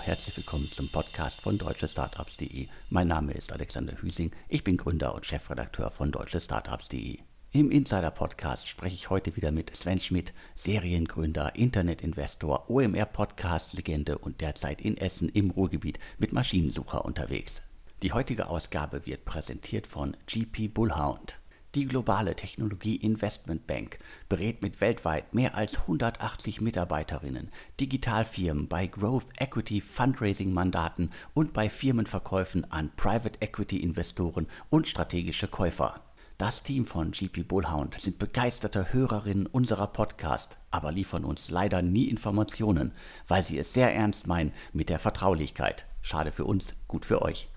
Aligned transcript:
Herzlich 0.00 0.36
willkommen 0.36 0.70
zum 0.72 0.90
Podcast 0.90 1.40
von 1.40 1.58
deutschestartups.de. 1.58 2.68
Mein 2.90 3.08
Name 3.08 3.32
ist 3.32 3.52
Alexander 3.52 4.00
Hüsing, 4.00 4.32
ich 4.48 4.64
bin 4.64 4.76
Gründer 4.76 5.14
und 5.14 5.26
Chefredakteur 5.26 5.90
von 5.90 6.10
deutschestartups.de. 6.12 7.18
Im 7.52 7.70
Insider-Podcast 7.70 8.68
spreche 8.68 8.94
ich 8.94 9.10
heute 9.10 9.36
wieder 9.36 9.52
mit 9.52 9.74
Sven 9.76 10.00
Schmidt, 10.00 10.32
Seriengründer, 10.54 11.56
Internetinvestor, 11.56 12.68
OMR-Podcast-Legende 12.68 14.18
und 14.18 14.40
derzeit 14.40 14.80
in 14.82 14.96
Essen 14.96 15.28
im 15.28 15.50
Ruhrgebiet 15.50 15.98
mit 16.18 16.32
Maschinensucher 16.32 17.04
unterwegs. 17.04 17.62
Die 18.02 18.12
heutige 18.12 18.48
Ausgabe 18.48 19.06
wird 19.06 19.24
präsentiert 19.24 19.86
von 19.86 20.16
GP 20.26 20.68
Bullhound. 20.68 21.38
Die 21.74 21.86
globale 21.86 22.34
Technologie 22.34 22.96
Investment 22.96 23.66
Bank 23.66 23.98
berät 24.30 24.62
mit 24.62 24.80
weltweit 24.80 25.34
mehr 25.34 25.54
als 25.54 25.80
180 25.80 26.62
Mitarbeiterinnen 26.62 27.50
Digitalfirmen 27.78 28.68
bei 28.68 28.86
Growth 28.86 29.26
Equity 29.36 29.82
Fundraising 29.82 30.54
Mandaten 30.54 31.10
und 31.34 31.52
bei 31.52 31.68
Firmenverkäufen 31.68 32.72
an 32.72 32.90
Private 32.96 33.42
Equity 33.42 33.82
Investoren 33.82 34.46
und 34.70 34.88
strategische 34.88 35.46
Käufer. 35.46 36.00
Das 36.38 36.62
Team 36.62 36.86
von 36.86 37.10
GP 37.10 37.46
Bullhound 37.46 38.00
sind 38.00 38.18
begeisterte 38.18 38.94
Hörerinnen 38.94 39.44
unserer 39.46 39.88
Podcast, 39.88 40.56
aber 40.70 40.90
liefern 40.90 41.24
uns 41.24 41.50
leider 41.50 41.82
nie 41.82 42.04
Informationen, 42.04 42.92
weil 43.26 43.42
sie 43.42 43.58
es 43.58 43.74
sehr 43.74 43.94
ernst 43.94 44.26
meinen 44.26 44.52
mit 44.72 44.88
der 44.88 45.00
Vertraulichkeit. 45.00 45.84
Schade 46.00 46.32
für 46.32 46.46
uns, 46.46 46.72
gut 46.86 47.04
für 47.04 47.20
euch. 47.20 47.48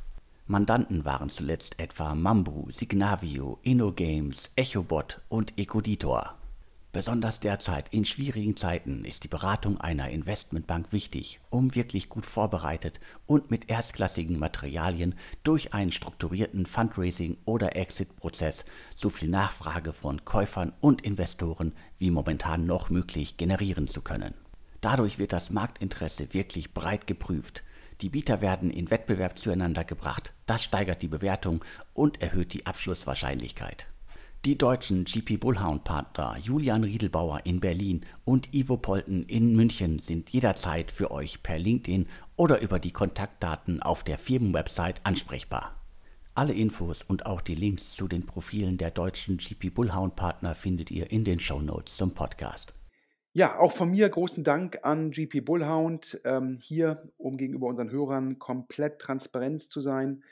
Mandanten 0.48 1.06
waren 1.06 1.30
zuletzt 1.30 1.80
etwa 1.80 2.16
Mambu, 2.16 2.70
Signavio, 2.72 3.60
InnoGames, 3.62 4.52
EchoBot 4.56 5.22
und 5.30 5.58
Ecoditor. 5.58 6.36
Besonders 6.94 7.40
derzeit 7.40 7.88
in 7.94 8.04
schwierigen 8.04 8.58
Zeiten 8.58 9.06
ist 9.06 9.24
die 9.24 9.30
Beratung 9.30 9.80
einer 9.80 10.10
Investmentbank 10.10 10.92
wichtig, 10.92 11.40
um 11.50 11.74
wirklich 11.74 12.10
gut 12.10 12.26
vorbereitet 12.26 13.00
und 13.28 13.50
mit 13.50 13.70
erstklassigen 13.70 14.38
Materialien 14.38 15.16
durch 15.44 15.74
einen 15.74 15.94
strukturierten 15.94 16.66
Fundraising- 16.66 17.38
oder 17.46 17.78
Exit-Prozess 17.78 18.66
so 18.94 19.10
viel 19.10 19.30
Nachfrage 19.30 19.94
von 19.94 20.26
Käufern 20.26 20.74
und 20.82 21.02
Investoren 21.02 21.72
wie 21.98 22.12
momentan 22.12 22.66
noch 22.66 22.90
möglich 22.90 23.38
generieren 23.38 23.88
zu 23.88 24.02
können. 24.02 24.34
Dadurch 24.82 25.18
wird 25.18 25.32
das 25.32 25.50
Marktinteresse 25.50 26.34
wirklich 26.34 26.74
breit 26.74 27.08
geprüft, 27.08 27.64
die 28.02 28.10
Bieter 28.10 28.42
werden 28.42 28.72
in 28.72 28.90
Wettbewerb 28.90 29.38
zueinander 29.38 29.84
gebracht, 29.84 30.34
das 30.46 30.64
steigert 30.64 31.02
die 31.02 31.08
Bewertung 31.08 31.64
und 31.94 32.22
erhöht 32.22 32.54
die 32.54 32.66
Abschlusswahrscheinlichkeit. 32.66 33.88
Die 34.44 34.58
deutschen 34.58 35.06
GP 35.06 35.38
Bullhound 35.38 35.84
Partner 35.84 36.36
Julian 36.42 36.84
Riedelbauer 36.84 37.42
in 37.44 37.60
Berlin 37.60 38.02
und 38.26 38.56
Ivo 38.56 38.78
Polten 38.78 39.24
in 39.28 39.56
München 39.56 40.00
sind 40.00 40.32
jederzeit 40.32 40.92
für 40.92 41.12
euch 41.12 41.44
per 41.44 41.60
LinkedIn 41.60 42.08
oder 42.38 42.60
über 42.60 42.80
die 42.80 42.92
Kontaktdaten 42.92 43.84
auf 43.84 44.04
der 44.04 44.18
Firmenwebsite 44.18 45.02
ansprechbar. 45.04 45.76
Alle 46.34 46.54
Infos 46.54 47.04
und 47.04 47.28
auch 47.28 47.42
die 47.42 47.54
Links 47.54 47.92
zu 47.92 48.08
den 48.08 48.26
Profilen 48.26 48.80
der 48.80 48.90
deutschen 48.90 49.38
GP 49.38 49.70
Bullhound 49.70 50.16
Partner 50.16 50.56
findet 50.56 50.90
ihr 50.90 51.12
in 51.12 51.24
den 51.24 51.40
Shownotes 51.40 51.98
zum 51.98 52.16
Podcast. 52.16 52.74
Ja, 53.34 53.58
auch 53.60 53.72
von 53.72 53.92
mir 53.92 54.10
großen 54.10 54.44
Dank 54.44 54.80
an 54.84 55.12
GP 55.12 55.40
Bullhound, 55.40 56.20
ähm, 56.26 56.58
hier, 56.62 57.02
um 57.16 57.38
gegenüber 57.38 57.68
unseren 57.68 57.90
Hörern 57.90 58.40
komplett 58.40 59.00
transparent 59.00 59.62
zu 59.62 59.80
sein. 59.80 60.26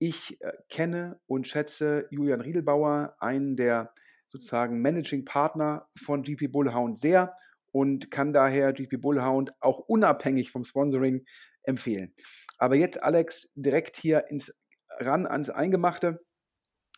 Ich 0.00 0.40
äh, 0.40 0.50
kenne 0.68 1.20
und 1.26 1.46
schätze 1.46 2.08
Julian 2.10 2.40
Riedelbauer, 2.40 3.14
einen 3.20 3.54
der 3.54 3.94
sozusagen 4.26 4.82
Managing 4.82 5.24
Partner 5.24 5.88
von 5.96 6.22
GP 6.22 6.48
Bullhound 6.48 6.98
sehr 6.98 7.36
und 7.70 8.10
kann 8.10 8.32
daher 8.32 8.72
GP 8.72 8.96
Bullhound 9.00 9.52
auch 9.60 9.78
unabhängig 9.78 10.50
vom 10.50 10.64
Sponsoring 10.64 11.24
empfehlen. 11.62 12.12
Aber 12.58 12.74
jetzt, 12.74 13.00
Alex, 13.00 13.52
direkt 13.54 13.94
hier 13.96 14.26
ins 14.28 14.52
ran 14.98 15.28
ans 15.28 15.50
Eingemachte. 15.50 16.24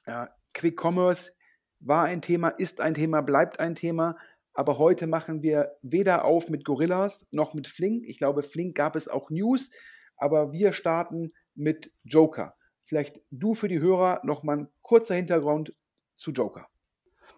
Ja, 0.06 0.30
Quick 0.54 0.82
Commerce 0.82 1.32
war 1.80 2.04
ein 2.04 2.22
Thema, 2.22 2.48
ist 2.48 2.80
ein 2.80 2.94
Thema, 2.94 3.20
bleibt 3.20 3.60
ein 3.60 3.74
Thema. 3.74 4.16
Aber 4.54 4.78
heute 4.78 5.06
machen 5.06 5.42
wir 5.42 5.76
weder 5.82 6.24
auf 6.24 6.48
mit 6.48 6.64
Gorillas 6.64 7.26
noch 7.30 7.54
mit 7.54 7.68
Flink. 7.68 8.04
Ich 8.06 8.18
glaube, 8.18 8.42
Flink 8.42 8.74
gab 8.74 8.96
es 8.96 9.08
auch 9.08 9.30
News, 9.30 9.70
aber 10.16 10.52
wir 10.52 10.72
starten 10.72 11.32
mit 11.54 11.92
Joker. 12.04 12.54
Vielleicht 12.82 13.20
du 13.30 13.54
für 13.54 13.68
die 13.68 13.80
Hörer 13.80 14.20
noch 14.24 14.42
mal 14.42 14.58
ein 14.58 14.68
kurzer 14.82 15.14
Hintergrund 15.14 15.72
zu 16.16 16.32
Joker 16.32 16.71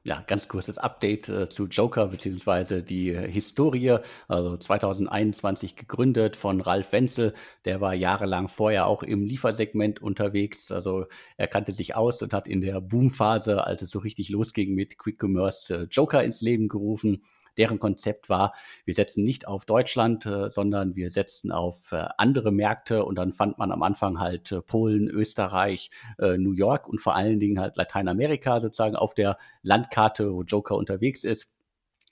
ja, 0.07 0.23
ganz 0.27 0.49
kurzes 0.49 0.77
Update 0.77 1.31
äh, 1.31 1.49
zu 1.49 1.65
Joker 1.67 2.09
beziehungsweise 2.09 2.83
die 2.83 3.09
äh, 3.11 3.27
Historie. 3.31 3.97
Also 4.29 4.57
2021 4.59 5.77
gegründet 5.77 6.37
von 6.37 6.61
Ralf 6.61 6.93
Wenzel. 6.93 7.33
Der 7.65 7.81
war 7.81 7.95
jahrelang 7.95 8.49
vorher 8.49 8.87
auch 8.87 9.03
im 9.03 9.25
Liefersegment 9.25 10.03
unterwegs. 10.03 10.71
Also 10.71 11.07
er 11.39 11.47
kannte 11.47 11.73
sich 11.73 11.97
aus 11.97 12.21
und 12.21 12.35
hat 12.35 12.47
in 12.49 12.61
der 12.61 12.83
Boomphase, 12.83 13.67
als 13.67 13.81
es 13.81 13.91
so 13.91 13.99
richtig 13.99 14.29
losging 14.29 14.75
mit 14.75 14.99
Quick 14.99 15.23
Commerce, 15.23 15.75
äh, 15.75 15.87
Joker 15.91 16.23
ins 16.23 16.43
Leben 16.43 16.69
gerufen 16.69 17.25
deren 17.57 17.79
Konzept 17.79 18.29
war, 18.29 18.55
wir 18.85 18.95
setzen 18.95 19.25
nicht 19.25 19.47
auf 19.47 19.65
Deutschland, 19.65 20.27
äh, 20.27 20.51
sondern 20.51 20.97
wir 20.97 21.11
setzen 21.11 21.53
auf 21.53 21.93
äh, 21.93 22.07
andere 22.19 22.53
Märkte 22.53 23.05
und 23.05 23.17
dann 23.17 23.33
fand 23.33 23.59
man 23.59 23.73
am 23.73 23.83
Anfang 23.83 24.21
halt 24.21 24.53
äh, 24.53 24.61
Polen, 24.61 25.09
Österreich, 25.09 25.91
New 26.19 26.53
York 26.53 26.89
und 26.89 27.01
vor 27.01 27.15
allen 27.17 27.41
Dingen 27.41 27.61
halt 27.61 27.77
Lateinamerika 27.77 28.61
sozusagen 28.61 28.97
auf 28.97 29.15
der 29.15 29.39
Landkarte, 29.63 30.33
wo 30.33 30.43
Joker 30.43 30.77
unterwegs 30.77 31.25
ist. 31.25 31.51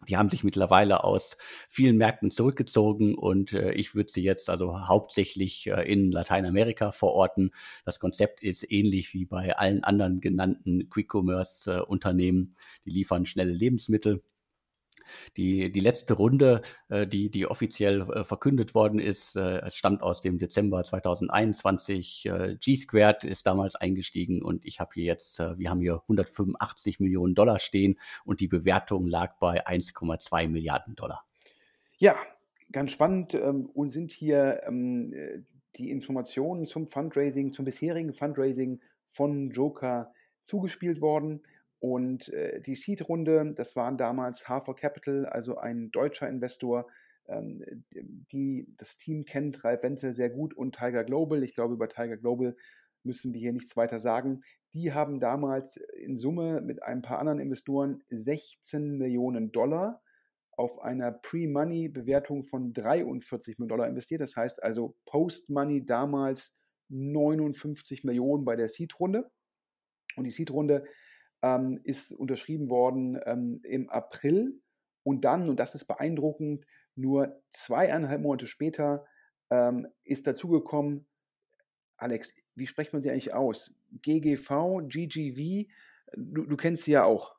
Die 0.08 0.16
haben 0.16 0.28
sich 0.28 0.42
mittlerweile 0.42 1.04
aus 1.04 1.36
vielen 1.68 1.96
Märkten 1.96 2.30
zurückgezogen 2.30 3.14
und 3.14 3.52
äh, 3.52 3.72
ich 3.72 3.94
würde 3.94 4.10
sie 4.10 4.22
jetzt 4.22 4.50
also 4.50 4.88
hauptsächlich 4.88 5.68
äh, 5.68 5.82
in 5.82 6.10
Lateinamerika 6.10 6.90
verorten. 6.90 7.52
Das 7.84 8.00
Konzept 8.00 8.42
ist 8.42 8.70
ähnlich 8.70 9.14
wie 9.14 9.26
bei 9.26 9.56
allen 9.56 9.84
anderen 9.84 10.20
genannten 10.20 10.90
Quick-Commerce-Unternehmen. 10.90 12.56
Die 12.84 12.90
liefern 12.90 13.26
schnelle 13.26 13.52
Lebensmittel 13.52 14.22
die, 15.36 15.70
die 15.70 15.80
letzte 15.80 16.14
Runde, 16.14 16.62
äh, 16.88 17.06
die, 17.06 17.30
die 17.30 17.46
offiziell 17.46 18.02
äh, 18.02 18.24
verkündet 18.24 18.74
worden 18.74 18.98
ist, 18.98 19.36
äh, 19.36 19.70
stammt 19.70 20.02
aus 20.02 20.20
dem 20.20 20.38
Dezember 20.38 20.82
2021. 20.82 22.26
Äh, 22.26 22.56
G-Squared 22.60 23.24
ist 23.24 23.46
damals 23.46 23.76
eingestiegen 23.76 24.42
und 24.42 24.64
ich 24.64 24.80
habe 24.80 24.90
hier 24.94 25.04
jetzt, 25.04 25.40
äh, 25.40 25.58
wir 25.58 25.70
haben 25.70 25.80
hier 25.80 26.02
185 26.02 27.00
Millionen 27.00 27.34
Dollar 27.34 27.58
stehen 27.58 27.98
und 28.24 28.40
die 28.40 28.48
Bewertung 28.48 29.06
lag 29.06 29.38
bei 29.38 29.66
1,2 29.66 30.48
Milliarden 30.48 30.94
Dollar. 30.94 31.24
Ja, 31.98 32.16
ganz 32.72 32.90
spannend 32.90 33.34
ähm, 33.34 33.66
und 33.66 33.88
sind 33.88 34.12
hier 34.12 34.62
ähm, 34.66 35.14
die 35.76 35.90
Informationen 35.90 36.66
zum 36.66 36.88
Fundraising, 36.88 37.52
zum 37.52 37.64
bisherigen 37.64 38.12
Fundraising 38.12 38.80
von 39.06 39.50
Joker 39.50 40.12
zugespielt 40.44 41.00
worden. 41.00 41.42
Und 41.82 42.28
äh, 42.28 42.60
die 42.60 42.76
Seed-Runde, 42.76 43.54
das 43.56 43.74
waren 43.74 43.96
damals 43.96 44.48
Hafer 44.48 44.72
Capital, 44.72 45.26
also 45.26 45.56
ein 45.56 45.90
deutscher 45.90 46.28
Investor, 46.28 46.86
ähm, 47.26 47.64
die 47.90 48.72
das 48.76 48.98
Team 48.98 49.24
kennt, 49.24 49.64
Ralf 49.64 49.82
Wenzel 49.82 50.14
sehr 50.14 50.30
gut 50.30 50.54
und 50.54 50.76
Tiger 50.76 51.02
Global. 51.02 51.42
Ich 51.42 51.56
glaube, 51.56 51.74
über 51.74 51.88
Tiger 51.88 52.16
Global 52.16 52.54
müssen 53.02 53.34
wir 53.34 53.40
hier 53.40 53.52
nichts 53.52 53.76
weiter 53.76 53.98
sagen. 53.98 54.42
Die 54.74 54.92
haben 54.92 55.18
damals 55.18 55.76
in 55.76 56.14
Summe 56.16 56.60
mit 56.60 56.84
ein 56.84 57.02
paar 57.02 57.18
anderen 57.18 57.40
Investoren 57.40 58.04
16 58.10 58.96
Millionen 58.96 59.50
Dollar 59.50 60.00
auf 60.52 60.80
einer 60.82 61.10
Pre-Money-Bewertung 61.10 62.44
von 62.44 62.72
43 62.72 63.58
Millionen 63.58 63.68
Dollar 63.70 63.88
investiert. 63.88 64.20
Das 64.20 64.36
heißt 64.36 64.62
also 64.62 64.94
Post-Money 65.06 65.84
damals 65.84 66.54
59 66.90 68.04
Millionen 68.04 68.44
bei 68.44 68.54
der 68.54 68.68
Seed-Runde. 68.68 69.28
Und 70.14 70.24
die 70.24 70.30
Seed-Runde 70.30 70.84
ähm, 71.42 71.80
ist 71.84 72.12
unterschrieben 72.12 72.70
worden 72.70 73.18
ähm, 73.24 73.60
im 73.64 73.90
April 73.90 74.60
und 75.02 75.24
dann, 75.24 75.48
und 75.48 75.58
das 75.58 75.74
ist 75.74 75.86
beeindruckend, 75.86 76.64
nur 76.94 77.42
zweieinhalb 77.50 78.20
Monate 78.22 78.46
später 78.46 79.04
ähm, 79.50 79.86
ist 80.04 80.26
dazugekommen, 80.26 81.06
Alex, 81.96 82.34
wie 82.54 82.66
spricht 82.66 82.92
man 82.92 83.02
sie 83.02 83.10
eigentlich 83.10 83.34
aus? 83.34 83.74
GGV, 84.02 84.88
GGV, 84.88 85.68
du, 86.16 86.46
du 86.46 86.56
kennst 86.56 86.84
sie 86.84 86.92
ja 86.92 87.04
auch. 87.04 87.36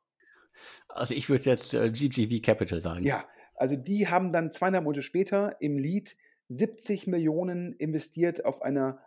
Also 0.88 1.14
ich 1.14 1.30
würde 1.30 1.50
jetzt 1.50 1.74
äh, 1.74 1.92
GGV 1.92 2.42
Capital 2.42 2.80
sagen. 2.80 3.04
Ja, 3.06 3.28
also 3.56 3.76
die 3.76 4.08
haben 4.08 4.32
dann 4.32 4.52
zweieinhalb 4.52 4.84
Monate 4.84 5.02
später 5.02 5.58
im 5.60 5.78
Lead 5.78 6.16
70 6.50 7.08
Millionen 7.08 7.74
investiert 7.74 8.46
auf 8.46 8.62
einer 8.62 9.02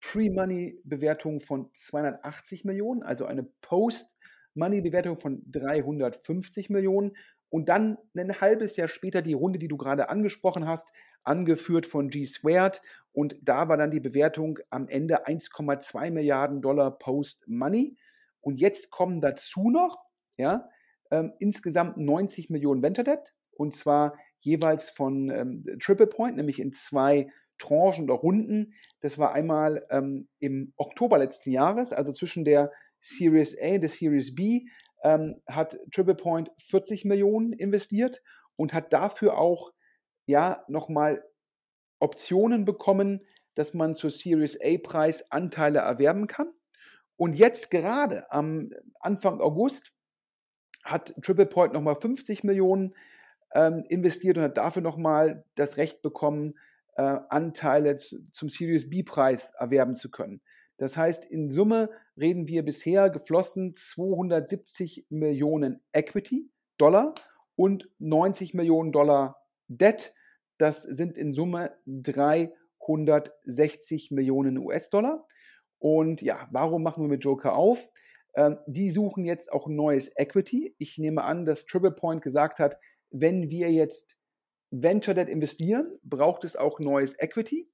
Pre-Money-Bewertung 0.00 1.40
von 1.40 1.70
280 1.72 2.64
Millionen, 2.64 3.02
also 3.02 3.24
eine 3.24 3.44
Post-Money-Bewertung 4.54 5.16
von 5.16 5.42
350 5.46 6.70
Millionen. 6.70 7.16
Und 7.50 7.68
dann 7.68 7.98
ein 8.16 8.40
halbes 8.40 8.76
Jahr 8.76 8.88
später 8.88 9.22
die 9.22 9.34
Runde, 9.34 9.58
die 9.58 9.68
du 9.68 9.76
gerade 9.76 10.08
angesprochen 10.08 10.66
hast, 10.66 10.92
angeführt 11.22 11.86
von 11.86 12.08
G 12.08 12.24
Squared. 12.24 12.80
Und 13.12 13.36
da 13.42 13.68
war 13.68 13.76
dann 13.76 13.90
die 13.90 14.00
Bewertung 14.00 14.58
am 14.70 14.88
Ende 14.88 15.26
1,2 15.26 16.10
Milliarden 16.10 16.62
Dollar 16.62 16.98
Post-Money. 16.98 17.96
Und 18.40 18.60
jetzt 18.60 18.90
kommen 18.90 19.20
dazu 19.20 19.70
noch 19.70 20.04
ja, 20.36 20.68
ähm, 21.10 21.32
insgesamt 21.38 21.96
90 21.96 22.50
Millionen 22.50 22.82
Venture 22.82 23.04
Debt. 23.04 23.34
Und 23.52 23.74
zwar 23.74 24.18
jeweils 24.40 24.90
von 24.90 25.30
ähm, 25.30 25.62
Triple 25.80 26.08
Point, 26.08 26.36
nämlich 26.36 26.60
in 26.60 26.72
zwei 26.72 27.28
Tranchen 27.58 28.04
oder 28.04 28.14
Runden. 28.14 28.74
Das 29.00 29.16
war 29.16 29.32
einmal 29.32 29.86
ähm, 29.90 30.28
im 30.40 30.72
Oktober 30.76 31.18
letzten 31.18 31.52
Jahres, 31.52 31.92
also 31.92 32.12
zwischen 32.12 32.44
der 32.44 32.72
Series 33.04 33.56
A 33.60 33.78
der 33.78 33.88
Series 33.90 34.34
B, 34.34 34.66
ähm, 35.02 35.42
hat 35.46 35.78
TriplePoint 35.92 36.50
40 36.58 37.04
Millionen 37.04 37.52
investiert 37.52 38.22
und 38.56 38.72
hat 38.72 38.92
dafür 38.92 39.36
auch 39.36 39.72
ja 40.26 40.64
nochmal 40.68 41.22
Optionen 42.00 42.64
bekommen, 42.64 43.20
dass 43.54 43.74
man 43.74 43.94
zur 43.94 44.10
Series 44.10 44.58
A-Preis 44.60 45.30
Anteile 45.30 45.80
erwerben 45.80 46.26
kann. 46.26 46.50
Und 47.16 47.34
jetzt 47.34 47.70
gerade 47.70 48.30
am 48.32 48.70
Anfang 49.00 49.40
August 49.40 49.92
hat 50.82 51.14
TriplePoint 51.22 51.74
nochmal 51.74 51.96
50 51.96 52.42
Millionen 52.42 52.94
ähm, 53.52 53.84
investiert 53.88 54.38
und 54.38 54.44
hat 54.44 54.56
dafür 54.56 54.82
nochmal 54.82 55.44
das 55.54 55.76
Recht 55.76 56.02
bekommen, 56.02 56.54
äh, 56.96 57.18
Anteile 57.28 57.96
zum 57.96 58.48
Series 58.48 58.88
B-Preis 58.88 59.52
erwerben 59.58 59.94
zu 59.94 60.10
können. 60.10 60.40
Das 60.76 60.96
heißt, 60.96 61.24
in 61.24 61.50
Summe 61.50 61.90
reden 62.16 62.48
wir 62.48 62.64
bisher 62.64 63.10
geflossen 63.10 63.74
270 63.74 65.06
Millionen 65.10 65.80
Equity 65.92 66.50
Dollar 66.78 67.14
und 67.56 67.90
90 67.98 68.54
Millionen 68.54 68.92
Dollar 68.92 69.36
Debt. 69.68 70.14
Das 70.58 70.82
sind 70.82 71.16
in 71.16 71.32
Summe 71.32 71.76
360 71.86 74.10
Millionen 74.10 74.58
US-Dollar. 74.58 75.26
Und 75.78 76.20
ja, 76.22 76.48
warum 76.50 76.82
machen 76.82 77.04
wir 77.04 77.08
mit 77.08 77.24
Joker 77.24 77.54
auf? 77.54 77.88
Ähm, 78.34 78.58
die 78.66 78.90
suchen 78.90 79.24
jetzt 79.24 79.52
auch 79.52 79.68
neues 79.68 80.10
Equity. 80.16 80.74
Ich 80.78 80.98
nehme 80.98 81.22
an, 81.24 81.44
dass 81.44 81.66
Triple 81.66 81.92
Point 81.92 82.22
gesagt 82.22 82.58
hat, 82.58 82.78
wenn 83.10 83.50
wir 83.50 83.70
jetzt 83.70 84.18
Venture 84.70 85.14
Debt 85.14 85.28
investieren, 85.28 85.98
braucht 86.02 86.42
es 86.44 86.56
auch 86.56 86.80
neues 86.80 87.18
Equity. 87.18 87.70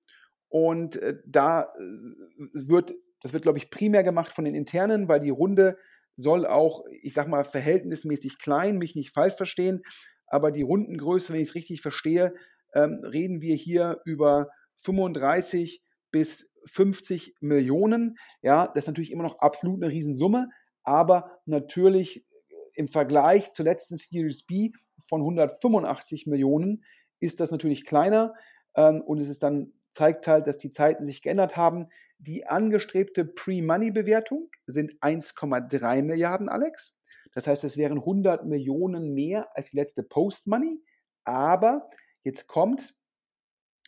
Und 0.50 0.96
äh, 0.96 1.16
da 1.24 1.62
äh, 1.62 1.68
wird, 2.52 2.92
das 3.22 3.32
wird, 3.32 3.44
glaube 3.44 3.58
ich, 3.58 3.70
primär 3.70 4.02
gemacht 4.02 4.32
von 4.32 4.44
den 4.44 4.54
Internen, 4.54 5.08
weil 5.08 5.20
die 5.20 5.30
Runde 5.30 5.78
soll 6.16 6.44
auch, 6.44 6.84
ich 7.00 7.14
sag 7.14 7.28
mal, 7.28 7.44
verhältnismäßig 7.44 8.38
klein, 8.38 8.76
mich 8.76 8.94
nicht 8.94 9.12
falsch 9.12 9.34
verstehen, 9.34 9.82
aber 10.26 10.50
die 10.50 10.62
Rundengröße, 10.62 11.32
wenn 11.32 11.40
ich 11.40 11.48
es 11.48 11.54
richtig 11.54 11.80
verstehe, 11.80 12.34
ähm, 12.74 13.00
reden 13.04 13.40
wir 13.40 13.54
hier 13.54 14.00
über 14.04 14.48
35 14.78 15.82
bis 16.10 16.52
50 16.66 17.36
Millionen. 17.40 18.16
Ja, 18.42 18.66
das 18.68 18.84
ist 18.84 18.88
natürlich 18.88 19.12
immer 19.12 19.22
noch 19.22 19.38
absolut 19.38 19.82
eine 19.82 19.92
Riesensumme, 19.92 20.48
aber 20.82 21.40
natürlich 21.46 22.26
im 22.74 22.88
Vergleich 22.88 23.52
zur 23.52 23.64
letzten 23.64 23.96
Series 23.96 24.44
B 24.46 24.70
von 25.06 25.20
185 25.20 26.26
Millionen 26.26 26.84
ist 27.18 27.40
das 27.40 27.50
natürlich 27.50 27.84
kleiner 27.84 28.34
ähm, 28.74 29.02
und 29.02 29.18
es 29.18 29.28
ist 29.28 29.42
dann 29.42 29.72
zeigt 30.00 30.26
halt, 30.26 30.46
dass 30.46 30.56
die 30.56 30.70
Zeiten 30.70 31.04
sich 31.04 31.20
geändert 31.20 31.58
haben. 31.58 31.88
Die 32.18 32.46
angestrebte 32.46 33.26
Pre-Money-Bewertung 33.26 34.50
sind 34.66 34.94
1,3 35.02 36.02
Milliarden, 36.02 36.48
Alex. 36.48 36.96
Das 37.32 37.46
heißt, 37.46 37.64
es 37.64 37.76
wären 37.76 37.98
100 37.98 38.46
Millionen 38.46 39.12
mehr 39.12 39.54
als 39.54 39.72
die 39.72 39.76
letzte 39.76 40.02
Post-Money. 40.02 40.82
Aber 41.24 41.90
jetzt 42.22 42.46
kommt, 42.46 42.94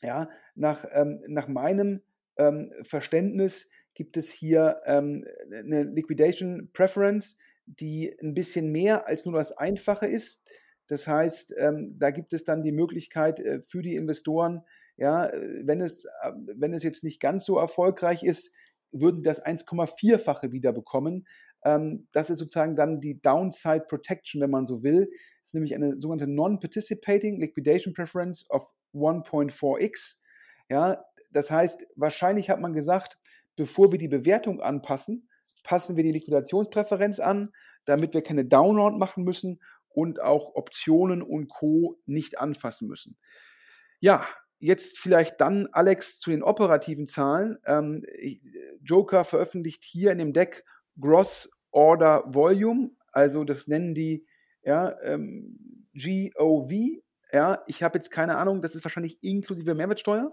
ja, 0.03 0.29
nach, 0.55 0.85
ähm, 0.93 1.23
nach 1.29 1.49
meinem 1.49 2.03
ähm, 2.37 2.75
Verständnis 2.83 3.71
gibt 3.95 4.19
es 4.19 4.31
hier 4.31 4.83
ähm, 4.85 5.25
eine 5.51 5.85
Liquidation 5.85 6.69
Preference, 6.75 7.39
die 7.65 8.15
ein 8.21 8.35
bisschen 8.35 8.71
mehr 8.71 9.07
als 9.07 9.25
nur 9.25 9.37
das 9.37 9.53
Einfache 9.53 10.09
ist. 10.09 10.47
Das 10.89 11.09
heißt, 11.09 11.55
ähm, 11.57 11.97
da 11.99 12.11
gibt 12.11 12.35
es 12.35 12.45
dann 12.45 12.63
die 12.63 12.73
Möglichkeit 12.73 13.41
äh, 13.41 13.63
für 13.63 13.81
die 13.81 13.97
Investoren, 13.97 14.63
ja, 14.97 15.27
äh, 15.27 15.63
wenn 15.65 15.81
es, 15.81 16.05
äh, 16.05 16.33
wenn 16.57 16.73
es 16.73 16.83
jetzt 16.83 17.05
nicht 17.05 17.21
ganz 17.21 17.45
so 17.45 17.59
erfolgreich 17.59 18.23
ist, 18.23 18.53
würden 18.93 19.17
sie 19.17 19.23
das 19.23 19.43
1,4-fache 19.45 20.53
wieder 20.53 20.73
bekommen. 20.73 21.27
Ähm, 21.65 22.09
das 22.13 22.31
ist 22.31 22.39
sozusagen 22.39 22.77
dann 22.77 23.01
die 23.01 23.21
Downside 23.21 23.87
Protection, 23.89 24.41
wenn 24.41 24.51
man 24.51 24.67
so 24.67 24.83
will. 24.83 25.09
Das 25.41 25.49
ist 25.49 25.55
nämlich 25.55 25.75
eine 25.75 26.01
sogenannte 26.01 26.27
Non-Participating 26.27 27.41
Liquidation 27.41 27.95
Preference 27.95 28.49
of 28.51 28.71
1.4x. 28.95 30.19
Ja, 30.69 31.05
das 31.31 31.51
heißt, 31.51 31.87
wahrscheinlich 31.97 32.51
hat 32.51 32.61
man 32.61 32.75
gesagt, 32.75 33.19
bevor 33.57 33.93
wir 33.93 33.99
die 33.99 34.09
Bewertung 34.09 34.61
anpassen, 34.61 35.29
passen 35.65 35.97
wir 35.97 36.03
die 36.03 36.13
Liquidationspräferenz 36.13 37.21
an, 37.21 37.51
damit 37.85 38.15
wir 38.15 38.23
keine 38.23 38.45
Downround 38.45 38.99
machen 38.99 39.25
müssen 39.25 39.61
und 39.89 40.21
auch 40.21 40.55
Optionen 40.55 41.23
und 41.23 41.49
Co. 41.49 42.01
nicht 42.07 42.39
anfassen 42.39 42.89
müssen. 42.89 43.17
Ja, 44.01 44.27
jetzt 44.63 44.99
vielleicht 44.99 45.41
dann, 45.41 45.69
Alex, 45.73 46.19
zu 46.21 46.31
den 46.31 46.43
operativen 46.43 47.07
Zahlen. 47.07 47.59
Ähm, 47.67 48.05
Joker 48.83 49.25
veröffentlicht 49.25 49.83
hier 49.85 50.13
in 50.13 50.19
dem 50.19 50.33
Deck 50.33 50.65
Gross 50.99 51.51
Order 51.71 52.25
Volume, 52.27 52.91
also 53.13 53.45
das 53.45 53.67
nennen 53.67 53.95
die 53.95 54.27
ja, 54.63 54.95
ähm, 55.03 55.87
GOV. 55.95 56.71
Ja, 57.33 57.63
ich 57.67 57.83
habe 57.83 57.99
jetzt 57.99 58.11
keine 58.11 58.37
Ahnung, 58.37 58.61
das 58.63 58.75
ist 58.75 58.85
wahrscheinlich 58.85 59.23
inklusive 59.23 59.75
Mehrwertsteuer 59.75 60.29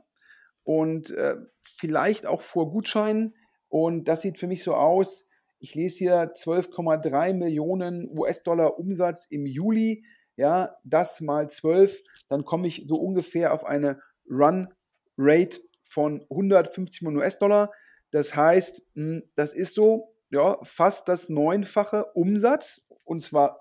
und 0.64 1.12
äh, 1.12 1.38
vielleicht 1.64 2.26
auch 2.26 2.42
vor 2.42 2.72
Gutscheinen. 2.72 3.36
Und 3.70 4.08
das 4.08 4.22
sieht 4.22 4.38
für 4.38 4.48
mich 4.48 4.64
so 4.64 4.76
aus, 4.76 5.28
ich 5.60 5.76
lese 5.76 5.98
hier 5.98 6.34
12,3 6.34 7.34
Millionen 7.34 8.10
US-Dollar 8.18 8.78
Umsatz 8.78 9.26
im 9.30 9.46
Juli. 9.46 10.04
Ja, 10.36 10.76
das 10.84 11.20
mal 11.22 11.50
12, 11.50 12.02
dann 12.30 12.46
komme 12.46 12.68
ich 12.68 12.84
so 12.86 12.96
ungefähr 12.96 13.54
auf 13.54 13.66
eine 13.66 14.00
Run 14.30 14.74
Rate 15.18 15.60
von 15.82 16.26
150 16.30 17.02
Millionen 17.02 17.24
US-Dollar. 17.24 17.72
Das 18.12 18.36
heißt, 18.36 18.84
hm, 18.96 19.24
das 19.36 19.54
ist 19.54 19.74
so 19.74 20.16
ja, 20.30 20.58
fast 20.64 21.08
das 21.08 21.30
neunfache 21.30 22.06
Umsatz 22.14 22.82
und 23.04 23.22
zwar 23.22 23.60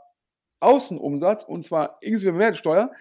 Außenumsatz 0.60 1.44
und 1.44 1.64
zwar 1.64 1.98
inklusive 2.02 2.32
Mehrwertsteuer. 2.32 2.92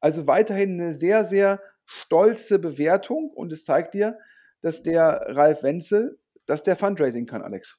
Also 0.00 0.26
weiterhin 0.26 0.80
eine 0.80 0.92
sehr, 0.92 1.24
sehr 1.24 1.60
stolze 1.84 2.58
Bewertung 2.58 3.30
und 3.30 3.52
es 3.52 3.64
zeigt 3.64 3.94
dir, 3.94 4.18
dass 4.60 4.82
der 4.82 5.20
Ralf 5.28 5.62
Wenzel, 5.62 6.18
dass 6.44 6.62
der 6.62 6.76
Fundraising 6.76 7.26
kann, 7.26 7.42
Alex. 7.42 7.78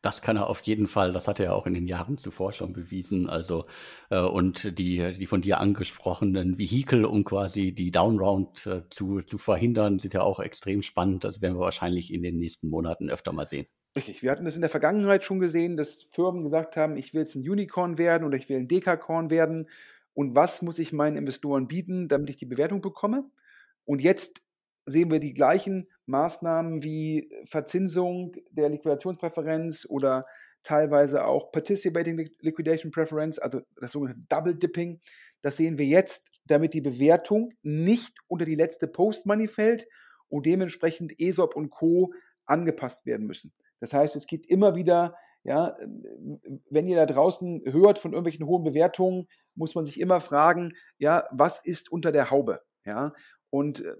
Das 0.00 0.22
kann 0.22 0.36
er 0.36 0.48
auf 0.48 0.60
jeden 0.62 0.86
Fall. 0.86 1.12
Das 1.12 1.26
hat 1.26 1.40
er 1.40 1.46
ja 1.46 1.52
auch 1.52 1.66
in 1.66 1.74
den 1.74 1.88
Jahren 1.88 2.18
zuvor 2.18 2.52
schon 2.52 2.72
bewiesen. 2.72 3.28
Also 3.28 3.66
äh, 4.10 4.20
und 4.20 4.78
die 4.78 5.14
die 5.18 5.26
von 5.26 5.42
dir 5.42 5.58
angesprochenen 5.58 6.56
Vehikel, 6.56 7.04
um 7.04 7.24
quasi 7.24 7.72
die 7.72 7.90
Downround 7.90 8.66
äh, 8.66 8.82
zu 8.90 9.22
zu 9.22 9.38
verhindern, 9.38 9.98
sind 9.98 10.14
ja 10.14 10.22
auch 10.22 10.38
extrem 10.38 10.82
spannend. 10.82 11.24
Das 11.24 11.42
werden 11.42 11.56
wir 11.56 11.60
wahrscheinlich 11.60 12.12
in 12.12 12.22
den 12.22 12.38
nächsten 12.38 12.68
Monaten 12.68 13.10
öfter 13.10 13.32
mal 13.32 13.46
sehen. 13.46 13.66
Richtig. 13.96 14.22
Wir 14.22 14.30
hatten 14.30 14.44
das 14.44 14.54
in 14.54 14.60
der 14.60 14.70
Vergangenheit 14.70 15.24
schon 15.24 15.40
gesehen, 15.40 15.76
dass 15.76 16.04
Firmen 16.04 16.44
gesagt 16.44 16.76
haben, 16.76 16.96
ich 16.96 17.14
will 17.14 17.22
jetzt 17.22 17.34
ein 17.34 17.48
Unicorn 17.48 17.98
werden 17.98 18.24
oder 18.24 18.36
ich 18.36 18.48
will 18.48 18.58
ein 18.58 18.68
Dekakorn 18.68 19.30
werden. 19.30 19.68
Und 20.14 20.34
was 20.36 20.62
muss 20.62 20.78
ich 20.78 20.92
meinen 20.92 21.16
Investoren 21.16 21.66
bieten, 21.66 22.06
damit 22.06 22.30
ich 22.30 22.36
die 22.36 22.46
Bewertung 22.46 22.82
bekomme? 22.82 23.28
Und 23.84 24.02
jetzt 24.02 24.42
sehen 24.88 25.10
wir 25.10 25.20
die 25.20 25.34
gleichen 25.34 25.88
Maßnahmen 26.06 26.82
wie 26.82 27.30
Verzinsung 27.46 28.34
der 28.50 28.68
Liquidationspräferenz 28.68 29.86
oder 29.88 30.24
teilweise 30.62 31.24
auch 31.24 31.52
Participating 31.52 32.30
Liquidation 32.40 32.90
Preference, 32.90 33.38
also 33.38 33.60
das 33.76 33.92
sogenannte 33.92 34.22
Double 34.28 34.54
Dipping. 34.54 35.00
Das 35.42 35.56
sehen 35.56 35.78
wir 35.78 35.86
jetzt, 35.86 36.30
damit 36.46 36.74
die 36.74 36.80
Bewertung 36.80 37.52
nicht 37.62 38.16
unter 38.26 38.44
die 38.44 38.56
letzte 38.56 38.88
Post-Money 38.88 39.48
fällt 39.48 39.86
und 40.28 40.46
dementsprechend 40.46 41.20
ESOP 41.20 41.54
und 41.54 41.70
Co. 41.70 42.12
angepasst 42.46 43.06
werden 43.06 43.26
müssen. 43.26 43.52
Das 43.80 43.92
heißt, 43.94 44.16
es 44.16 44.26
geht 44.26 44.46
immer 44.46 44.74
wieder, 44.74 45.14
ja, 45.44 45.76
wenn 46.68 46.88
ihr 46.88 46.96
da 46.96 47.06
draußen 47.06 47.62
hört 47.66 47.98
von 47.98 48.12
irgendwelchen 48.12 48.46
hohen 48.46 48.64
Bewertungen, 48.64 49.28
muss 49.54 49.74
man 49.74 49.84
sich 49.84 50.00
immer 50.00 50.20
fragen, 50.20 50.72
ja, 50.98 51.28
was 51.30 51.60
ist 51.64 51.92
unter 51.92 52.10
der 52.10 52.30
Haube? 52.30 52.60
Ja, 52.84 53.12
und 53.50 53.84
äh, 53.84 53.94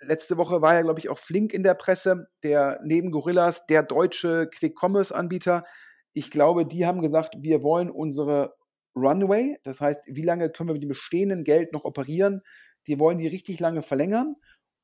letzte 0.00 0.36
Woche 0.36 0.62
war 0.62 0.74
ja, 0.74 0.82
glaube 0.82 1.00
ich, 1.00 1.08
auch 1.08 1.18
Flink 1.18 1.52
in 1.52 1.62
der 1.62 1.74
Presse, 1.74 2.28
der 2.42 2.80
neben 2.84 3.10
Gorillas 3.10 3.66
der 3.66 3.82
deutsche 3.82 4.48
Quick-Commerce-Anbieter. 4.48 5.64
Ich 6.12 6.30
glaube, 6.30 6.66
die 6.66 6.86
haben 6.86 7.02
gesagt, 7.02 7.34
wir 7.38 7.62
wollen 7.62 7.90
unsere 7.90 8.54
Runway, 8.96 9.58
das 9.64 9.80
heißt, 9.80 10.04
wie 10.06 10.22
lange 10.22 10.50
können 10.50 10.68
wir 10.68 10.74
mit 10.74 10.82
dem 10.82 10.88
bestehenden 10.88 11.44
Geld 11.44 11.72
noch 11.72 11.84
operieren, 11.84 12.42
die 12.86 12.98
wollen 12.98 13.18
die 13.18 13.28
richtig 13.28 13.60
lange 13.60 13.82
verlängern 13.82 14.36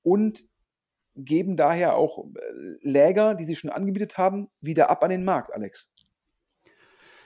und 0.02 0.44
geben 1.16 1.56
daher 1.56 1.96
auch 1.96 2.24
äh, 2.24 2.30
Läger, 2.82 3.34
die 3.34 3.44
sie 3.44 3.56
schon 3.56 3.70
angebietet 3.70 4.18
haben, 4.18 4.48
wieder 4.60 4.90
ab 4.90 5.02
an 5.02 5.10
den 5.10 5.24
Markt, 5.24 5.52
Alex. 5.52 5.90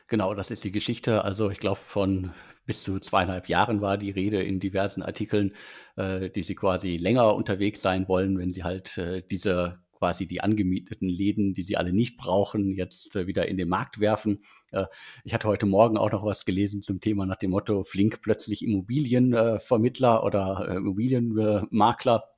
Genau, 0.06 0.34
das 0.34 0.50
ist 0.50 0.64
die 0.64 0.72
Geschichte. 0.72 1.24
Also 1.24 1.50
ich 1.50 1.60
glaube, 1.60 1.80
von 1.80 2.32
bis 2.68 2.82
zu 2.82 3.00
zweieinhalb 3.00 3.48
Jahren 3.48 3.80
war 3.80 3.96
die 3.96 4.10
Rede 4.10 4.42
in 4.42 4.60
diversen 4.60 5.02
Artikeln, 5.02 5.54
äh, 5.96 6.28
die 6.28 6.42
sie 6.42 6.54
quasi 6.54 6.98
länger 6.98 7.34
unterwegs 7.34 7.80
sein 7.80 8.06
wollen, 8.08 8.38
wenn 8.38 8.50
sie 8.50 8.62
halt 8.62 8.98
äh, 8.98 9.22
diese 9.28 9.80
quasi 9.92 10.26
die 10.26 10.42
angemieteten 10.42 11.08
Läden, 11.08 11.54
die 11.54 11.62
sie 11.62 11.78
alle 11.78 11.94
nicht 11.94 12.18
brauchen, 12.18 12.74
jetzt 12.74 13.16
äh, 13.16 13.26
wieder 13.26 13.48
in 13.48 13.56
den 13.56 13.70
Markt 13.70 14.00
werfen. 14.00 14.42
Äh, 14.70 14.84
ich 15.24 15.32
hatte 15.32 15.48
heute 15.48 15.64
Morgen 15.64 15.96
auch 15.96 16.12
noch 16.12 16.26
was 16.26 16.44
gelesen 16.44 16.82
zum 16.82 17.00
Thema 17.00 17.24
nach 17.24 17.36
dem 17.36 17.52
Motto 17.52 17.84
Flink 17.84 18.20
plötzlich 18.20 18.62
Immobilienvermittler 18.62 20.22
oder 20.22 20.68
äh, 20.68 20.76
Immobilienmakler 20.76 22.16
Äh, 22.16 22.37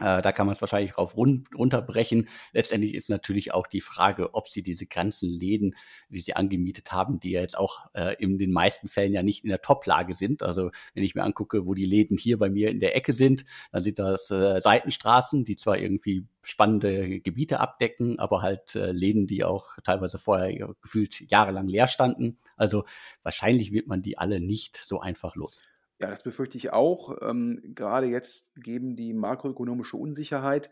da 0.00 0.32
kann 0.32 0.46
man 0.46 0.54
es 0.54 0.60
wahrscheinlich 0.60 0.92
drauf 0.92 1.16
run 1.16 1.44
runterbrechen. 1.54 2.28
Letztendlich 2.52 2.94
ist 2.94 3.10
natürlich 3.10 3.52
auch 3.52 3.66
die 3.66 3.80
Frage, 3.80 4.34
ob 4.34 4.48
sie 4.48 4.62
diese 4.62 4.86
ganzen 4.86 5.30
Läden, 5.30 5.76
die 6.08 6.20
sie 6.20 6.34
angemietet 6.34 6.92
haben, 6.92 7.20
die 7.20 7.32
ja 7.32 7.40
jetzt 7.40 7.58
auch 7.58 7.86
äh, 7.92 8.14
in 8.18 8.38
den 8.38 8.52
meisten 8.52 8.88
Fällen 8.88 9.12
ja 9.12 9.22
nicht 9.22 9.44
in 9.44 9.50
der 9.50 9.62
Top-Lage 9.62 10.14
sind. 10.14 10.42
Also 10.42 10.70
wenn 10.94 11.04
ich 11.04 11.14
mir 11.14 11.22
angucke, 11.22 11.66
wo 11.66 11.74
die 11.74 11.84
Läden 11.84 12.16
hier 12.16 12.38
bei 12.38 12.48
mir 12.50 12.70
in 12.70 12.80
der 12.80 12.96
Ecke 12.96 13.12
sind, 13.12 13.44
dann 13.72 13.82
sind 13.82 13.98
das 13.98 14.30
äh, 14.30 14.60
Seitenstraßen, 14.60 15.44
die 15.44 15.56
zwar 15.56 15.78
irgendwie 15.78 16.26
spannende 16.42 17.20
Gebiete 17.20 17.60
abdecken, 17.60 18.18
aber 18.18 18.42
halt 18.42 18.74
äh, 18.74 18.92
Läden, 18.92 19.26
die 19.26 19.44
auch 19.44 19.76
teilweise 19.84 20.18
vorher 20.18 20.74
gefühlt 20.80 21.20
jahrelang 21.30 21.68
leer 21.68 21.86
standen. 21.86 22.38
Also 22.56 22.84
wahrscheinlich 23.22 23.72
wird 23.72 23.86
man 23.86 24.02
die 24.02 24.18
alle 24.18 24.40
nicht 24.40 24.76
so 24.76 25.00
einfach 25.00 25.36
los. 25.36 25.62
Ja, 26.00 26.08
das 26.10 26.22
befürchte 26.22 26.56
ich 26.56 26.72
auch. 26.72 27.16
Ähm, 27.22 27.60
gerade 27.74 28.06
jetzt 28.06 28.52
geben 28.56 28.96
die 28.96 29.12
makroökonomische 29.12 29.96
Unsicherheit. 29.96 30.70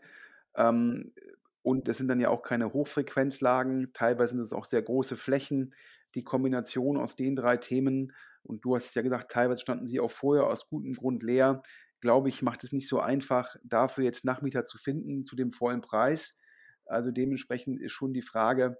Ähm, 0.55 1.13
und 1.61 1.87
das 1.87 1.97
sind 1.97 2.07
dann 2.07 2.19
ja 2.19 2.29
auch 2.29 2.41
keine 2.41 2.73
Hochfrequenzlagen. 2.73 3.93
Teilweise 3.93 4.31
sind 4.33 4.41
es 4.41 4.53
auch 4.53 4.65
sehr 4.65 4.81
große 4.81 5.15
Flächen. 5.17 5.75
Die 6.15 6.23
Kombination 6.23 6.97
aus 6.97 7.15
den 7.15 7.35
drei 7.35 7.57
Themen, 7.57 8.13
und 8.43 8.65
du 8.65 8.75
hast 8.75 8.87
es 8.87 8.95
ja 8.95 9.03
gesagt, 9.03 9.29
teilweise 9.31 9.61
standen 9.61 9.85
sie 9.85 9.99
auch 9.99 10.09
vorher 10.11 10.47
aus 10.47 10.67
gutem 10.69 10.93
Grund 10.93 11.21
leer, 11.23 11.61
glaube 12.01 12.29
ich, 12.29 12.41
macht 12.41 12.63
es 12.63 12.71
nicht 12.71 12.87
so 12.87 12.99
einfach, 12.99 13.55
dafür 13.63 14.05
jetzt 14.05 14.25
Nachmieter 14.25 14.63
zu 14.63 14.77
finden 14.77 15.25
zu 15.25 15.35
dem 15.35 15.51
vollen 15.51 15.81
Preis. 15.81 16.37
Also 16.85 17.11
dementsprechend 17.11 17.79
ist 17.81 17.91
schon 17.91 18.13
die 18.13 18.21
Frage, 18.23 18.77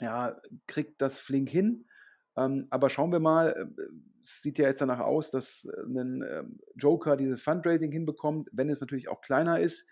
ja, 0.00 0.36
kriegt 0.66 1.00
das 1.02 1.18
Flink 1.18 1.48
hin? 1.50 1.86
Ähm, 2.36 2.66
aber 2.70 2.90
schauen 2.90 3.12
wir 3.12 3.20
mal, 3.20 3.50
äh, 3.52 3.82
es 4.20 4.42
sieht 4.42 4.58
ja 4.58 4.66
jetzt 4.66 4.80
danach 4.80 5.00
aus, 5.00 5.30
dass 5.30 5.64
äh, 5.64 5.82
ein 5.82 6.24
ähm, 6.28 6.58
Joker 6.74 7.16
dieses 7.16 7.42
Fundraising 7.42 7.92
hinbekommt, 7.92 8.48
wenn 8.52 8.68
es 8.68 8.80
natürlich 8.80 9.08
auch 9.08 9.20
kleiner 9.20 9.60
ist. 9.60 9.86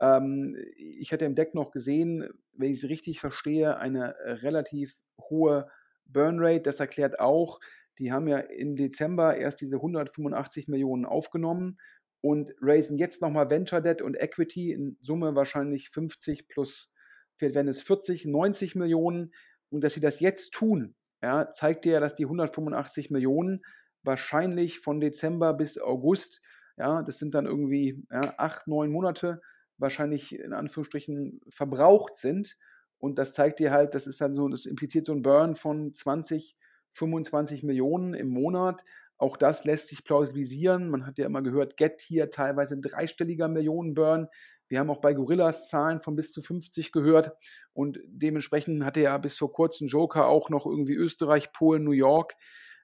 Ähm, 0.00 0.56
ich 0.76 1.12
hatte 1.12 1.24
im 1.24 1.34
Deck 1.34 1.54
noch 1.54 1.70
gesehen, 1.70 2.28
wenn 2.54 2.70
ich 2.70 2.82
es 2.82 2.88
richtig 2.88 3.20
verstehe, 3.20 3.78
eine 3.78 4.14
relativ 4.42 4.98
hohe 5.20 5.68
Burnrate. 6.06 6.62
Das 6.62 6.80
erklärt 6.80 7.20
auch, 7.20 7.60
die 7.98 8.12
haben 8.12 8.28
ja 8.28 8.38
im 8.38 8.76
Dezember 8.76 9.36
erst 9.36 9.60
diese 9.60 9.76
185 9.76 10.68
Millionen 10.68 11.06
aufgenommen 11.06 11.78
und 12.20 12.52
raisen 12.60 12.96
jetzt 12.98 13.22
nochmal 13.22 13.50
Venture 13.50 13.80
Debt 13.80 14.02
und 14.02 14.20
Equity 14.20 14.72
in 14.72 14.96
Summe 15.00 15.34
wahrscheinlich 15.34 15.90
50 15.90 16.48
plus, 16.48 16.90
werden 17.38 17.68
es 17.68 17.82
40, 17.82 18.26
90 18.26 18.74
Millionen. 18.74 19.32
Und 19.68 19.82
dass 19.82 19.94
sie 19.94 20.00
das 20.00 20.20
jetzt 20.20 20.52
tun, 20.52 20.94
ja, 21.26 21.50
zeigt 21.50 21.84
dir 21.84 21.94
ja, 21.94 22.00
dass 22.00 22.14
die 22.14 22.24
185 22.24 23.10
Millionen 23.10 23.64
wahrscheinlich 24.04 24.78
von 24.78 25.00
Dezember 25.00 25.54
bis 25.54 25.76
August, 25.76 26.40
ja, 26.76 27.02
das 27.02 27.18
sind 27.18 27.34
dann 27.34 27.46
irgendwie 27.46 28.06
ja, 28.12 28.34
acht, 28.38 28.68
neun 28.68 28.92
Monate, 28.92 29.40
wahrscheinlich 29.76 30.38
in 30.38 30.52
Anführungsstrichen 30.52 31.40
verbraucht 31.48 32.16
sind. 32.16 32.56
Und 32.98 33.18
das 33.18 33.34
zeigt 33.34 33.58
dir 33.58 33.72
halt, 33.72 33.96
das 33.96 34.06
ist 34.06 34.20
dann 34.20 34.34
so, 34.34 34.48
das 34.48 34.66
impliziert 34.66 35.06
so 35.06 35.12
ein 35.12 35.22
Burn 35.22 35.56
von 35.56 35.92
20, 35.92 36.56
25 36.92 37.64
Millionen 37.64 38.14
im 38.14 38.28
Monat. 38.28 38.84
Auch 39.18 39.36
das 39.36 39.64
lässt 39.64 39.88
sich 39.88 40.04
plausibilisieren. 40.04 40.88
Man 40.90 41.06
hat 41.06 41.18
ja 41.18 41.26
immer 41.26 41.42
gehört, 41.42 41.76
Get 41.76 42.02
hier 42.02 42.30
teilweise 42.30 42.78
dreistelliger 42.78 43.48
Millionenburn. 43.48 44.28
Wir 44.68 44.80
haben 44.80 44.90
auch 44.90 45.00
bei 45.00 45.14
Gorillas 45.14 45.68
Zahlen 45.68 45.98
von 45.98 46.16
bis 46.16 46.32
zu 46.32 46.40
50 46.40 46.92
gehört 46.92 47.32
und 47.72 47.98
dementsprechend 48.06 48.84
hatte 48.84 49.00
ja 49.00 49.16
bis 49.18 49.38
vor 49.38 49.52
kurzem 49.52 49.88
Joker 49.88 50.26
auch 50.26 50.50
noch 50.50 50.66
irgendwie 50.66 50.94
Österreich, 50.94 51.52
Polen, 51.52 51.84
New 51.84 51.92
York, 51.92 52.34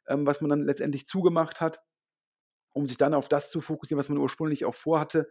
ähm, 0.09 0.27
was 0.27 0.41
man 0.41 0.51
dann 0.51 0.61
letztendlich 0.61 1.07
zugemacht 1.07 1.61
hat, 1.61 1.81
um 2.73 2.87
sich 2.87 2.97
dann 2.97 3.15
auf 3.15 3.29
das 3.29 3.51
zu 3.51 3.61
fokussieren, 3.61 3.99
was 3.99 4.09
man 4.09 4.19
ursprünglich 4.19 4.65
auch 4.65 4.75
vorhatte. 4.75 5.29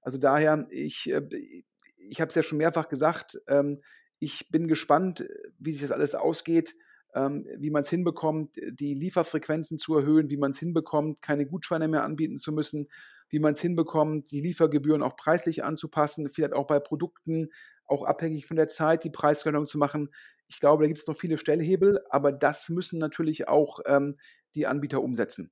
Also 0.00 0.18
daher, 0.18 0.66
ich, 0.70 1.10
äh, 1.10 1.22
ich 2.08 2.20
habe 2.20 2.28
es 2.28 2.34
ja 2.34 2.42
schon 2.42 2.58
mehrfach 2.58 2.88
gesagt, 2.88 3.40
ähm, 3.48 3.80
ich 4.18 4.48
bin 4.50 4.68
gespannt, 4.68 5.26
wie 5.58 5.72
sich 5.72 5.82
das 5.82 5.90
alles 5.90 6.14
ausgeht 6.14 6.74
ähm, 7.14 7.46
wie 7.58 7.70
man 7.70 7.84
es 7.84 7.90
hinbekommt, 7.90 8.56
die 8.56 8.94
Lieferfrequenzen 8.94 9.78
zu 9.78 9.96
erhöhen, 9.96 10.30
wie 10.30 10.36
man 10.36 10.50
es 10.50 10.58
hinbekommt, 10.58 11.22
keine 11.22 11.46
Gutscheine 11.46 11.88
mehr 11.88 12.04
anbieten 12.04 12.36
zu 12.36 12.52
müssen, 12.52 12.88
wie 13.28 13.38
man 13.38 13.54
es 13.54 13.60
hinbekommt, 13.60 14.30
die 14.30 14.40
Liefergebühren 14.40 15.02
auch 15.02 15.16
preislich 15.16 15.64
anzupassen, 15.64 16.28
vielleicht 16.28 16.52
auch 16.52 16.66
bei 16.66 16.78
Produkten, 16.80 17.50
auch 17.86 18.02
abhängig 18.02 18.46
von 18.46 18.56
der 18.56 18.68
Zeit, 18.68 19.04
die 19.04 19.10
Preisverhandlung 19.10 19.66
zu 19.66 19.78
machen. 19.78 20.10
Ich 20.48 20.60
glaube, 20.60 20.84
da 20.84 20.88
gibt 20.88 20.98
es 20.98 21.06
noch 21.06 21.16
viele 21.16 21.38
Stellhebel, 21.38 22.00
aber 22.10 22.32
das 22.32 22.68
müssen 22.68 22.98
natürlich 22.98 23.48
auch 23.48 23.80
ähm, 23.86 24.16
die 24.54 24.66
Anbieter 24.66 25.02
umsetzen. 25.02 25.50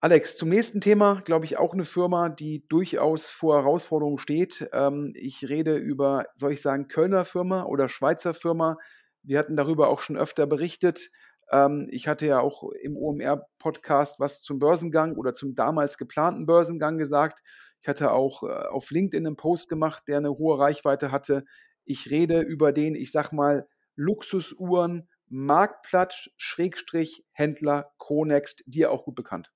Alex, 0.00 0.36
zum 0.36 0.50
nächsten 0.50 0.82
Thema, 0.82 1.22
glaube 1.24 1.46
ich, 1.46 1.56
auch 1.56 1.72
eine 1.72 1.86
Firma, 1.86 2.28
die 2.28 2.68
durchaus 2.68 3.26
vor 3.26 3.56
Herausforderungen 3.56 4.18
steht. 4.18 4.68
Ähm, 4.74 5.14
ich 5.16 5.48
rede 5.48 5.76
über, 5.76 6.24
soll 6.36 6.52
ich 6.52 6.60
sagen, 6.60 6.88
Kölner 6.88 7.24
Firma 7.24 7.64
oder 7.64 7.88
Schweizer 7.88 8.34
Firma. 8.34 8.76
Wir 9.22 9.38
hatten 9.38 9.56
darüber 9.56 9.88
auch 9.88 10.00
schon 10.00 10.18
öfter 10.18 10.46
berichtet. 10.46 11.10
Ähm, 11.50 11.88
ich 11.90 12.08
hatte 12.08 12.26
ja 12.26 12.40
auch 12.40 12.70
im 12.82 12.96
OMR-Podcast 12.96 14.20
was 14.20 14.40
zum 14.40 14.58
Börsengang 14.58 15.16
oder 15.16 15.34
zum 15.34 15.54
damals 15.54 15.98
geplanten 15.98 16.46
Börsengang 16.46 16.98
gesagt. 16.98 17.42
Ich 17.80 17.88
hatte 17.88 18.12
auch 18.12 18.42
äh, 18.42 18.46
auf 18.46 18.90
LinkedIn 18.90 19.26
einen 19.26 19.36
Post 19.36 19.68
gemacht, 19.68 20.04
der 20.08 20.18
eine 20.18 20.30
hohe 20.30 20.58
Reichweite 20.58 21.12
hatte. 21.12 21.44
Ich 21.84 22.10
rede 22.10 22.40
über 22.40 22.72
den, 22.72 22.94
ich 22.94 23.12
sag 23.12 23.32
mal, 23.32 23.68
Luxusuhren, 23.94 25.08
Marktplatz, 25.28 26.30
Schrägstrich, 26.36 27.24
Händler, 27.32 27.92
Chronext, 27.98 28.62
dir 28.66 28.90
auch 28.90 29.04
gut 29.04 29.14
bekannt. 29.14 29.52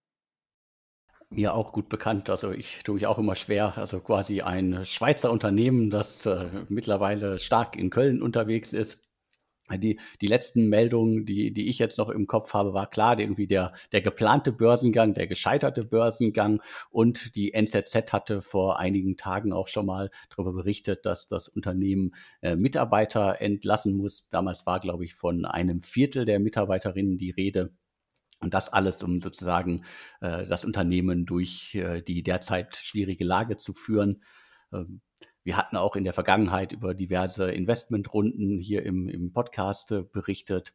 Mir 1.31 1.55
auch 1.55 1.73
gut 1.73 1.89
bekannt. 1.89 2.31
Also 2.31 2.53
ich 2.53 2.83
tue 2.85 2.95
mich 2.95 3.07
auch 3.07 3.19
immer 3.19 3.35
schwer. 3.35 3.77
Also 3.77 4.01
quasi 4.01 4.41
ein 4.41 4.85
Schweizer 4.85 5.31
Unternehmen, 5.31 5.91
das 5.91 6.25
äh, 6.25 6.49
mittlerweile 6.69 7.39
stark 7.39 7.77
in 7.77 7.91
Köln 7.91 8.23
unterwegs 8.23 8.73
ist 8.73 9.08
die, 9.77 10.01
die 10.21 10.27
letzten 10.27 10.69
Meldungen, 10.69 11.27
die, 11.27 11.53
die 11.53 11.69
ich 11.69 11.79
jetzt 11.79 11.99
noch 11.99 12.09
im 12.09 12.27
Kopf 12.27 12.55
habe, 12.55 12.73
war 12.73 12.89
klar, 12.89 13.19
irgendwie 13.19 13.47
der, 13.47 13.75
der 13.93 14.01
geplante 14.01 14.53
Börsengang, 14.53 15.15
der 15.15 15.27
gescheiterte 15.27 15.85
Börsengang 15.85 16.63
und 16.91 17.35
die 17.37 17.53
NZZ 17.53 18.13
hatte 18.13 18.41
vor 18.41 18.79
einigen 18.79 19.17
Tagen 19.17 19.53
auch 19.53 19.69
schon 19.69 19.87
mal 19.87 20.11
darüber 20.31 20.53
berichtet, 20.53 21.05
dass 21.05 21.29
das 21.29 21.49
Unternehmen 21.49 22.15
äh, 22.41 22.57
Mitarbeiter 22.57 23.41
entlassen 23.41 23.95
muss. 23.95 24.29
Damals 24.29 24.65
war, 24.67 24.81
glaube 24.81 25.05
ich, 25.05 25.15
von 25.15 25.45
einem 25.45 25.83
Viertel 25.83 26.25
der 26.25 26.41
Mitarbeiterinnen 26.41 27.19
die 27.19 27.31
Rede. 27.31 27.73
Und 28.41 28.55
das 28.55 28.73
alles, 28.73 29.03
um 29.03 29.21
sozusagen 29.21 29.85
äh, 30.21 30.47
das 30.47 30.65
Unternehmen 30.65 31.27
durch 31.27 31.75
äh, 31.75 32.03
die 32.03 32.23
derzeit 32.23 32.77
schwierige 32.77 33.25
Lage 33.25 33.57
zu 33.57 33.73
führen. 33.73 34.23
Ähm, 34.73 35.01
wir 35.49 35.57
hatten 35.57 35.79
auch 35.79 35.97
in 35.97 36.05
der 36.05 36.13
Vergangenheit 36.13 36.73
über 36.73 36.93
diverse 36.93 37.51
Investmentrunden 37.51 38.59
hier 38.59 38.85
im, 38.85 39.09
im 39.09 39.33
Podcast 39.33 39.91
äh, 39.93 40.03
berichtet. 40.03 40.75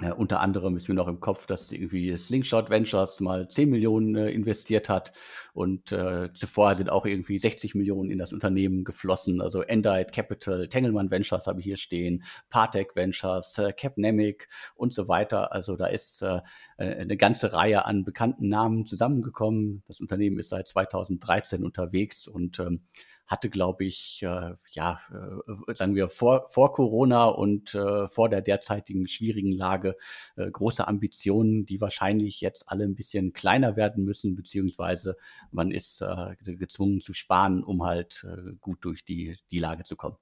Äh, 0.00 0.12
unter 0.12 0.38
anderem 0.38 0.76
ist 0.76 0.88
mir 0.88 0.94
noch 0.94 1.08
im 1.08 1.18
Kopf, 1.18 1.46
dass 1.46 1.72
irgendwie 1.72 2.16
Slingshot 2.16 2.70
Ventures 2.70 3.18
mal 3.18 3.48
10 3.48 3.68
Millionen 3.68 4.14
äh, 4.14 4.30
investiert 4.30 4.88
hat 4.88 5.10
und 5.52 5.90
äh, 5.90 6.32
zuvor 6.32 6.76
sind 6.76 6.90
auch 6.90 7.06
irgendwie 7.06 7.40
60 7.40 7.74
Millionen 7.74 8.12
in 8.12 8.18
das 8.18 8.32
Unternehmen 8.32 8.84
geflossen. 8.84 9.40
Also 9.40 9.62
Endite 9.62 10.12
Capital, 10.12 10.68
Tengelmann 10.68 11.10
Ventures 11.10 11.48
habe 11.48 11.58
ich 11.58 11.64
hier 11.64 11.76
stehen, 11.76 12.22
Partec 12.50 12.94
Ventures, 12.94 13.58
äh, 13.58 13.72
Capnemic 13.72 14.48
und 14.76 14.92
so 14.92 15.08
weiter. 15.08 15.52
Also 15.52 15.74
da 15.74 15.86
ist 15.86 16.22
äh, 16.22 16.40
eine 16.78 17.16
ganze 17.16 17.52
Reihe 17.52 17.84
an 17.84 18.04
bekannten 18.04 18.48
Namen 18.48 18.86
zusammengekommen. 18.86 19.82
Das 19.88 20.00
Unternehmen 20.00 20.38
ist 20.38 20.50
seit 20.50 20.68
2013 20.68 21.64
unterwegs 21.64 22.28
und 22.28 22.60
ähm, 22.60 22.82
hatte, 23.26 23.50
glaube 23.50 23.84
ich, 23.84 24.22
äh, 24.22 24.54
ja, 24.72 25.00
äh, 25.10 25.74
sagen 25.74 25.94
wir, 25.94 26.08
vor, 26.08 26.48
vor 26.48 26.72
Corona 26.72 27.26
und 27.26 27.74
äh, 27.74 28.06
vor 28.08 28.28
der 28.28 28.42
derzeitigen 28.42 29.06
schwierigen 29.06 29.52
Lage 29.52 29.96
äh, 30.36 30.50
große 30.50 30.86
Ambitionen, 30.86 31.64
die 31.64 31.80
wahrscheinlich 31.80 32.40
jetzt 32.40 32.68
alle 32.68 32.84
ein 32.84 32.94
bisschen 32.94 33.32
kleiner 33.32 33.76
werden 33.76 34.04
müssen, 34.04 34.34
beziehungsweise 34.34 35.16
man 35.50 35.70
ist 35.70 36.02
äh, 36.02 36.36
gezwungen 36.56 37.00
zu 37.00 37.14
sparen, 37.14 37.64
um 37.64 37.84
halt 37.84 38.26
äh, 38.28 38.52
gut 38.60 38.84
durch 38.84 39.04
die, 39.04 39.38
die 39.50 39.58
Lage 39.58 39.84
zu 39.84 39.96
kommen. 39.96 40.16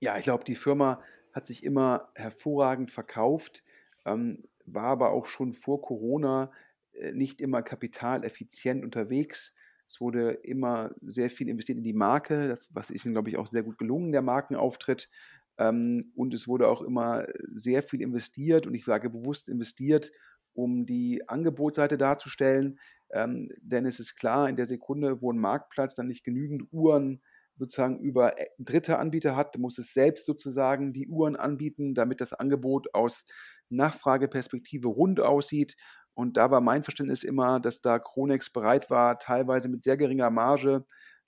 Ja, 0.00 0.16
ich 0.16 0.24
glaube, 0.24 0.44
die 0.44 0.54
Firma 0.54 1.02
hat 1.32 1.46
sich 1.46 1.64
immer 1.64 2.10
hervorragend 2.14 2.90
verkauft, 2.90 3.64
ähm, 4.06 4.44
war 4.66 4.84
aber 4.84 5.10
auch 5.10 5.26
schon 5.26 5.52
vor 5.52 5.82
Corona 5.82 6.52
äh, 6.92 7.12
nicht 7.12 7.40
immer 7.40 7.62
kapitaleffizient 7.62 8.84
unterwegs 8.84 9.54
es 9.86 10.00
wurde 10.00 10.30
immer 10.42 10.90
sehr 11.02 11.30
viel 11.30 11.48
investiert 11.48 11.78
in 11.78 11.84
die 11.84 11.92
Marke, 11.92 12.48
das, 12.48 12.68
was 12.72 12.90
ist 12.90 13.04
ihnen, 13.04 13.14
glaube 13.14 13.28
ich, 13.30 13.36
auch 13.36 13.46
sehr 13.46 13.62
gut 13.62 13.78
gelungen, 13.78 14.12
der 14.12 14.22
Markenauftritt. 14.22 15.10
Ähm, 15.58 16.12
und 16.16 16.34
es 16.34 16.48
wurde 16.48 16.68
auch 16.68 16.82
immer 16.82 17.26
sehr 17.48 17.82
viel 17.82 18.02
investiert, 18.02 18.66
und 18.66 18.74
ich 18.74 18.84
sage 18.84 19.10
bewusst 19.10 19.48
investiert, 19.48 20.10
um 20.54 20.86
die 20.86 21.28
Angebotsseite 21.28 21.98
darzustellen. 21.98 22.78
Ähm, 23.12 23.48
denn 23.60 23.86
es 23.86 24.00
ist 24.00 24.16
klar, 24.16 24.48
in 24.48 24.56
der 24.56 24.66
Sekunde, 24.66 25.22
wo 25.22 25.32
ein 25.32 25.38
Marktplatz 25.38 25.94
dann 25.94 26.08
nicht 26.08 26.24
genügend 26.24 26.72
Uhren 26.72 27.22
sozusagen 27.56 28.00
über 28.00 28.38
äh, 28.38 28.46
dritte 28.58 28.98
Anbieter 28.98 29.36
hat, 29.36 29.58
muss 29.58 29.78
es 29.78 29.92
selbst 29.92 30.26
sozusagen 30.26 30.92
die 30.92 31.08
Uhren 31.08 31.36
anbieten, 31.36 31.94
damit 31.94 32.20
das 32.20 32.32
Angebot 32.32 32.92
aus 32.94 33.24
Nachfrageperspektive 33.68 34.88
rund 34.88 35.20
aussieht. 35.20 35.76
Und 36.14 36.36
da 36.36 36.50
war 36.50 36.60
mein 36.60 36.82
Verständnis 36.82 37.24
immer, 37.24 37.60
dass 37.60 37.80
da 37.80 37.98
Kronex 37.98 38.50
bereit 38.50 38.88
war, 38.88 39.18
teilweise 39.18 39.68
mit 39.68 39.82
sehr 39.82 39.96
geringer 39.96 40.30
Marge 40.30 40.84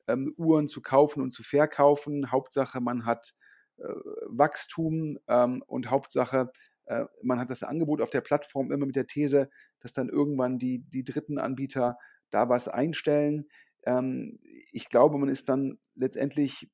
ähm, 0.09 0.33
Uhren 0.37 0.69
zu 0.69 0.81
kaufen 0.81 1.23
und 1.23 1.33
zu 1.33 1.43
verkaufen. 1.43 2.31
Hauptsache, 2.31 2.81
man 2.81 3.05
hat 3.05 3.35
äh, 3.78 3.83
Wachstum 4.28 5.19
ähm, 5.28 5.62
und 5.66 5.90
Hauptsache, 5.90 6.50
äh, 6.87 7.05
man 7.23 7.38
hat 7.38 7.50
das 7.50 7.62
Angebot 7.62 8.00
auf 8.00 8.11
der 8.11 8.21
Plattform 8.21 8.71
immer 8.71 8.87
mit 8.87 8.97
der 8.97 9.07
These, 9.07 9.50
dass 9.81 9.93
dann 9.93 10.09
irgendwann 10.09 10.59
die, 10.59 10.85
die 10.88 11.05
dritten 11.05 11.38
Anbieter 11.38 11.99
da 12.31 12.49
was 12.49 12.69
einstellen. 12.69 13.47
Ähm, 13.85 14.38
ich 14.73 14.88
glaube, 14.88 15.19
man 15.19 15.28
ist 15.28 15.49
dann 15.49 15.78
letztendlich, 15.95 16.71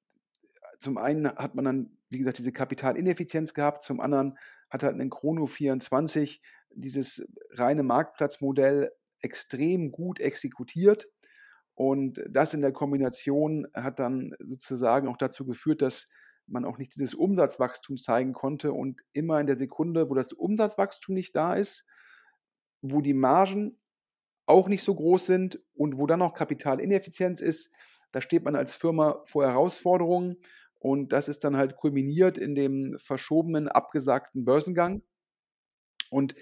zum 0.79 0.99
einen 0.99 1.29
hat 1.29 1.55
man 1.55 1.65
dann, 1.65 1.99
wie 2.11 2.19
gesagt, 2.19 2.39
diese 2.39 2.53
Kapitalineffizienz 2.53 3.55
gehabt, 3.55 3.83
zum 3.83 4.01
anderen 4.01 4.39
hat 4.69 4.83
halt 4.83 4.99
ein 4.99 5.11
Chrono 5.11 5.47
24 5.47 6.41
dieses 6.75 7.27
reine 7.53 7.83
Marktplatzmodell 7.83 8.91
extrem 9.21 9.93
gut 9.93 10.21
exekutiert. 10.21 11.09
Und 11.75 12.23
das 12.29 12.55
in 12.55 12.61
der 12.61 12.73
Kombination 12.73 13.67
hat 13.75 13.99
dann 13.99 14.35
sozusagen 14.41 15.09
auch 15.09 15.17
dazu 15.17 15.47
geführt, 15.47 15.83
dass 15.83 16.09
man 16.47 16.65
auch 16.65 16.79
nicht 16.79 16.95
dieses 16.95 17.15
Umsatzwachstum 17.15 17.97
zeigen 17.97 18.33
konnte 18.33 18.73
und 18.73 19.01
immer 19.13 19.41
in 19.41 19.47
der 19.47 19.59
Sekunde, 19.59 20.11
wo 20.11 20.15
das 20.15 20.33
Umsatzwachstum 20.33 21.15
nicht 21.15 21.35
da 21.35 21.55
ist, 21.55 21.85
wo 22.83 23.01
die 23.01 23.15
Margen 23.15 23.79
auch 24.47 24.69
nicht 24.69 24.83
so 24.83 24.95
groß 24.95 25.25
sind 25.25 25.61
und 25.75 25.99
wo 25.99 26.07
dann 26.07 26.19
noch 26.19 26.35
Kapitalineffizienz 26.35 27.41
ist, 27.41 27.71
da 28.11 28.21
steht 28.21 28.45
man 28.45 28.57
als 28.57 28.75
Firma 28.75 29.23
vor 29.25 29.47
Herausforderungen 29.47 30.37
und 30.79 31.13
das 31.13 31.29
ist 31.29 31.45
dann 31.45 31.57
halt 31.57 31.77
kulminiert 31.77 32.39
in 32.39 32.55
dem 32.55 32.99
verschobenen, 32.99 33.69
abgesagten 33.69 34.45
Börsengang. 34.45 35.03
Und 36.11 36.35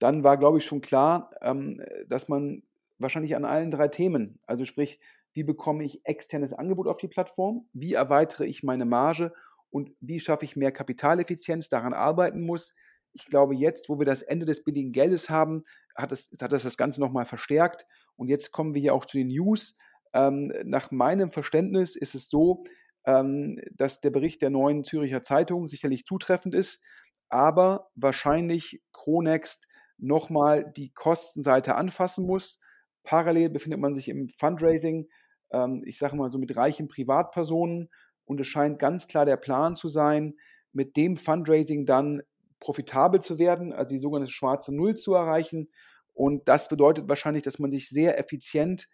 dann 0.00 0.24
war, 0.24 0.36
glaube 0.36 0.58
ich, 0.58 0.64
schon 0.64 0.80
klar, 0.80 1.30
ähm, 1.40 1.80
dass 2.08 2.28
man 2.28 2.64
wahrscheinlich 2.98 3.36
an 3.36 3.44
allen 3.44 3.70
drei 3.70 3.86
Themen, 3.88 4.40
also 4.46 4.64
sprich, 4.64 4.98
wie 5.32 5.44
bekomme 5.44 5.84
ich 5.84 6.04
externes 6.04 6.52
Angebot 6.52 6.88
auf 6.88 6.98
die 6.98 7.08
Plattform, 7.08 7.68
wie 7.72 7.94
erweitere 7.94 8.46
ich 8.46 8.64
meine 8.64 8.84
Marge 8.84 9.32
und 9.70 9.92
wie 10.00 10.18
schaffe 10.18 10.44
ich 10.44 10.56
mehr 10.56 10.72
Kapitaleffizienz, 10.72 11.68
daran 11.68 11.94
arbeiten 11.94 12.40
muss. 12.40 12.72
Ich 13.12 13.26
glaube, 13.26 13.54
jetzt, 13.54 13.88
wo 13.88 13.98
wir 13.98 14.06
das 14.06 14.22
Ende 14.22 14.46
des 14.46 14.64
billigen 14.64 14.90
Geldes 14.90 15.30
haben, 15.30 15.62
hat 15.94 16.10
das, 16.10 16.30
hat 16.40 16.52
das 16.52 16.64
das 16.64 16.76
Ganze 16.76 17.00
nochmal 17.00 17.26
verstärkt. 17.26 17.86
Und 18.16 18.28
jetzt 18.28 18.50
kommen 18.52 18.74
wir 18.74 18.80
hier 18.80 18.94
auch 18.94 19.04
zu 19.04 19.18
den 19.18 19.28
News. 19.28 19.76
Ähm, 20.12 20.52
nach 20.64 20.90
meinem 20.90 21.30
Verständnis 21.30 21.94
ist 21.94 22.14
es 22.14 22.28
so, 22.28 22.64
ähm, 23.04 23.60
dass 23.72 24.00
der 24.00 24.10
Bericht 24.10 24.42
der 24.42 24.50
neuen 24.50 24.82
Züricher 24.84 25.22
Zeitung 25.22 25.66
sicherlich 25.66 26.04
zutreffend 26.04 26.54
ist, 26.54 26.80
aber 27.28 27.90
wahrscheinlich 27.94 28.82
Chronext 28.92 29.68
nochmal 30.02 30.70
die 30.76 30.90
Kostenseite 30.90 31.74
anfassen 31.74 32.26
muss. 32.26 32.58
Parallel 33.04 33.50
befindet 33.50 33.80
man 33.80 33.94
sich 33.94 34.08
im 34.08 34.28
Fundraising, 34.28 35.08
ähm, 35.50 35.82
ich 35.84 35.98
sage 35.98 36.16
mal 36.16 36.30
so 36.30 36.38
mit 36.38 36.56
reichen 36.56 36.88
Privatpersonen 36.88 37.88
und 38.24 38.40
es 38.40 38.46
scheint 38.46 38.78
ganz 38.78 39.08
klar 39.08 39.24
der 39.24 39.36
Plan 39.36 39.74
zu 39.74 39.88
sein, 39.88 40.34
mit 40.72 40.96
dem 40.96 41.16
Fundraising 41.16 41.86
dann 41.86 42.22
profitabel 42.60 43.20
zu 43.20 43.38
werden, 43.38 43.72
also 43.72 43.94
die 43.94 43.98
sogenannte 43.98 44.32
schwarze 44.32 44.74
Null 44.74 44.94
zu 44.94 45.14
erreichen. 45.14 45.68
Und 46.12 46.48
das 46.48 46.68
bedeutet 46.68 47.08
wahrscheinlich, 47.08 47.42
dass 47.42 47.58
man 47.58 47.70
sich 47.70 47.88
sehr 47.88 48.18
effizient 48.18 48.88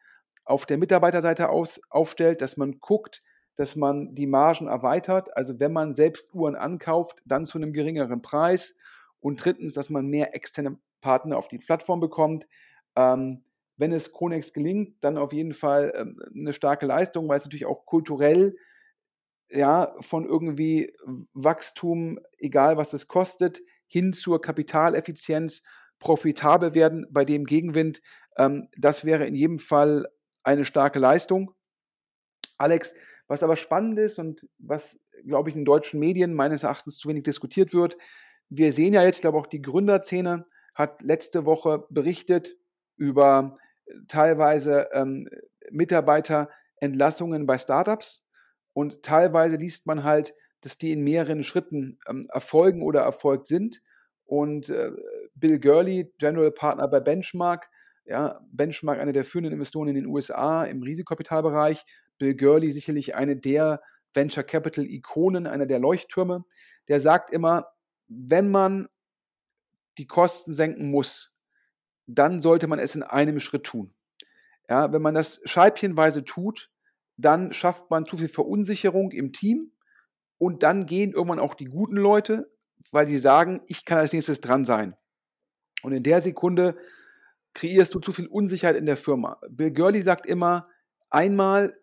auf 0.45 0.65
der 0.65 0.79
Mitarbeiterseite 0.79 1.49
aus, 1.49 1.81
aufstellt, 1.91 2.41
dass 2.41 2.57
man 2.57 2.79
guckt, 2.79 3.23
dass 3.57 3.75
man 3.75 4.15
die 4.15 4.27
Margen 4.27 4.69
erweitert. 4.69 5.37
Also 5.37 5.59
wenn 5.59 5.73
man 5.73 5.95
selbst 5.95 6.33
Uhren 6.35 6.55
ankauft, 6.55 7.21
dann 7.25 7.45
zu 7.45 7.59
einem 7.59 7.73
geringeren 7.73 8.23
Preis. 8.23 8.77
Und 9.19 9.45
drittens, 9.45 9.75
dass 9.75 9.91
man 9.91 10.07
mehr 10.07 10.35
externe 10.35 10.79
Partner 11.07 11.39
auf 11.39 11.47
die 11.47 11.59
Plattform 11.59 12.01
bekommt. 12.01 12.49
Ähm, 12.97 13.45
wenn 13.77 13.93
es 13.93 14.13
Kronex 14.13 14.53
gelingt, 14.53 14.97
dann 15.05 15.19
auf 15.19 15.33
jeden 15.33 15.53
Fall 15.53 15.93
ähm, 15.95 16.17
eine 16.35 16.53
starke 16.53 16.85
Leistung, 16.85 17.29
weil 17.29 17.37
es 17.37 17.45
natürlich 17.45 17.67
auch 17.67 17.87
kulturell 17.87 18.57
ja, 19.49 19.95
von 20.01 20.27
irgendwie 20.27 20.93
Wachstum, 21.33 22.19
egal 22.39 22.77
was 22.77 22.93
es 22.93 23.07
kostet, 23.07 23.63
hin 23.87 24.13
zur 24.13 24.41
Kapitaleffizienz 24.41 25.63
profitabel 26.01 26.75
werden 26.75 27.07
bei 27.11 27.25
dem 27.25 27.45
Gegenwind. 27.45 28.01
Ähm, 28.37 28.67
das 28.77 29.05
wäre 29.05 29.27
in 29.27 29.37
jedem 29.37 29.61
Fall 29.61 30.09
eine 30.43 30.65
starke 30.65 30.99
Leistung. 30.99 31.53
Alex, 32.59 32.95
was 33.29 33.45
aber 33.45 33.55
spannend 33.55 34.01
ist 34.01 34.19
und 34.19 34.45
was, 34.59 34.99
glaube 35.25 35.51
ich, 35.51 35.57
in 35.57 35.65
deutschen 35.65 36.01
Medien 36.01 36.35
meines 36.35 36.65
Erachtens 36.65 36.99
zu 36.99 37.09
wenig 37.09 37.23
diskutiert 37.23 37.73
wird, 37.73 37.97
wir 38.49 38.73
sehen 38.73 38.95
ja 38.95 39.05
jetzt, 39.05 39.21
glaube 39.21 39.39
ich, 39.39 39.45
auch 39.45 39.49
die 39.49 39.63
Gründerszene 39.63 40.47
hat 40.77 41.03
letzte 41.03 41.47
Woche 41.47 41.85
berichtet 41.91 42.55
über 42.97 43.57
teilweise 44.09 44.89
ähm, 44.93 45.27
Mitarbeiterentlassungen 45.71 47.47
bei 47.47 47.59
Startups. 47.59 48.25
Und 48.73 49.03
teilweise 49.03 49.57
liest 49.57 49.87
man 49.87 50.05
halt, 50.05 50.35
dass 50.61 50.79
die 50.79 50.93
in 50.93 51.03
mehreren 51.03 51.43
Schritten 51.43 51.99
ähm, 52.09 52.27
erfolgen 52.33 52.83
oder 52.83 53.01
erfolgt 53.01 53.47
sind. 53.47 53.81
Und 54.27 54.69
äh, 54.69 54.91
Bill 55.35 55.59
Gurley, 55.59 56.13
General 56.19 56.51
Partner 56.51 56.89
bei 56.89 57.01
Benchmark, 57.01 57.71
ja, 58.05 58.41
Benchmark, 58.53 59.01
einer 59.01 59.13
der 59.13 59.25
führenden 59.25 59.55
Investoren 59.55 59.89
in 59.89 59.95
den 59.95 60.07
USA 60.07 60.65
im 60.65 60.83
Risikokapitalbereich, 60.83 61.85
Bill 62.19 62.37
Gurley 62.37 62.71
sicherlich 62.71 63.15
eine 63.15 63.37
der 63.37 63.81
Venture 64.13 64.45
Capital 64.45 64.87
Ikonen, 64.87 65.47
einer 65.47 65.67
der 65.67 65.79
Leuchttürme, 65.79 66.45
der 66.89 67.01
sagt 67.01 67.31
immer, 67.31 67.67
wenn 68.09 68.51
man 68.51 68.89
die 69.99 70.07
Kosten 70.07 70.53
senken 70.53 70.91
muss, 70.91 71.33
dann 72.07 72.41
sollte 72.41 72.67
man 72.67 72.79
es 72.79 72.95
in 72.95 73.03
einem 73.03 73.41
Schritt 73.41 73.65
tun. 73.65 73.93
Ja, 74.69 74.93
wenn 74.93 75.03
man 75.03 75.15
das 75.15 75.41
scheibchenweise 75.45 76.25
tut, 76.25 76.71
dann 77.17 77.53
schafft 77.53 77.91
man 77.91 78.07
zu 78.07 78.17
viel 78.17 78.29
Verunsicherung 78.29 79.11
im 79.13 79.33
Team 79.33 79.73
und 80.39 80.63
dann 80.63 80.87
gehen 80.87 81.13
irgendwann 81.13 81.39
auch 81.39 81.55
die 81.55 81.67
guten 81.67 81.97
Leute, 81.97 82.51
weil 82.91 83.07
sie 83.07 83.19
sagen, 83.19 83.63
ich 83.67 83.85
kann 83.85 83.99
als 83.99 84.13
nächstes 84.13 84.41
dran 84.41 84.65
sein. 84.65 84.97
Und 85.83 85.93
in 85.93 86.03
der 86.03 86.21
Sekunde 86.21 86.77
kreierst 87.55 87.95
du 87.95 88.01
zu 88.01 88.13
viel 88.13 88.27
Unsicherheit 88.27 88.77
in 88.77 88.87
der 88.87 88.97
Firma. 88.97 89.41
Bill 89.49 89.73
Gurley 89.73 90.03
sagt 90.03 90.27
immer, 90.27 90.69
einmal 91.11 91.75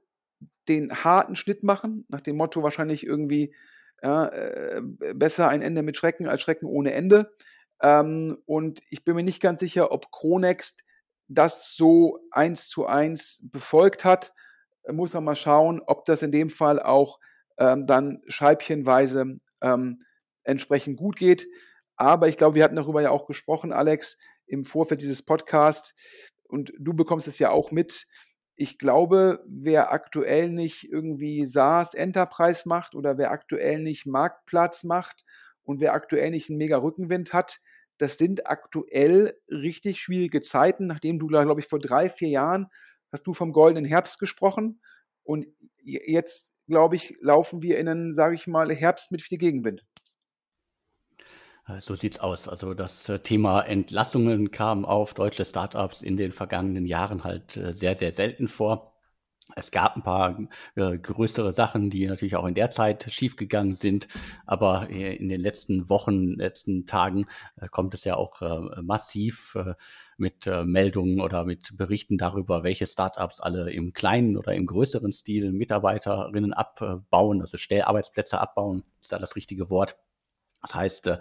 den 0.67 1.03
harten 1.03 1.35
Schnitt 1.35 1.63
machen, 1.63 2.05
nach 2.09 2.21
dem 2.21 2.37
Motto 2.37 2.63
wahrscheinlich 2.63 3.05
irgendwie 3.05 3.53
ja, 4.01 4.27
äh, 4.27 4.81
besser 5.15 5.47
ein 5.47 5.61
Ende 5.61 5.81
mit 5.81 5.97
Schrecken 5.97 6.27
als 6.27 6.41
Schrecken 6.41 6.65
ohne 6.67 6.93
Ende. 6.93 7.33
Ähm, 7.83 8.37
und 8.45 8.81
ich 8.89 9.03
bin 9.03 9.15
mir 9.15 9.23
nicht 9.23 9.41
ganz 9.41 9.59
sicher, 9.59 9.91
ob 9.91 10.11
Kronext 10.11 10.83
das 11.27 11.75
so 11.75 12.19
eins 12.31 12.69
zu 12.69 12.85
eins 12.85 13.39
befolgt 13.43 14.05
hat. 14.05 14.33
Muss 14.89 15.13
man 15.13 15.25
mal 15.25 15.35
schauen, 15.35 15.81
ob 15.85 16.05
das 16.05 16.23
in 16.23 16.31
dem 16.31 16.49
Fall 16.49 16.81
auch 16.81 17.19
ähm, 17.57 17.85
dann 17.85 18.21
scheibchenweise 18.27 19.37
ähm, 19.61 20.03
entsprechend 20.43 20.97
gut 20.97 21.17
geht. 21.17 21.47
Aber 21.95 22.27
ich 22.27 22.37
glaube, 22.37 22.55
wir 22.55 22.63
hatten 22.63 22.75
darüber 22.75 23.01
ja 23.01 23.11
auch 23.11 23.27
gesprochen, 23.27 23.71
Alex, 23.71 24.17
im 24.45 24.63
Vorfeld 24.63 25.01
dieses 25.01 25.21
Podcasts. 25.21 25.93
Und 26.43 26.73
du 26.79 26.93
bekommst 26.93 27.27
es 27.27 27.39
ja 27.39 27.49
auch 27.49 27.71
mit. 27.71 28.07
Ich 28.55 28.77
glaube, 28.77 29.43
wer 29.47 29.91
aktuell 29.91 30.49
nicht 30.49 30.89
irgendwie 30.91 31.45
SaaS 31.45 31.93
Enterprise 31.93 32.67
macht 32.67 32.95
oder 32.95 33.17
wer 33.17 33.31
aktuell 33.31 33.79
nicht 33.81 34.05
Marktplatz 34.05 34.83
macht 34.83 35.23
und 35.63 35.79
wer 35.81 35.93
aktuell 35.93 36.29
nicht 36.29 36.49
einen 36.49 36.57
mega 36.57 36.77
Rückenwind 36.77 37.33
hat, 37.33 37.59
das 37.97 38.17
sind 38.17 38.47
aktuell 38.47 39.37
richtig 39.49 39.99
schwierige 39.99 40.41
Zeiten, 40.41 40.87
nachdem 40.87 41.19
du, 41.19 41.27
glaube 41.27 41.61
ich, 41.61 41.67
vor 41.67 41.79
drei, 41.79 42.09
vier 42.09 42.29
Jahren 42.29 42.67
hast 43.11 43.27
du 43.27 43.33
vom 43.33 43.53
goldenen 43.53 43.85
Herbst 43.85 44.19
gesprochen 44.19 44.81
und 45.23 45.45
jetzt, 45.83 46.53
glaube 46.67 46.95
ich, 46.95 47.15
laufen 47.21 47.61
wir 47.61 47.77
in 47.77 47.87
einen, 47.87 48.13
sage 48.13 48.35
ich 48.35 48.47
mal, 48.47 48.73
Herbst 48.73 49.11
mit 49.11 49.21
viel 49.21 49.37
Gegenwind. 49.37 49.85
Äh, 51.67 51.79
so 51.79 51.95
sieht's 51.95 52.19
aus. 52.19 52.47
Also 52.47 52.73
das 52.73 53.07
äh, 53.09 53.19
Thema 53.19 53.61
Entlassungen 53.61 54.51
kam 54.51 54.85
auf 54.85 55.13
deutsche 55.13 55.45
Startups 55.45 56.01
in 56.01 56.17
den 56.17 56.31
vergangenen 56.31 56.85
Jahren 56.85 57.23
halt 57.23 57.57
äh, 57.57 57.73
sehr, 57.73 57.95
sehr 57.95 58.11
selten 58.11 58.47
vor. 58.47 58.92
Es 59.55 59.71
gab 59.71 59.95
ein 59.95 60.03
paar 60.03 60.39
äh, 60.75 60.97
größere 60.97 61.51
Sachen, 61.51 61.89
die 61.89 62.07
natürlich 62.07 62.35
auch 62.35 62.45
in 62.45 62.55
der 62.55 62.71
Zeit 62.71 63.05
schiefgegangen 63.09 63.75
sind, 63.75 64.07
aber 64.45 64.89
äh, 64.89 65.15
in 65.15 65.29
den 65.29 65.41
letzten 65.41 65.89
Wochen, 65.89 66.31
letzten 66.31 66.85
Tagen 66.85 67.25
äh, 67.57 67.67
kommt 67.67 67.93
es 67.93 68.03
ja 68.05 68.15
auch 68.15 68.41
äh, 68.41 68.81
massiv 68.81 69.55
äh, 69.55 69.73
mit 70.17 70.45
Meldungen 70.45 71.19
oder 71.19 71.43
mit 71.43 71.75
Berichten 71.75 72.17
darüber, 72.17 72.63
welche 72.63 72.85
Startups 72.85 73.41
alle 73.41 73.71
im 73.71 73.93
kleinen 73.93 74.37
oder 74.37 74.53
im 74.53 74.67
größeren 74.67 75.11
Stil 75.11 75.51
Mitarbeiterinnen 75.51 76.53
abbauen, 76.53 77.41
also 77.41 77.57
Stellarbeitsplätze 77.57 78.39
abbauen, 78.39 78.83
ist 79.01 79.11
da 79.11 79.17
das 79.17 79.35
richtige 79.35 79.69
Wort. 79.69 79.97
Das 80.63 80.75
heißt, 80.75 81.07
äh, 81.07 81.17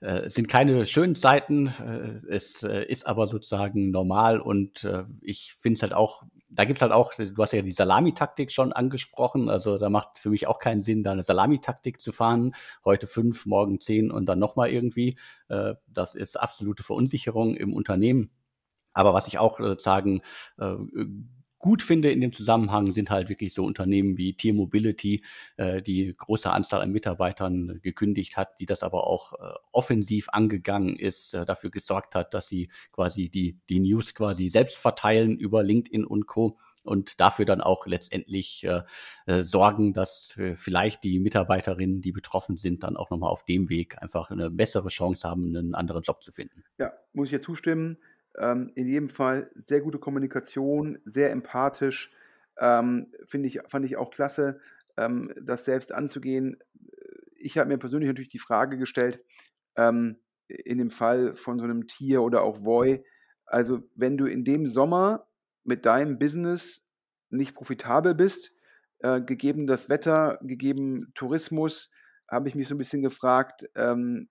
es 0.00 0.34
sind 0.34 0.48
keine 0.48 0.86
schönen 0.86 1.16
Zeiten, 1.16 1.66
äh, 1.66 2.32
es 2.32 2.62
äh, 2.62 2.84
ist 2.84 3.06
aber 3.06 3.26
sozusagen 3.26 3.90
normal 3.90 4.40
und 4.40 4.84
äh, 4.84 5.04
ich 5.20 5.54
finde 5.58 5.76
es 5.76 5.82
halt 5.82 5.92
auch, 5.92 6.22
da 6.48 6.64
gibt 6.64 6.78
es 6.78 6.82
halt 6.82 6.92
auch, 6.92 7.12
du 7.14 7.36
hast 7.42 7.52
ja 7.52 7.62
die 7.62 7.72
Salamitaktik 7.72 8.52
schon 8.52 8.72
angesprochen, 8.72 9.50
also 9.50 9.78
da 9.78 9.90
macht 9.90 10.18
für 10.18 10.30
mich 10.30 10.46
auch 10.46 10.60
keinen 10.60 10.80
Sinn, 10.80 11.02
da 11.02 11.12
eine 11.12 11.24
Salamitaktik 11.24 12.00
zu 12.00 12.12
fahren, 12.12 12.54
heute 12.84 13.06
fünf, 13.08 13.46
morgen 13.46 13.80
zehn 13.80 14.10
und 14.10 14.26
dann 14.26 14.38
nochmal 14.38 14.70
irgendwie. 14.70 15.18
Äh, 15.48 15.74
das 15.88 16.14
ist 16.14 16.38
absolute 16.38 16.82
Verunsicherung 16.82 17.56
im 17.56 17.72
Unternehmen. 17.72 18.30
Aber 18.92 19.12
was 19.12 19.26
ich 19.28 19.38
auch 19.38 19.58
sozusagen 19.58 20.22
äh, 20.58 20.74
gut 21.58 21.82
finde 21.82 22.10
in 22.10 22.20
dem 22.20 22.32
Zusammenhang 22.32 22.92
sind 22.92 23.10
halt 23.10 23.28
wirklich 23.28 23.54
so 23.54 23.64
Unternehmen 23.64 24.16
wie 24.16 24.34
Tier 24.34 24.54
Mobility, 24.54 25.24
äh, 25.56 25.82
die 25.82 26.14
große 26.16 26.50
Anzahl 26.50 26.80
an 26.80 26.92
Mitarbeitern 26.92 27.80
gekündigt 27.82 28.36
hat, 28.36 28.60
die 28.60 28.66
das 28.66 28.82
aber 28.82 29.06
auch 29.06 29.32
äh, 29.34 29.54
offensiv 29.72 30.28
angegangen 30.30 30.96
ist, 30.96 31.34
äh, 31.34 31.44
dafür 31.44 31.70
gesorgt 31.70 32.14
hat, 32.14 32.34
dass 32.34 32.48
sie 32.48 32.68
quasi 32.92 33.28
die, 33.28 33.58
die 33.68 33.80
News 33.80 34.14
quasi 34.14 34.48
selbst 34.48 34.76
verteilen 34.76 35.38
über 35.38 35.62
LinkedIn 35.62 36.04
und 36.04 36.26
Co 36.26 36.58
und 36.86 37.20
dafür 37.20 37.44
dann 37.44 37.60
auch 37.60 37.86
letztendlich 37.86 38.64
äh, 38.64 38.82
äh, 39.26 39.42
sorgen, 39.42 39.92
dass 39.92 40.36
äh, 40.38 40.54
vielleicht 40.54 41.04
die 41.04 41.18
Mitarbeiterinnen, 41.18 42.00
die 42.00 42.12
betroffen 42.12 42.56
sind, 42.56 42.82
dann 42.82 42.96
auch 42.96 43.10
nochmal 43.10 43.30
auf 43.30 43.44
dem 43.44 43.68
Weg 43.68 44.00
einfach 44.00 44.30
eine 44.30 44.50
bessere 44.50 44.88
Chance 44.88 45.28
haben, 45.28 45.56
einen 45.56 45.74
anderen 45.74 46.02
Job 46.02 46.22
zu 46.22 46.32
finden. 46.32 46.64
Ja, 46.78 46.92
muss 47.12 47.28
ich 47.28 47.32
ja 47.32 47.40
zustimmen. 47.40 47.98
Ähm, 48.38 48.70
in 48.74 48.86
jedem 48.86 49.08
Fall 49.08 49.50
sehr 49.54 49.80
gute 49.80 49.98
Kommunikation, 49.98 50.98
sehr 51.04 51.30
empathisch. 51.30 52.12
Ähm, 52.58 53.12
ich, 53.32 53.60
fand 53.68 53.84
ich 53.86 53.96
auch 53.96 54.10
klasse, 54.10 54.60
ähm, 54.96 55.32
das 55.40 55.64
selbst 55.64 55.92
anzugehen. 55.92 56.58
Ich 57.36 57.58
habe 57.58 57.68
mir 57.68 57.78
persönlich 57.78 58.08
natürlich 58.08 58.28
die 58.28 58.38
Frage 58.38 58.78
gestellt, 58.78 59.20
ähm, 59.76 60.18
in 60.48 60.78
dem 60.78 60.90
Fall 60.90 61.34
von 61.34 61.58
so 61.58 61.64
einem 61.64 61.86
Tier 61.86 62.22
oder 62.22 62.42
auch 62.42 62.64
Voi, 62.64 63.02
also 63.46 63.80
wenn 63.94 64.16
du 64.16 64.26
in 64.26 64.44
dem 64.44 64.66
Sommer 64.66 65.28
mit 65.64 65.86
deinem 65.86 66.18
Business 66.18 66.84
nicht 67.30 67.54
profitabel 67.54 68.14
bist, 68.14 68.52
äh, 68.98 69.20
gegeben 69.20 69.66
das 69.66 69.88
Wetter, 69.88 70.38
gegeben 70.42 71.12
Tourismus, 71.14 71.90
habe 72.28 72.48
ich 72.48 72.54
mich 72.54 72.68
so 72.68 72.74
ein 72.74 72.78
bisschen 72.78 73.02
gefragt, 73.02 73.68
ähm, 73.76 74.28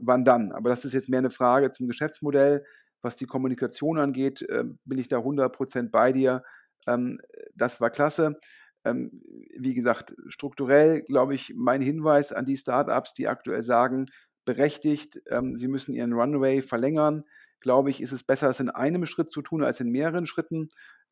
wann 0.00 0.24
dann? 0.24 0.52
Aber 0.52 0.68
das 0.68 0.84
ist 0.84 0.92
jetzt 0.92 1.08
mehr 1.08 1.18
eine 1.18 1.30
Frage 1.30 1.70
zum 1.70 1.86
Geschäftsmodell. 1.88 2.64
Was 3.02 3.16
die 3.16 3.26
Kommunikation 3.26 3.98
angeht, 3.98 4.42
äh, 4.42 4.64
bin 4.84 4.98
ich 4.98 5.08
da 5.08 5.18
100% 5.18 5.90
bei 5.90 6.12
dir. 6.12 6.42
Ähm, 6.86 7.20
das 7.54 7.80
war 7.80 7.90
klasse. 7.90 8.36
Ähm, 8.84 9.22
wie 9.58 9.74
gesagt, 9.74 10.14
strukturell 10.28 11.02
glaube 11.02 11.34
ich, 11.34 11.52
mein 11.56 11.80
Hinweis 11.80 12.32
an 12.32 12.44
die 12.46 12.56
Startups, 12.56 13.14
die 13.14 13.28
aktuell 13.28 13.62
sagen, 13.62 14.06
berechtigt, 14.44 15.20
ähm, 15.30 15.56
sie 15.56 15.68
müssen 15.68 15.94
ihren 15.94 16.12
Runway 16.12 16.62
verlängern, 16.62 17.24
glaube 17.60 17.90
ich, 17.90 18.00
ist 18.00 18.12
es 18.12 18.22
besser, 18.22 18.48
es 18.48 18.60
in 18.60 18.70
einem 18.70 19.04
Schritt 19.06 19.30
zu 19.30 19.42
tun 19.42 19.62
als 19.64 19.80
in 19.80 19.90
mehreren 19.90 20.26
Schritten. 20.26 20.68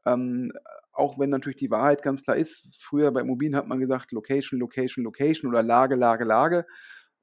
Ähm, 0.06 0.52
auch 0.92 1.18
wenn 1.18 1.30
natürlich 1.30 1.58
die 1.58 1.70
Wahrheit 1.70 2.02
ganz 2.02 2.22
klar 2.22 2.36
ist, 2.36 2.68
früher 2.74 3.10
bei 3.12 3.20
Immobilien 3.20 3.56
hat 3.56 3.66
man 3.66 3.80
gesagt, 3.80 4.12
Location, 4.12 4.60
Location, 4.60 5.04
Location 5.04 5.50
oder 5.50 5.62
Lage, 5.62 5.96
Lage, 5.96 6.24
Lage. 6.24 6.64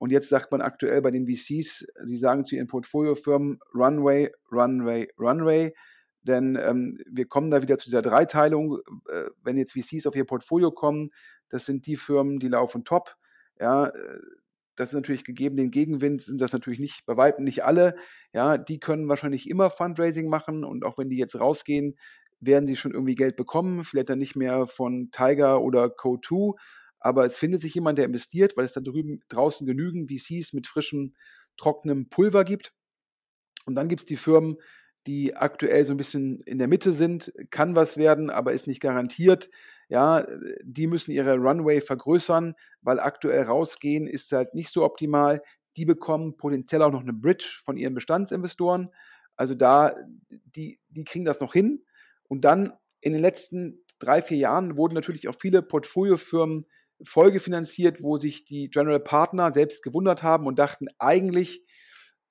Und 0.04 0.10
jetzt 0.10 0.28
sagt 0.28 0.52
man 0.52 0.60
aktuell 0.60 1.02
bei 1.02 1.12
den 1.12 1.26
VCs, 1.26 1.88
sie 2.04 2.18
sagen 2.18 2.44
zu 2.44 2.58
ihren 2.58 2.68
Portfoliofirmen 2.68 3.62
Runway, 3.74 4.34
Runway, 4.52 5.08
Runway. 5.18 5.74
Denn 6.24 6.60
ähm, 6.62 7.00
wir 7.10 7.26
kommen 7.26 7.50
da 7.50 7.62
wieder 7.62 7.78
zu 7.78 7.86
dieser 7.86 8.02
Dreiteilung. 8.02 8.80
Äh, 9.08 9.30
wenn 9.46 9.56
jetzt 9.56 9.72
VCs 9.72 10.06
auf 10.06 10.18
ihr 10.18 10.26
Portfolio 10.26 10.72
kommen, 10.72 11.12
das 11.48 11.64
sind 11.64 11.88
die 11.88 11.96
Firmen, 11.96 12.40
die 12.40 12.50
laufen 12.50 12.84
top. 12.84 13.16
Ja, 13.58 13.86
äh, 13.86 14.20
das 14.76 14.90
ist 14.90 14.96
natürlich 14.96 15.24
gegeben 15.24 15.56
den 15.56 15.72
Gegenwind, 15.72 16.22
sind 16.24 16.42
das 16.42 16.52
natürlich 16.52 16.82
nicht, 16.82 17.06
bei 17.06 17.16
weitem 17.16 17.46
nicht 17.46 17.64
alle. 17.64 17.96
Ja, 18.34 18.58
die 18.58 18.82
können 18.82 19.08
wahrscheinlich 19.08 19.50
immer 19.50 19.70
Fundraising 19.70 20.28
machen 20.28 20.66
und 20.66 20.84
auch 20.84 20.98
wenn 20.98 21.08
die 21.08 21.18
jetzt 21.18 21.40
rausgehen, 21.40 21.96
werden 22.42 22.68
sie 22.68 22.76
schon 22.76 22.92
irgendwie 22.92 23.16
Geld 23.16 23.38
bekommen, 23.38 23.86
vielleicht 23.86 24.10
dann 24.10 24.20
nicht 24.20 24.36
mehr 24.36 24.68
von 24.68 25.12
Tiger 25.12 25.62
oder 25.62 25.86
Co2, 25.86 26.56
aber 27.04 27.26
es 27.26 27.38
findet 27.38 27.62
sich 27.62 27.76
jemand, 27.76 27.98
der 27.98 28.06
investiert, 28.06 28.56
weil 28.56 28.64
es 28.64 28.74
da 28.74 28.82
drüben 28.82 29.20
draußen 29.28 29.68
genügend 29.68 30.10
VCs 30.10 30.54
mit 30.54 30.68
frischem, 30.68 31.14
trockenem 31.58 32.08
Pulver 32.08 32.46
gibt. 32.46 32.74
Und 33.66 33.76
dann 33.76 33.90
gibt 33.90 34.02
es 34.02 34.06
die 34.06 34.16
Firmen, 34.16 34.56
die 35.06 35.36
aktuell 35.36 35.84
so 35.84 35.94
ein 35.94 35.98
bisschen 35.98 36.40
in 36.42 36.60
der 36.60 36.70
Mitte 36.70 36.94
sind, 36.94 37.34
kann 37.52 37.76
was 37.76 37.98
werden, 37.98 38.30
aber 38.30 38.54
ist 38.54 38.68
nicht 38.68 38.80
garantiert. 38.80 39.50
Ja, 39.90 40.26
die 40.64 40.88
müssen 40.88 41.12
ihre 41.12 41.36
Runway 41.36 41.82
vergrößern, 41.82 42.56
weil 42.82 43.02
aktuell 43.02 43.44
rausgehen 43.44 44.08
ist 44.08 44.32
halt 44.32 44.54
nicht 44.54 44.70
so 44.70 44.86
optimal. 44.86 45.42
Die 45.76 45.84
bekommen 45.84 46.38
potenziell 46.38 46.82
auch 46.84 46.92
noch 46.92 47.02
eine 47.02 47.12
Bridge 47.12 47.60
von 47.66 47.76
ihren 47.76 47.96
Bestandsinvestoren. 47.96 48.92
Also 49.36 49.56
da, 49.56 49.94
die, 50.30 50.80
die 50.88 51.04
kriegen 51.04 51.26
das 51.26 51.42
noch 51.42 51.52
hin. 51.52 51.84
Und 52.30 52.46
dann 52.46 52.72
in 53.02 53.12
den 53.12 53.22
letzten 53.22 53.84
drei, 54.00 54.22
vier 54.22 54.38
Jahren 54.38 54.78
wurden 54.78 54.94
natürlich 54.94 55.28
auch 55.28 55.36
viele 55.38 55.62
Portfoliofirmen 55.62 56.64
folgefinanziert, 57.04 58.04
wo 58.04 58.18
sich 58.18 58.46
die 58.46 58.70
General 58.70 59.00
Partner 59.00 59.54
selbst 59.54 59.84
gewundert 59.84 60.24
haben 60.24 60.46
und 60.46 60.60
dachten, 60.60 60.88
eigentlich 61.00 61.64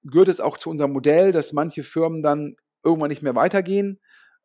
gehört 0.02 0.28
es 0.28 0.40
auch 0.40 0.58
zu 0.58 0.70
unserem 0.70 0.92
Modell, 0.92 1.32
dass 1.32 1.52
manche 1.52 1.82
Firmen 1.82 2.22
dann 2.22 2.56
irgendwann 2.84 3.10
nicht 3.10 3.22
mehr 3.22 3.34
weitergehen. 3.34 4.00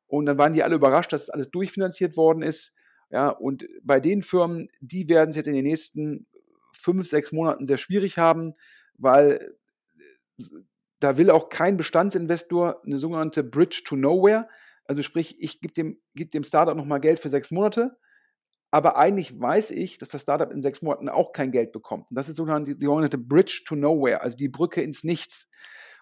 Und 0.05 0.25
dann 0.25 0.37
waren 0.37 0.53
die 0.53 0.63
alle 0.63 0.75
überrascht, 0.75 1.11
dass 1.11 1.29
alles 1.29 1.51
durchfinanziert 1.51 2.15
worden 2.15 2.41
ist. 2.41 2.73
Ja, 3.09 3.29
und 3.29 3.65
bei 3.83 3.99
den 3.99 4.21
Firmen, 4.21 4.67
die 4.81 5.09
werden 5.09 5.29
es 5.29 5.35
jetzt 5.35 5.47
in 5.47 5.55
den 5.55 5.65
nächsten 5.65 6.27
fünf, 6.73 7.09
sechs 7.09 7.31
Monaten 7.31 7.67
sehr 7.67 7.77
schwierig 7.77 8.17
haben, 8.17 8.53
weil 8.97 9.55
da 10.99 11.17
will 11.17 11.29
auch 11.29 11.49
kein 11.49 11.77
Bestandsinvestor 11.77 12.81
eine 12.85 12.97
sogenannte 12.97 13.43
Bridge 13.43 13.83
to 13.85 13.95
Nowhere. 13.95 14.47
Also 14.85 15.01
sprich, 15.03 15.35
ich 15.39 15.59
gebe 15.59 15.73
dem, 15.73 15.99
geb 16.15 16.31
dem 16.31 16.43
Startup 16.43 16.75
nochmal 16.75 16.99
Geld 16.99 17.19
für 17.19 17.29
sechs 17.29 17.51
Monate, 17.51 17.97
aber 18.77 18.95
eigentlich 18.95 19.39
weiß 19.39 19.71
ich, 19.71 19.97
dass 19.97 20.09
das 20.09 20.21
Startup 20.21 20.51
in 20.51 20.61
sechs 20.61 20.83
Monaten 20.83 21.09
auch 21.09 21.31
kein 21.31 21.49
Geld 21.49 21.71
bekommt. 21.71 22.11
Und 22.11 22.15
das 22.15 22.29
ist 22.29 22.37
sogenannte, 22.37 22.75
die 22.75 22.85
sogenannte 22.85 23.17
Bridge 23.17 23.63
to 23.65 23.75
Nowhere, 23.75 24.21
also 24.21 24.37
die 24.37 24.49
Brücke 24.49 24.83
ins 24.83 25.03
Nichts. 25.03 25.47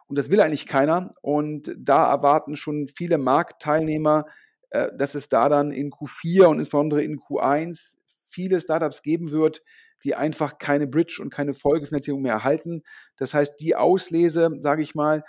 Und 0.07 0.17
das 0.17 0.29
will 0.29 0.41
eigentlich 0.41 0.67
keiner. 0.67 1.11
Und 1.21 1.73
da 1.77 2.11
erwarten 2.11 2.57
schon 2.57 2.89
viele 2.89 3.17
Marktteilnehmer, 3.17 4.25
äh, 4.71 4.89
dass 4.97 5.15
es 5.15 5.29
da 5.29 5.47
dann 5.47 5.71
in 5.71 5.89
Q4 5.89 6.47
und 6.47 6.59
insbesondere 6.59 7.01
in 7.01 7.17
Q1 7.17 7.95
viele 8.29 8.59
Startups 8.59 9.01
geben 9.03 9.31
wird, 9.31 9.63
die 10.03 10.15
einfach 10.15 10.57
keine 10.57 10.85
Bridge 10.85 11.19
und 11.21 11.29
keine 11.29 11.53
Folgefinanzierung 11.53 12.21
mehr 12.21 12.33
erhalten. 12.33 12.83
Das 13.15 13.33
heißt, 13.33 13.61
die 13.61 13.77
Auslese, 13.77 14.49
sage 14.59 14.81
ich 14.81 14.95
mal, 14.95 15.23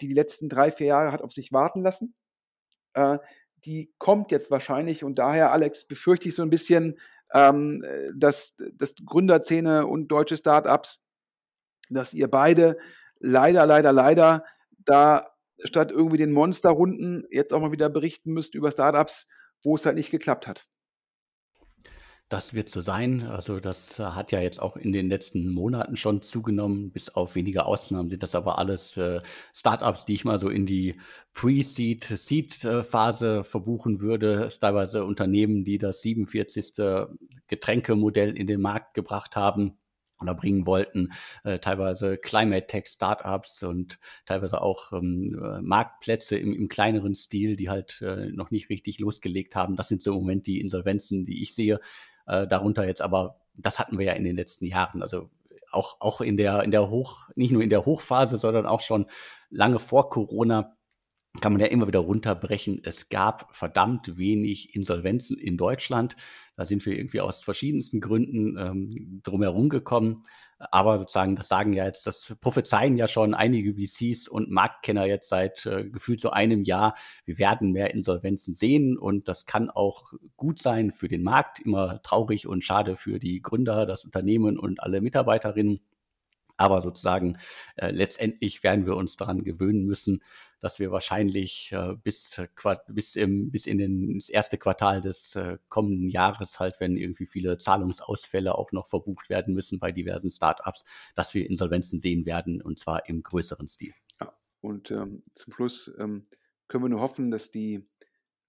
die 0.00 0.08
die 0.08 0.14
letzten 0.14 0.48
drei, 0.48 0.72
vier 0.72 0.88
Jahre 0.88 1.12
hat 1.12 1.22
auf 1.22 1.30
sich 1.30 1.52
warten 1.52 1.80
lassen, 1.80 2.16
äh, 2.94 3.18
die 3.64 3.92
kommt 3.98 4.30
jetzt 4.30 4.50
wahrscheinlich 4.50 5.04
und 5.04 5.18
daher, 5.18 5.52
Alex, 5.52 5.86
befürchte 5.86 6.28
ich 6.28 6.34
so 6.34 6.42
ein 6.42 6.50
bisschen, 6.50 6.98
ähm, 7.32 7.84
dass, 8.14 8.56
dass 8.74 8.94
Gründerzähne 9.04 9.86
und 9.86 10.08
deutsche 10.08 10.36
Startups, 10.36 11.00
dass 11.90 12.14
ihr 12.14 12.28
beide 12.28 12.78
leider, 13.20 13.66
leider, 13.66 13.92
leider 13.92 14.44
da 14.78 15.30
statt 15.64 15.90
irgendwie 15.90 16.16
den 16.16 16.32
Monsterrunden 16.32 17.26
jetzt 17.30 17.52
auch 17.52 17.60
mal 17.60 17.72
wieder 17.72 17.90
berichten 17.90 18.32
müsst 18.32 18.54
über 18.54 18.70
Startups, 18.70 19.26
wo 19.62 19.74
es 19.74 19.84
halt 19.84 19.96
nicht 19.96 20.10
geklappt 20.10 20.46
hat. 20.46 20.68
Das 22.28 22.52
wird 22.52 22.68
so 22.68 22.82
sein. 22.82 23.22
Also 23.22 23.58
das 23.58 23.98
hat 23.98 24.32
ja 24.32 24.40
jetzt 24.40 24.60
auch 24.60 24.76
in 24.76 24.92
den 24.92 25.08
letzten 25.08 25.48
Monaten 25.50 25.96
schon 25.96 26.20
zugenommen. 26.20 26.90
Bis 26.90 27.08
auf 27.08 27.34
wenige 27.34 27.64
Ausnahmen 27.64 28.10
sind 28.10 28.22
das 28.22 28.34
aber 28.34 28.58
alles 28.58 28.98
äh, 28.98 29.22
Startups, 29.54 30.04
die 30.04 30.12
ich 30.12 30.26
mal 30.26 30.38
so 30.38 30.50
in 30.50 30.66
die 30.66 30.96
Pre-Seed, 31.32 32.04
Seed-Phase 32.04 33.44
verbuchen 33.44 34.02
würde. 34.02 34.50
Teilweise 34.60 35.06
Unternehmen, 35.06 35.64
die 35.64 35.78
das 35.78 36.02
47. 36.02 36.74
Getränkemodell 37.46 38.36
in 38.36 38.46
den 38.46 38.60
Markt 38.60 38.92
gebracht 38.92 39.34
haben 39.34 39.78
oder 40.20 40.34
bringen 40.34 40.66
wollten, 40.66 41.10
äh, 41.44 41.58
teilweise 41.58 42.16
Climate 42.16 42.66
Tech 42.66 42.86
Startups 42.88 43.62
und 43.62 43.98
teilweise 44.26 44.60
auch 44.60 44.92
ähm, 44.92 45.38
äh, 45.40 45.60
Marktplätze 45.62 46.36
im, 46.36 46.54
im 46.54 46.68
kleineren 46.68 47.14
Stil, 47.14 47.56
die 47.56 47.70
halt 47.70 48.02
äh, 48.02 48.26
noch 48.26 48.50
nicht 48.50 48.68
richtig 48.68 48.98
losgelegt 48.98 49.54
haben. 49.56 49.76
Das 49.76 49.88
sind 49.88 50.02
so 50.02 50.12
im 50.12 50.18
Moment 50.18 50.46
die 50.46 50.60
Insolvenzen, 50.60 51.24
die 51.24 51.42
ich 51.42 51.54
sehe. 51.54 51.80
Äh, 52.28 52.46
darunter 52.46 52.86
jetzt 52.86 53.02
aber, 53.02 53.40
das 53.54 53.78
hatten 53.78 53.98
wir 53.98 54.06
ja 54.06 54.12
in 54.12 54.24
den 54.24 54.36
letzten 54.36 54.66
Jahren. 54.66 55.02
Also 55.02 55.30
auch, 55.72 55.96
auch 56.00 56.20
in 56.20 56.36
der, 56.36 56.62
in 56.62 56.70
der 56.70 56.90
Hoch, 56.90 57.28
nicht 57.34 57.50
nur 57.50 57.62
in 57.62 57.70
der 57.70 57.84
Hochphase, 57.84 58.38
sondern 58.38 58.66
auch 58.66 58.80
schon 58.80 59.06
lange 59.50 59.78
vor 59.78 60.10
Corona 60.10 60.74
kann 61.40 61.52
man 61.52 61.60
ja 61.60 61.68
immer 61.68 61.86
wieder 61.86 62.00
runterbrechen. 62.00 62.80
Es 62.84 63.08
gab 63.08 63.54
verdammt 63.54 64.16
wenig 64.16 64.74
Insolvenzen 64.74 65.38
in 65.38 65.56
Deutschland. 65.56 66.16
Da 66.56 66.66
sind 66.66 66.84
wir 66.84 66.96
irgendwie 66.96 67.20
aus 67.20 67.42
verschiedensten 67.42 68.00
Gründen 68.00 68.56
ähm, 68.58 69.20
drumherum 69.22 69.68
gekommen. 69.68 70.22
Aber 70.58 70.98
sozusagen, 70.98 71.36
das 71.36 71.48
sagen 71.48 71.72
ja 71.72 71.84
jetzt, 71.84 72.06
das 72.06 72.36
prophezeien 72.40 72.96
ja 72.96 73.06
schon 73.06 73.34
einige 73.34 73.74
VCs 73.74 74.28
und 74.28 74.50
Marktkenner 74.50 75.04
jetzt 75.04 75.28
seit 75.28 75.64
äh, 75.66 75.88
gefühlt 75.88 76.20
so 76.20 76.30
einem 76.30 76.62
Jahr. 76.62 76.96
Wir 77.24 77.38
werden 77.38 77.72
mehr 77.72 77.94
Insolvenzen 77.94 78.54
sehen 78.54 78.98
und 78.98 79.28
das 79.28 79.46
kann 79.46 79.70
auch 79.70 80.12
gut 80.36 80.58
sein 80.58 80.92
für 80.92 81.08
den 81.08 81.22
Markt. 81.22 81.60
Immer 81.60 82.02
traurig 82.02 82.46
und 82.46 82.64
schade 82.64 82.96
für 82.96 83.18
die 83.18 83.40
Gründer, 83.40 83.86
das 83.86 84.04
Unternehmen 84.04 84.58
und 84.58 84.82
alle 84.82 85.00
Mitarbeiterinnen. 85.00 85.80
Aber 86.58 86.82
sozusagen 86.82 87.38
äh, 87.76 87.90
letztendlich 87.90 88.62
werden 88.62 88.84
wir 88.84 88.96
uns 88.96 89.16
daran 89.16 89.44
gewöhnen 89.44 89.86
müssen, 89.86 90.22
dass 90.60 90.80
wir 90.80 90.90
wahrscheinlich 90.90 91.70
äh, 91.72 91.94
bis, 92.02 92.40
bis, 92.88 93.16
im, 93.16 93.50
bis 93.50 93.66
in 93.66 93.78
den, 93.78 94.14
das 94.14 94.28
erste 94.28 94.58
Quartal 94.58 95.00
des 95.00 95.36
äh, 95.36 95.58
kommenden 95.68 96.08
Jahres 96.08 96.58
halt, 96.58 96.80
wenn 96.80 96.96
irgendwie 96.96 97.26
viele 97.26 97.58
Zahlungsausfälle 97.58 98.56
auch 98.56 98.72
noch 98.72 98.88
verbucht 98.88 99.30
werden 99.30 99.54
müssen 99.54 99.78
bei 99.78 99.92
diversen 99.92 100.30
Startups, 100.30 100.84
dass 101.14 101.32
wir 101.32 101.48
Insolvenzen 101.48 102.00
sehen 102.00 102.26
werden 102.26 102.60
und 102.60 102.78
zwar 102.78 103.08
im 103.08 103.22
größeren 103.22 103.68
Stil. 103.68 103.94
Ja, 104.20 104.32
und 104.60 104.90
ähm, 104.90 105.22
zum 105.34 105.52
Schluss 105.52 105.92
ähm, 105.98 106.24
können 106.66 106.84
wir 106.84 106.88
nur 106.88 107.00
hoffen, 107.00 107.30
dass 107.30 107.50
die 107.50 107.86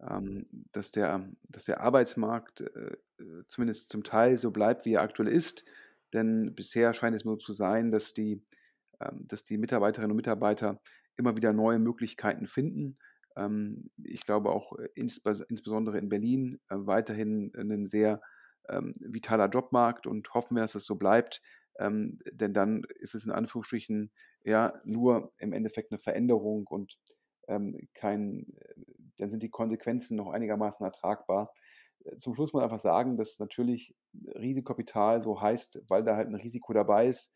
ähm, 0.01 0.45
dass 0.71 0.91
der 0.91 1.29
dass 1.43 1.65
der 1.65 1.81
Arbeitsmarkt, 1.81 2.61
äh, 2.61 2.97
äh, 3.19 3.43
zumindest 3.47 3.89
zum 3.89 4.03
Teil 4.03 4.37
so 4.37 4.51
bleibt, 4.51 4.85
wie 4.85 4.93
er 4.93 5.01
aktuell 5.01 5.27
ist. 5.27 5.65
Denn 6.13 6.55
bisher 6.55 6.93
scheint 6.93 7.15
es 7.15 7.25
nur 7.25 7.39
zu 7.39 7.53
sein, 7.53 7.91
dass 7.91 8.13
die 8.13 8.43
ähm, 9.01 9.27
dass 9.27 9.43
die 9.45 9.57
Mitarbeiterinnen 9.59 10.11
und 10.11 10.17
Mitarbeiter 10.17 10.81
immer 11.17 11.37
wieder 11.37 11.53
neue 11.53 11.79
Möglichkeiten 11.79 12.47
finden. 12.47 12.97
Ähm, 13.37 13.91
ich 14.03 14.21
glaube 14.25 14.51
auch, 14.51 14.77
äh, 14.79 14.89
insbes 14.95 15.41
insbesondere 15.49 15.97
in 15.99 16.09
Berlin, 16.09 16.59
äh, 16.69 16.75
weiterhin 16.79 17.51
'nen 17.55 17.87
sehr, 17.87 18.21
ähm, 18.69 18.93
vitaler 18.99 19.49
Jobmarkt 19.49 20.07
und 20.07 20.33
hoffen 20.35 20.55
wir, 20.57 20.63
dass 20.63 20.75
es 20.75 20.85
so 20.85 20.95
bleibt. 20.95 21.41
Denn 21.81 22.53
dann 22.53 22.83
ist 22.99 23.15
es 23.15 23.25
in 23.25 23.31
Anführungsstrichen, 23.31 24.11
ja, 24.43 24.73
nur 24.85 25.33
im 25.39 25.53
Endeffekt 25.53 25.91
'ne 25.91 25.97
Veränderung 25.99 26.67
und, 26.67 26.97
kein 27.95 28.47
äh, 28.59 28.75
dann 29.17 29.31
sind 29.31 29.43
die 29.43 29.49
Konsequenzen 29.51 30.17
noch 30.17 30.29
einigermaßen 30.31 30.85
ertragbar. 30.85 31.53
Zum 32.17 32.35
Schluss 32.35 32.53
muss 32.53 32.61
man 32.61 32.63
einfach 32.63 32.79
sagen, 32.79 33.17
dass 33.17 33.39
natürlich 33.39 33.95
Risikokapital 34.35 35.21
so 35.21 35.41
heißt, 35.41 35.81
weil 35.87 36.03
da 36.03 36.15
halt 36.15 36.27
'n 36.27 36.35
Risiko 36.35 36.73
dabei 36.73 37.07
ist. 37.07 37.31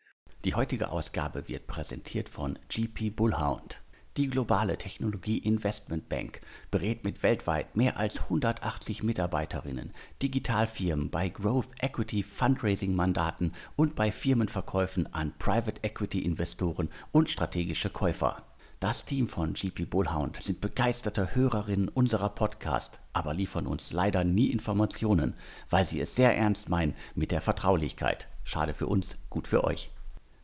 Die 0.46 0.56
heutige 0.56 0.90
Ausgabe 0.90 1.48
wird 1.48 1.68
präsentiert 1.68 2.30
von 2.30 2.60
GP 2.70 3.10
Bullhound. 3.10 3.84
Die 4.16 4.30
globale 4.30 4.78
Technologie-Investmentbank 4.78 6.42
berät 6.70 7.04
mit 7.04 7.24
weltweit 7.24 7.76
mehr 7.76 7.98
als 7.98 8.22
180 8.22 9.02
Mitarbeiterinnen 9.02 9.92
Digitalfirmen 10.22 11.10
bei 11.10 11.30
Growth 11.30 11.70
Equity 11.80 12.22
Fundraising 12.22 12.94
Mandaten 12.96 13.54
und 13.76 13.96
bei 13.96 14.12
Firmenverkäufen 14.12 15.12
an 15.14 15.34
Private 15.40 15.82
Equity 15.84 16.20
Investoren 16.20 16.90
und 17.12 17.32
strategische 17.32 17.90
Käufer. 17.90 18.44
Das 18.84 19.06
Team 19.06 19.30
von 19.30 19.54
GP 19.54 19.86
Bullhound 19.90 20.44
sind 20.44 20.60
begeisterte 20.60 21.36
Hörerinnen 21.36 21.88
unserer 21.88 22.28
Podcast, 22.28 23.00
aber 23.14 23.34
liefern 23.34 23.66
uns 23.66 23.94
leider 23.94 24.26
nie 24.26 24.48
Informationen, 24.48 25.36
weil 25.70 25.86
sie 25.86 26.02
es 26.02 26.18
sehr 26.18 26.36
ernst 26.36 26.68
meinen 26.68 26.94
mit 27.16 27.32
der 27.32 27.40
Vertraulichkeit. 27.40 28.28
Schade 28.44 28.74
für 28.74 28.88
uns, 28.88 29.16
gut 29.30 29.48
für 29.48 29.64
euch. 29.64 29.90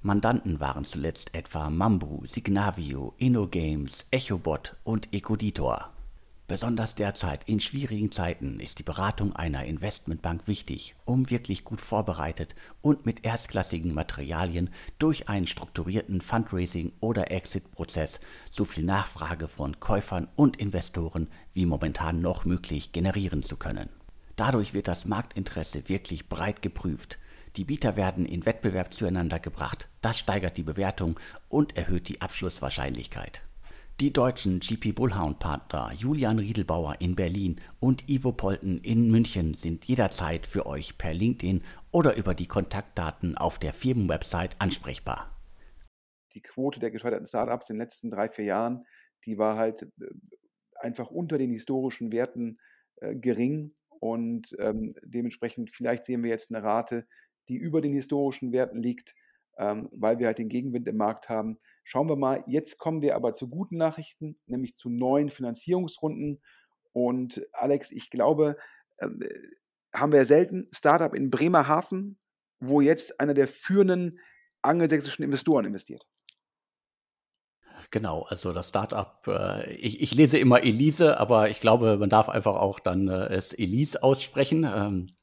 Mandanten 0.02 0.62
waren 0.62 0.86
zuletzt 0.86 1.36
etwa 1.36 1.70
Mambu, 1.70 2.26
Signavio, 2.26 3.14
InnoGames, 3.18 4.06
Echobot 4.10 4.78
und 4.86 5.14
Ecoditor. 5.14 5.90
Besonders 6.50 6.96
derzeit 6.96 7.48
in 7.48 7.60
schwierigen 7.60 8.12
Zeiten 8.12 8.60
ist 8.60 8.80
die 8.80 8.84
Beratung 8.84 9.36
einer 9.36 9.66
Investmentbank 9.66 10.48
wichtig, 10.48 10.96
um 11.06 11.30
wirklich 11.30 11.64
gut 11.64 11.80
vorbereitet 11.80 12.56
und 12.82 13.06
mit 13.06 13.24
erstklassigen 13.24 13.94
Materialien 13.94 14.72
durch 14.98 15.30
einen 15.30 15.46
strukturierten 15.46 16.22
Fundraising- 16.22 16.94
oder 17.02 17.30
Exit-Prozess 17.30 18.20
so 18.50 18.66
viel 18.66 18.84
Nachfrage 18.84 19.48
von 19.48 19.80
Käufern 19.80 20.28
und 20.36 20.58
Investoren 20.58 21.28
wie 21.54 21.68
momentan 21.68 22.20
noch 22.20 22.46
möglich 22.46 22.94
generieren 22.94 23.44
zu 23.44 23.56
können. 23.56 23.90
Dadurch 24.36 24.74
wird 24.74 24.88
das 24.88 25.06
Marktinteresse 25.06 25.88
wirklich 25.88 26.30
breit 26.30 26.64
geprüft 26.64 27.20
die 27.56 27.66
Bieter 27.66 27.96
werden 27.96 28.26
in 28.28 28.46
Wettbewerb 28.46 28.94
zueinander 28.94 29.40
gebracht, 29.40 29.88
das 30.02 30.20
steigert 30.20 30.56
die 30.58 30.64
Bewertung 30.64 31.20
und 31.50 31.76
erhöht 31.76 32.08
die 32.08 32.22
Abschlusswahrscheinlichkeit. 32.22 33.42
Die 34.00 34.14
deutschen 34.14 34.62
GP 34.62 34.94
Bullhound 34.94 35.40
Partner 35.40 35.92
Julian 35.94 36.40
Riedelbauer 36.40 37.02
in 37.02 37.18
Berlin 37.18 37.60
und 37.82 38.08
Ivo 38.08 38.32
Polten 38.32 38.80
in 38.80 39.12
München 39.12 39.56
sind 39.56 39.84
jederzeit 39.84 40.48
für 40.48 40.66
euch 40.68 40.98
per 40.98 41.14
LinkedIn 41.14 41.64
oder 41.92 42.16
über 42.16 42.34
die 42.34 42.48
Kontaktdaten 42.48 43.38
auf 43.38 43.60
der 43.60 43.74
Firmenwebsite 43.74 44.56
ansprechbar. 44.60 45.38
Die 46.34 46.40
Quote 46.40 46.80
der 46.80 46.92
gescheiterten 46.92 47.26
Startups 47.26 47.70
in 47.70 47.76
den 47.76 47.82
letzten 47.82 48.10
drei, 48.10 48.30
vier 48.30 48.46
Jahren, 48.46 48.86
die 49.26 49.38
war 49.38 49.58
halt 49.58 49.82
äh, 49.82 50.06
einfach 50.80 51.12
unter 51.12 51.38
den 51.38 51.52
historischen 51.52 52.14
Werten 52.14 52.58
äh, 53.02 53.18
gering 53.18 53.76
und 54.00 54.56
ähm, 54.60 54.94
dementsprechend 55.04 55.72
vielleicht 55.72 56.06
sehen 56.06 56.24
wir 56.24 56.30
jetzt 56.30 56.56
eine 56.56 56.64
Rate, 56.64 57.06
die 57.50 57.58
über 57.58 57.82
den 57.82 57.92
historischen 57.92 58.54
Werten 58.54 58.82
liegt, 58.82 59.14
ähm, 59.58 59.90
weil 59.92 60.20
wir 60.20 60.28
halt 60.28 60.38
den 60.38 60.48
Gegenwind 60.48 60.88
im 60.88 60.96
Markt 60.96 61.28
haben. 61.28 61.60
Schauen 61.92 62.08
wir 62.08 62.18
mal, 62.18 62.44
jetzt 62.46 62.78
kommen 62.78 63.02
wir 63.02 63.16
aber 63.16 63.34
zu 63.34 63.50
guten 63.50 63.76
Nachrichten, 63.76 64.38
nämlich 64.46 64.76
zu 64.76 64.92
neuen 64.92 65.32
Finanzierungsrunden. 65.32 66.40
Und 66.92 67.42
Alex, 67.52 67.92
ich 67.92 68.12
glaube, 68.12 68.58
äh, 68.98 69.08
haben 69.92 70.12
wir 70.12 70.24
selten 70.26 70.68
Startup 70.72 71.16
in 71.16 71.32
Bremerhaven, 71.32 72.20
wo 72.60 72.80
jetzt 72.80 73.20
einer 73.20 73.34
der 73.34 73.48
führenden 73.48 74.20
angelsächsischen 74.62 75.26
Investoren 75.26 75.66
investiert. 75.66 76.06
Genau, 77.90 78.22
also 78.22 78.54
das 78.54 78.70
Startup, 78.70 79.26
äh, 79.26 79.74
ich, 79.74 80.00
ich 80.00 80.14
lese 80.14 80.38
immer 80.38 80.62
Elise, 80.62 81.20
aber 81.20 81.50
ich 81.50 81.60
glaube, 81.60 81.98
man 81.98 82.12
darf 82.12 82.30
einfach 82.30 82.58
auch 82.58 82.80
dann 82.80 83.08
äh, 83.08 83.34
es 83.34 83.52
Elise 83.52 84.04
aussprechen. 84.04 84.64
Ähm, 84.64 85.08
äh, 85.08 85.19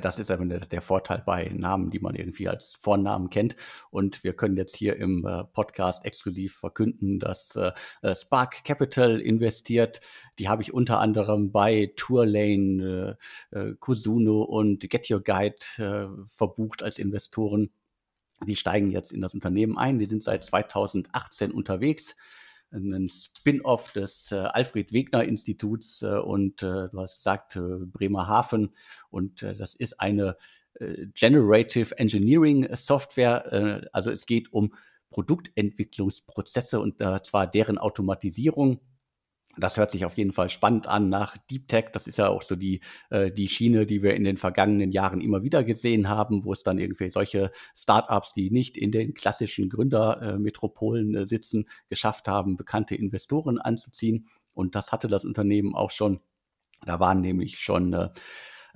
das 0.00 0.18
ist 0.18 0.30
aber 0.30 0.44
der 0.44 0.82
Vorteil 0.82 1.22
bei 1.24 1.48
Namen, 1.54 1.90
die 1.90 2.00
man 2.00 2.16
irgendwie 2.16 2.48
als 2.48 2.74
Vornamen 2.74 3.30
kennt. 3.30 3.54
Und 3.90 4.24
wir 4.24 4.34
können 4.34 4.56
jetzt 4.56 4.76
hier 4.76 4.96
im 4.96 5.24
äh, 5.24 5.44
Podcast 5.44 6.04
exklusiv 6.04 6.56
verkünden, 6.56 7.20
dass 7.20 7.54
äh, 7.54 7.72
Spark 8.14 8.64
Capital 8.64 9.20
investiert. 9.20 10.00
Die 10.38 10.48
habe 10.48 10.62
ich 10.62 10.74
unter 10.74 11.00
anderem 11.00 11.52
bei 11.52 11.92
Tourlane, 11.96 13.16
Kusuno 13.80 14.42
und 14.42 14.88
Get 14.90 15.10
Your 15.10 15.22
Guide 15.22 16.08
verbucht 16.26 16.82
als 16.82 16.98
Investoren. 16.98 17.70
Die 18.46 18.56
steigen 18.56 18.90
jetzt 18.90 19.12
in 19.12 19.20
das 19.20 19.34
Unternehmen 19.34 19.78
ein. 19.78 19.98
Die 19.98 20.06
sind 20.06 20.22
seit 20.22 20.44
2018 20.44 21.52
unterwegs 21.52 22.16
ein 22.76 23.08
Spin-off 23.08 23.92
des 23.92 24.32
äh, 24.32 24.36
Alfred 24.36 24.92
Wegener 24.92 25.24
Instituts 25.24 26.02
äh, 26.02 26.18
und 26.18 26.62
äh, 26.62 26.88
du 26.88 27.00
hast 27.00 27.16
gesagt 27.16 27.56
äh, 27.56 27.60
Bremerhaven 27.60 28.74
und 29.10 29.42
äh, 29.42 29.54
das 29.56 29.74
ist 29.74 30.00
eine 30.00 30.36
äh, 30.74 31.06
Generative 31.14 31.98
Engineering 31.98 32.68
Software. 32.76 33.88
also 33.92 34.10
es 34.10 34.26
geht 34.26 34.52
um 34.52 34.74
Produktentwicklungsprozesse 35.10 36.80
und 36.80 36.98
zwar 37.22 37.46
deren 37.46 37.78
Automatisierung 37.78 38.80
das 39.58 39.76
hört 39.76 39.90
sich 39.90 40.04
auf 40.04 40.16
jeden 40.16 40.32
Fall 40.32 40.50
spannend 40.50 40.86
an 40.86 41.08
nach 41.08 41.36
Deep 41.50 41.68
Tech. 41.68 41.86
Das 41.92 42.06
ist 42.06 42.18
ja 42.18 42.28
auch 42.28 42.42
so 42.42 42.56
die, 42.56 42.80
äh, 43.10 43.30
die 43.30 43.48
Schiene, 43.48 43.86
die 43.86 44.02
wir 44.02 44.14
in 44.14 44.24
den 44.24 44.36
vergangenen 44.36 44.92
Jahren 44.92 45.20
immer 45.20 45.42
wieder 45.42 45.64
gesehen 45.64 46.08
haben, 46.08 46.44
wo 46.44 46.52
es 46.52 46.62
dann 46.62 46.78
irgendwie 46.78 47.10
solche 47.10 47.50
Startups, 47.74 48.34
die 48.34 48.50
nicht 48.50 48.76
in 48.76 48.92
den 48.92 49.14
klassischen 49.14 49.68
Gründermetropolen 49.68 51.14
äh, 51.14 51.26
sitzen, 51.26 51.66
geschafft 51.88 52.28
haben, 52.28 52.56
bekannte 52.56 52.94
Investoren 52.94 53.58
anzuziehen. 53.58 54.26
Und 54.52 54.74
das 54.74 54.92
hatte 54.92 55.08
das 55.08 55.24
Unternehmen 55.24 55.74
auch 55.74 55.90
schon. 55.90 56.20
Da 56.84 57.00
waren 57.00 57.20
nämlich 57.20 57.58
schon 57.58 57.92
äh, 57.92 58.10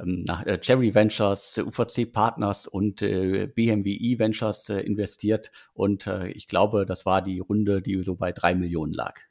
ähm, 0.01 0.23
nach 0.27 0.45
äh, 0.47 0.59
Cherry 0.59 0.95
Ventures, 0.95 1.59
UVC 1.59 2.11
Partners 2.13 2.67
und 2.67 3.03
äh, 3.03 3.47
BMWE 3.47 4.19
Ventures 4.19 4.69
äh, 4.69 4.81
investiert. 4.81 5.51
Und 5.75 6.07
äh, 6.07 6.29
ich 6.29 6.49
glaube, 6.49 6.87
das 6.87 7.07
war 7.07 7.23
die 7.23 7.41
Runde, 7.41 7.83
die 7.83 8.03
so 8.03 8.15
bei 8.17 8.33
drei 8.33 8.55
Millionen 8.55 8.93
lag. 8.93 9.30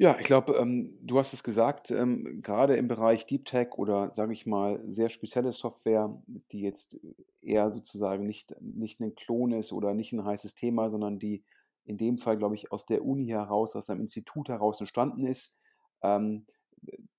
Ja, 0.00 0.16
ich 0.18 0.24
glaube, 0.26 0.54
ähm, 0.56 0.98
du 1.02 1.18
hast 1.20 1.32
es 1.34 1.44
gesagt, 1.44 1.92
ähm, 1.92 2.40
grade 2.42 2.74
im 2.76 2.88
Bereich 2.88 3.26
Deep 3.26 3.44
Tech 3.44 3.74
oder 3.78 4.12
sage 4.14 4.32
ich 4.32 4.44
mal, 4.44 4.82
sehr 4.92 5.08
spezielle 5.08 5.52
Software, 5.52 6.20
die 6.50 6.62
jetzt 6.62 6.98
eher 7.40 7.70
sozusagen 7.70 8.26
nicht 8.26 8.56
nicht 8.60 8.98
'nen 9.00 9.14
Klon 9.14 9.52
ist 9.52 9.72
oder 9.72 9.94
nicht 9.94 10.12
ein 10.12 10.24
heißes 10.24 10.56
Thema, 10.56 10.90
sondern 10.90 11.20
die 11.20 11.44
in 11.84 11.96
dem 11.96 12.18
Fall, 12.18 12.36
glaube 12.38 12.56
ich, 12.56 12.72
aus 12.72 12.86
der 12.86 13.04
Uni 13.04 13.26
heraus, 13.26 13.76
aus 13.76 13.88
einem 13.88 14.00
Institut 14.00 14.48
heraus 14.48 14.80
entstanden 14.80 15.26
ist. 15.26 15.56
Ähm, 16.02 16.46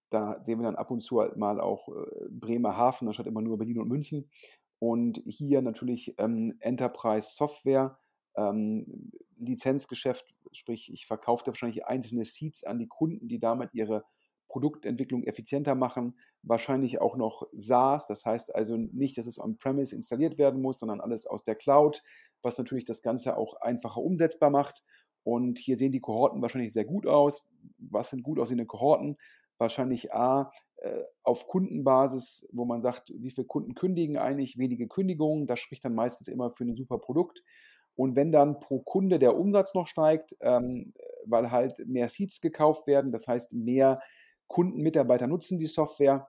da 0.09 0.43
sehen 0.43 0.59
wir 0.59 0.65
dann 0.65 0.75
ab 0.75 0.91
und 0.91 0.99
zu 1.01 1.19
halt 1.21 1.37
mal 1.37 1.59
auch, 1.59 1.89
äh, 1.89 2.27
Bremerhaven 2.29 3.07
anstatt 3.07 3.27
immer 3.27 3.41
nur 3.41 3.57
Berlin 3.57 3.79
und 3.79 3.89
München. 3.89 4.29
Und 4.79 5.21
hier 5.25 5.61
natürlich, 5.61 6.15
ähm, 6.19 6.55
Enterprise 6.59 7.29
Software, 7.35 7.99
ähm, 8.35 9.11
Lizenzgeschäft, 9.37 10.25
sprich, 10.51 10.91
ich 10.91 11.05
verkaufe 11.05 11.47
wahrscheinlich 11.47 11.85
einzelne 11.85 12.25
Seeds 12.25 12.63
an 12.63 12.79
die 12.79 12.87
Kunden, 12.87 13.27
die 13.27 13.39
damit 13.39 13.73
ihre 13.73 14.03
Produktentwicklung 14.47 15.23
effizienter 15.23 15.75
machen. 15.75 16.17
Wahrscheinlich 16.43 17.01
auch 17.01 17.17
noch 17.17 17.47
SaaS, 17.53 18.05
das 18.05 18.25
heißt 18.25 18.55
also 18.55 18.77
nicht, 18.77 19.17
dass 19.17 19.25
es 19.25 19.39
on-premise 19.39 19.95
installiert 19.95 20.37
werden 20.37 20.61
muss, 20.61 20.79
sondern 20.79 21.01
alles 21.01 21.25
aus 21.25 21.43
der 21.43 21.55
Cloud, 21.55 22.01
was 22.41 22.57
natürlich 22.57 22.85
das 22.85 23.01
Ganze 23.01 23.37
auch 23.37 23.55
einfacher 23.61 24.01
umsetzbar 24.01 24.51
macht. 24.51 24.83
Und 25.23 25.57
hier 25.57 25.75
sehen 25.75 25.91
die 25.91 26.01
Kohorten 26.01 26.41
wahrscheinlich 26.41 26.71
sehr 26.71 26.85
gut 26.85 27.07
aus. 27.07 27.49
Was 27.79 28.11
sind 28.11 28.21
gut 28.21 28.39
aussehende 28.39 28.67
Kohorten? 28.67 29.17
Wahrscheinlich 29.57 30.13
A, 30.13 30.51
äh, 30.77 31.03
auf 31.23 31.47
Kundenbasis, 31.47 32.47
wo 32.51 32.65
man 32.65 32.81
sagt, 32.81 33.11
wie 33.15 33.31
viele 33.31 33.47
Kunden 33.47 33.73
kündigen 33.73 34.17
eigentlich, 34.17 34.57
wenige 34.57 34.87
Kündigungen. 34.87 35.47
Das 35.47 35.59
spricht 35.59 35.83
dann 35.83 35.95
meistens 35.95 36.27
immer 36.27 36.51
für 36.51 36.65
ein 36.65 36.75
super 36.75 36.99
Produkt. 36.99 37.41
Und 37.95 38.15
wenn 38.15 38.31
dann 38.31 38.59
pro 38.59 38.79
Kunde 38.79 39.19
der 39.19 39.37
Umsatz 39.37 39.73
noch 39.73 39.87
steigt, 39.87 40.35
ähm, 40.41 40.93
weil 41.25 41.51
halt 41.51 41.85
mehr 41.87 42.09
Seats 42.09 42.41
gekauft 42.41 42.87
werden, 42.87 43.11
das 43.11 43.27
heißt 43.27 43.53
mehr 43.53 44.01
Kunden, 44.47 44.81
Mitarbeiter 44.81 45.27
nutzen 45.27 45.57
die 45.57 45.67
Software, 45.67 46.27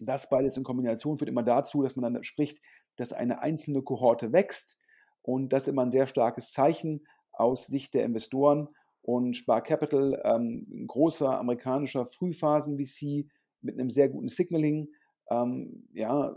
das 0.00 0.28
beides 0.28 0.56
in 0.56 0.64
Kombination 0.64 1.16
führt 1.16 1.30
immer 1.30 1.42
dazu, 1.42 1.82
dass 1.82 1.96
man 1.96 2.12
dann 2.12 2.22
spricht, 2.24 2.58
dass 2.96 3.12
eine 3.12 3.42
einzelne 3.42 3.82
Kohorte 3.82 4.32
wächst 4.32 4.78
und 5.22 5.52
das 5.52 5.64
ist 5.64 5.68
immer 5.68 5.82
ein 5.82 5.90
sehr 5.90 6.06
starkes 6.06 6.52
Zeichen 6.52 7.06
aus 7.32 7.66
Sicht 7.66 7.94
der 7.94 8.04
Investoren. 8.04 8.68
und 9.04 9.34
Spark 9.34 9.66
Capital, 9.66 10.20
ähm, 10.24 10.64
ein 10.70 10.86
großer 10.86 11.36
amerikanischer 11.36 12.06
Frühphasen-VC 12.06 13.28
mit 13.60 13.74
einem 13.74 13.90
sehr 13.90 14.08
guten 14.08 14.28
Signaling. 14.28 14.90
Ähm, 15.28 15.88
ja, 15.92 16.36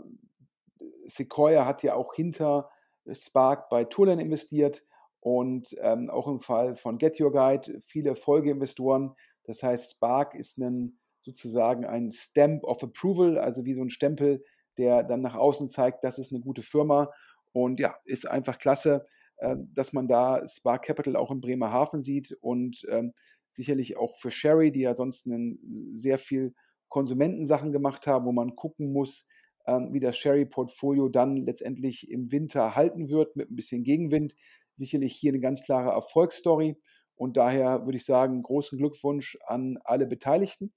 Sequoia 1.04 1.64
hat 1.64 1.84
ja 1.84 1.94
auch 1.94 2.12
hinter 2.14 2.68
Spark 3.12 3.68
bei 3.68 3.84
Tourland 3.84 4.20
investiert 4.20 4.84
und 5.20 5.74
ähm, 5.80 6.10
auch 6.10 6.28
im 6.28 6.40
Fall 6.40 6.74
von 6.74 6.98
Get 6.98 7.20
Your 7.20 7.32
Guide 7.32 7.80
viele 7.82 8.14
Folgeinvestoren. 8.14 9.14
Das 9.44 9.62
heißt, 9.62 9.92
Spark 9.92 10.34
ist 10.34 10.58
ein, 10.58 10.98
sozusagen 11.20 11.84
ein 11.84 12.10
Stamp 12.10 12.64
of 12.64 12.82
Approval, 12.82 13.38
also 13.38 13.64
wie 13.64 13.74
so 13.74 13.82
ein 13.82 13.90
Stempel, 13.90 14.44
der 14.78 15.02
dann 15.02 15.22
nach 15.22 15.34
außen 15.34 15.68
zeigt, 15.68 16.04
das 16.04 16.18
ist 16.18 16.32
eine 16.32 16.40
gute 16.40 16.62
Firma. 16.62 17.10
Und 17.52 17.80
ja, 17.80 17.96
ist 18.04 18.28
einfach 18.28 18.58
klasse, 18.58 19.06
äh, 19.38 19.56
dass 19.72 19.92
man 19.92 20.08
da 20.08 20.46
Spark 20.46 20.84
Capital 20.84 21.16
auch 21.16 21.30
in 21.30 21.40
Bremerhaven 21.40 22.02
sieht 22.02 22.36
und 22.40 22.86
ähm, 22.90 23.12
sicherlich 23.50 23.96
auch 23.96 24.14
für 24.14 24.30
Sherry, 24.30 24.70
die 24.70 24.80
ja 24.80 24.94
sonst 24.94 25.26
einen, 25.26 25.58
sehr 25.92 26.18
viel 26.18 26.54
Konsumentensachen 26.88 27.72
gemacht 27.72 28.06
haben, 28.06 28.26
wo 28.26 28.32
man 28.32 28.54
gucken 28.54 28.92
muss, 28.92 29.26
ähm, 29.66 29.92
wie 29.92 30.00
das 30.00 30.16
Sherry-Portfolio 30.16 31.08
dann 31.08 31.36
letztendlich 31.36 32.10
im 32.10 32.30
Winter 32.32 32.76
halten 32.76 33.08
wird 33.08 33.36
mit 33.36 33.50
ein 33.50 33.56
bisschen 33.56 33.82
Gegenwind. 33.82 34.34
Sicherlich 34.74 35.14
hier 35.14 35.32
eine 35.32 35.40
ganz 35.40 35.62
klare 35.62 35.90
Erfolgsstory. 35.90 36.76
Und 37.16 37.36
daher 37.36 37.86
würde 37.86 37.96
ich 37.96 38.04
sagen, 38.04 38.42
großen 38.42 38.78
Glückwunsch 38.78 39.38
an 39.46 39.78
alle 39.84 40.06
Beteiligten. 40.06 40.72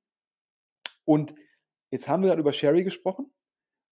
Und 1.06 1.34
jetzt 1.92 2.08
haben 2.08 2.24
wir 2.24 2.30
gerade 2.30 2.42
über 2.42 2.54
Sherry 2.54 2.84
gesprochen. 2.84 3.32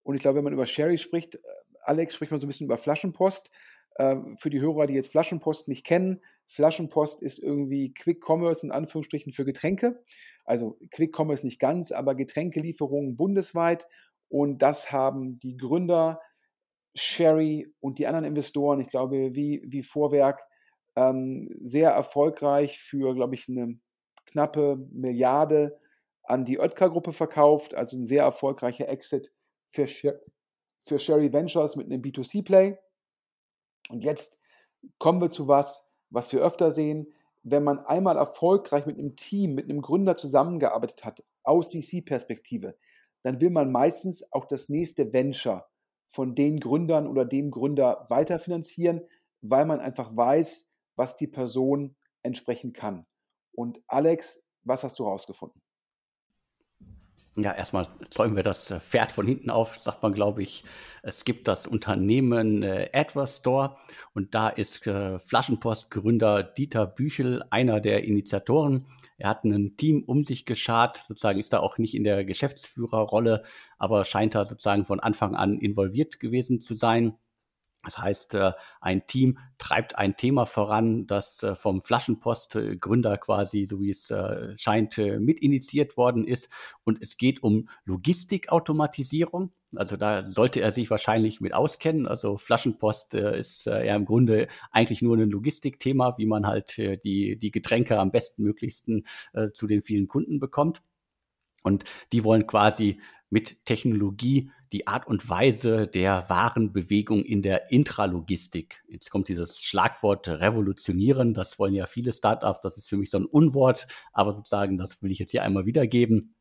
Und 0.02 0.14
ich 0.14 0.22
glaube, 0.22 0.36
wenn 0.36 0.44
man 0.44 0.52
über 0.52 0.66
Sherry 0.66 0.98
spricht, 0.98 1.36
äh, 1.36 1.40
Alex 1.82 2.14
spricht 2.14 2.30
man 2.30 2.40
so 2.40 2.46
ein 2.46 2.48
bisschen 2.48 2.66
über 2.66 2.78
Flaschenpost. 2.78 3.50
Ähm, 3.98 4.36
für 4.36 4.50
die 4.50 4.60
Hörer, 4.60 4.86
die 4.86 4.94
jetzt 4.94 5.10
Flaschenpost 5.10 5.68
nicht 5.68 5.84
kennen, 5.84 6.20
Flaschenpost 6.48 7.22
ist 7.22 7.38
irgendwie 7.38 7.92
Quick 7.92 8.22
Commerce 8.24 8.64
in 8.64 8.70
Anführungsstrichen 8.70 9.32
für 9.32 9.44
Getränke. 9.44 10.02
Also 10.44 10.78
Quick 10.90 11.18
Commerce 11.18 11.44
nicht 11.44 11.58
ganz, 11.58 11.92
aber 11.92 12.14
Getränkelieferungen 12.14 13.16
bundesweit. 13.16 13.88
Und 14.28 14.62
das 14.62 14.92
haben 14.92 15.38
die 15.38 15.56
Gründer, 15.56 16.20
Sherry 16.94 17.72
und 17.80 17.98
die 17.98 18.06
anderen 18.06 18.24
Investoren, 18.24 18.80
ich 18.80 18.88
glaube, 18.88 19.34
wie, 19.34 19.62
wie 19.66 19.82
Vorwerk, 19.82 20.42
ähm, 20.96 21.50
sehr 21.60 21.90
erfolgreich 21.90 22.80
für, 22.80 23.14
glaube 23.14 23.34
ich, 23.34 23.48
eine 23.48 23.78
knappe 24.24 24.76
Milliarde 24.90 25.78
an 26.24 26.44
die 26.44 26.58
Oetker-Gruppe 26.58 27.12
verkauft. 27.12 27.74
Also 27.74 27.96
ein 27.96 28.04
sehr 28.04 28.24
erfolgreicher 28.24 28.88
Exit 28.88 29.30
für, 29.66 29.86
für 30.80 30.98
Sherry 30.98 31.32
Ventures 31.32 31.76
mit 31.76 31.86
einem 31.86 32.02
B2C-Play. 32.02 32.78
Und 33.90 34.02
jetzt 34.02 34.38
kommen 34.98 35.20
wir 35.20 35.30
zu 35.30 35.48
was, 35.48 35.84
was 36.10 36.32
wir 36.32 36.40
öfter 36.40 36.70
sehen. 36.70 37.12
Wenn 37.42 37.62
man 37.62 37.78
einmal 37.78 38.16
erfolgreich 38.16 38.86
mit 38.86 38.98
einem 38.98 39.14
Team, 39.14 39.54
mit 39.54 39.70
einem 39.70 39.82
Gründer 39.82 40.16
zusammengearbeitet 40.16 41.04
hat, 41.04 41.22
aus 41.44 41.70
VC-Perspektive, 41.70 42.76
dann 43.26 43.40
will 43.40 43.50
man 43.50 43.72
meistens 43.72 44.24
auch 44.32 44.44
das 44.44 44.68
nächste 44.68 45.12
Venture 45.12 45.66
von 46.06 46.36
den 46.36 46.60
Gründern 46.60 47.08
oder 47.08 47.24
dem 47.24 47.50
Gründer 47.50 48.06
weiterfinanzieren, 48.08 49.00
weil 49.40 49.66
man 49.66 49.80
einfach 49.80 50.16
weiß, 50.16 50.70
was 50.94 51.16
die 51.16 51.26
Person 51.26 51.96
entsprechend 52.22 52.76
kann. 52.76 53.04
Und 53.50 53.82
Alex, 53.88 54.44
was 54.62 54.84
hast 54.84 55.00
du 55.00 55.06
herausgefunden? 55.06 55.60
Ja, 57.36 57.52
erstmal 57.52 57.88
zäumen 58.10 58.36
wir 58.36 58.44
das 58.44 58.70
äh, 58.70 58.78
Pferd 58.78 59.10
von 59.10 59.26
hinten 59.26 59.50
auf, 59.50 59.76
sagt 59.76 60.04
man, 60.04 60.12
glaube 60.12 60.44
ich. 60.44 60.64
Es 61.02 61.24
gibt 61.24 61.48
das 61.48 61.66
Unternehmen 61.66 62.62
äh, 62.62 62.90
AdWords 62.92 63.38
Store 63.38 63.76
und 64.14 64.36
da 64.36 64.48
ist 64.48 64.86
äh, 64.86 65.18
Flaschenpost-Gründer 65.18 66.44
Dieter 66.44 66.86
Büchel 66.86 67.42
einer 67.50 67.80
der 67.80 68.04
Initiatoren. 68.04 68.86
Er 69.18 69.30
hat 69.30 69.44
ein 69.44 69.76
Team 69.76 70.04
um 70.04 70.22
sich 70.24 70.44
geschart, 70.44 70.98
sozusagen 70.98 71.38
ist 71.38 71.52
da 71.52 71.60
auch 71.60 71.78
nicht 71.78 71.94
in 71.94 72.04
der 72.04 72.24
Geschäftsführerrolle, 72.24 73.42
aber 73.78 74.04
scheint 74.04 74.34
da 74.34 74.44
sozusagen 74.44 74.84
von 74.84 75.00
Anfang 75.00 75.34
an 75.34 75.58
involviert 75.58 76.20
gewesen 76.20 76.60
zu 76.60 76.74
sein. 76.74 77.14
Das 77.86 77.98
heißt, 77.98 78.34
äh, 78.34 78.52
ein 78.80 79.06
Team 79.06 79.38
treibt 79.58 79.96
ein 79.96 80.16
Thema 80.16 80.44
voran, 80.44 81.06
das 81.06 81.42
äh, 81.44 81.54
vom 81.54 81.80
Flaschenpost-Gründer 81.80 83.16
quasi, 83.16 83.64
so 83.64 83.80
wie 83.80 83.90
es 83.90 84.10
äh, 84.10 84.58
scheint, 84.58 84.98
mit 84.98 85.40
initiiert 85.40 85.96
worden 85.96 86.26
ist. 86.26 86.50
Und 86.84 87.00
es 87.00 87.16
geht 87.16 87.42
um 87.44 87.68
Logistikautomatisierung. 87.84 89.52
Also 89.76 89.96
da 89.96 90.24
sollte 90.24 90.60
er 90.60 90.72
sich 90.72 90.90
wahrscheinlich 90.90 91.40
mit 91.40 91.54
auskennen. 91.54 92.08
Also 92.08 92.36
Flaschenpost 92.38 93.14
ist 93.14 93.66
ja 93.66 93.94
im 93.94 94.04
Grunde 94.04 94.48
eigentlich 94.70 95.02
nur 95.02 95.16
ein 95.16 95.30
Logistikthema, 95.30 96.18
wie 96.18 96.26
man 96.26 96.46
halt 96.46 96.76
die, 96.76 97.36
die 97.36 97.50
Getränke 97.50 97.98
am 97.98 98.12
bestmöglichsten 98.12 99.04
zu 99.52 99.66
den 99.66 99.82
vielen 99.82 100.06
Kunden 100.06 100.38
bekommt. 100.38 100.82
Und 101.64 101.82
die 102.12 102.22
wollen 102.22 102.46
quasi 102.46 103.00
mit 103.36 103.66
Technologie 103.66 104.50
die 104.72 104.86
Art 104.86 105.06
und 105.06 105.28
Weise 105.28 105.86
der 105.86 106.24
Warenbewegung 106.30 107.22
in 107.22 107.42
der 107.42 107.70
Intralogistik. 107.70 108.82
Jetzt 108.88 109.10
kommt 109.10 109.28
dieses 109.28 109.60
Schlagwort 109.60 110.26
revolutionieren. 110.26 111.34
Das 111.34 111.58
wollen 111.58 111.74
ja 111.74 111.84
viele 111.84 112.14
Startups. 112.14 112.62
Das 112.62 112.78
ist 112.78 112.88
für 112.88 112.96
mich 112.96 113.10
so 113.10 113.18
ein 113.18 113.26
Unwort, 113.26 113.88
aber 114.14 114.32
sozusagen, 114.32 114.78
das 114.78 115.02
will 115.02 115.10
ich 115.10 115.18
jetzt 115.18 115.32
hier 115.32 115.42
einmal 115.42 115.66
wiedergeben. 115.66 116.34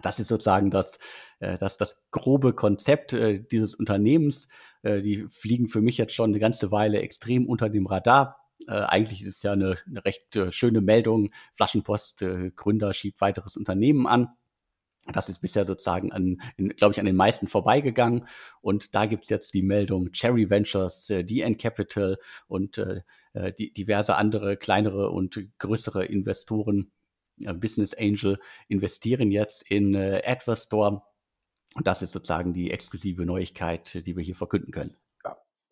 Das 0.00 0.18
ist 0.18 0.28
sozusagen 0.28 0.70
das, 0.70 0.98
äh, 1.40 1.58
das, 1.58 1.76
das 1.76 1.98
grobe 2.10 2.54
Konzept 2.54 3.12
äh, 3.12 3.44
dieses 3.44 3.74
Unternehmens. 3.74 4.48
Äh, 4.80 5.02
die 5.02 5.26
fliegen 5.28 5.68
für 5.68 5.82
mich 5.82 5.98
jetzt 5.98 6.14
schon 6.14 6.30
eine 6.30 6.38
ganze 6.38 6.72
Weile 6.72 7.02
extrem 7.02 7.46
unter 7.46 7.68
dem 7.68 7.86
Radar. 7.86 8.38
eigentlich 8.66 9.20
ist 9.22 9.36
es 9.36 9.42
ja 9.42 9.52
eine, 9.52 9.76
eine 9.86 10.04
recht 10.06 10.38
schöne 10.52 10.80
Meldung. 10.80 11.32
Flaschenpost 11.52 12.24
Gründer 12.56 12.94
schiebt 12.94 13.20
weiteres 13.20 13.58
Unternehmen 13.58 14.06
an. 14.06 14.28
Das 15.12 15.28
ist 15.28 15.40
bisher 15.40 15.66
sozusagen 15.66 16.12
an, 16.12 16.38
glaube 16.76 16.92
ich, 16.92 17.00
an 17.00 17.06
den 17.06 17.16
meisten 17.16 17.46
vorbeigegangen. 17.46 18.26
Und 18.60 18.94
da 18.94 19.06
gibt 19.06 19.24
es 19.24 19.28
jetzt 19.28 19.54
die 19.54 19.62
Meldung 19.62 20.12
Cherry 20.12 20.50
Ventures, 20.50 21.10
äh, 21.10 21.24
DN 21.24 21.56
Capital 21.56 22.18
und 22.46 22.78
äh, 22.78 23.02
äh, 23.32 23.52
die, 23.52 23.72
diverse 23.72 24.16
andere 24.16 24.56
kleinere 24.56 25.10
und 25.10 25.40
größere 25.58 26.04
Investoren, 26.04 26.92
äh, 27.40 27.54
Business 27.54 27.94
Angel, 27.94 28.38
investieren 28.68 29.30
jetzt 29.30 29.68
in 29.70 29.94
äh, 29.94 30.22
Adverse 30.24 30.66
Store. 30.66 31.02
Und 31.74 31.86
das 31.86 32.02
ist 32.02 32.12
sozusagen 32.12 32.52
die 32.52 32.70
exklusive 32.70 33.24
Neuigkeit, 33.24 34.06
die 34.06 34.16
wir 34.16 34.24
hier 34.24 34.34
verkünden 34.34 34.72
können. 34.72 34.96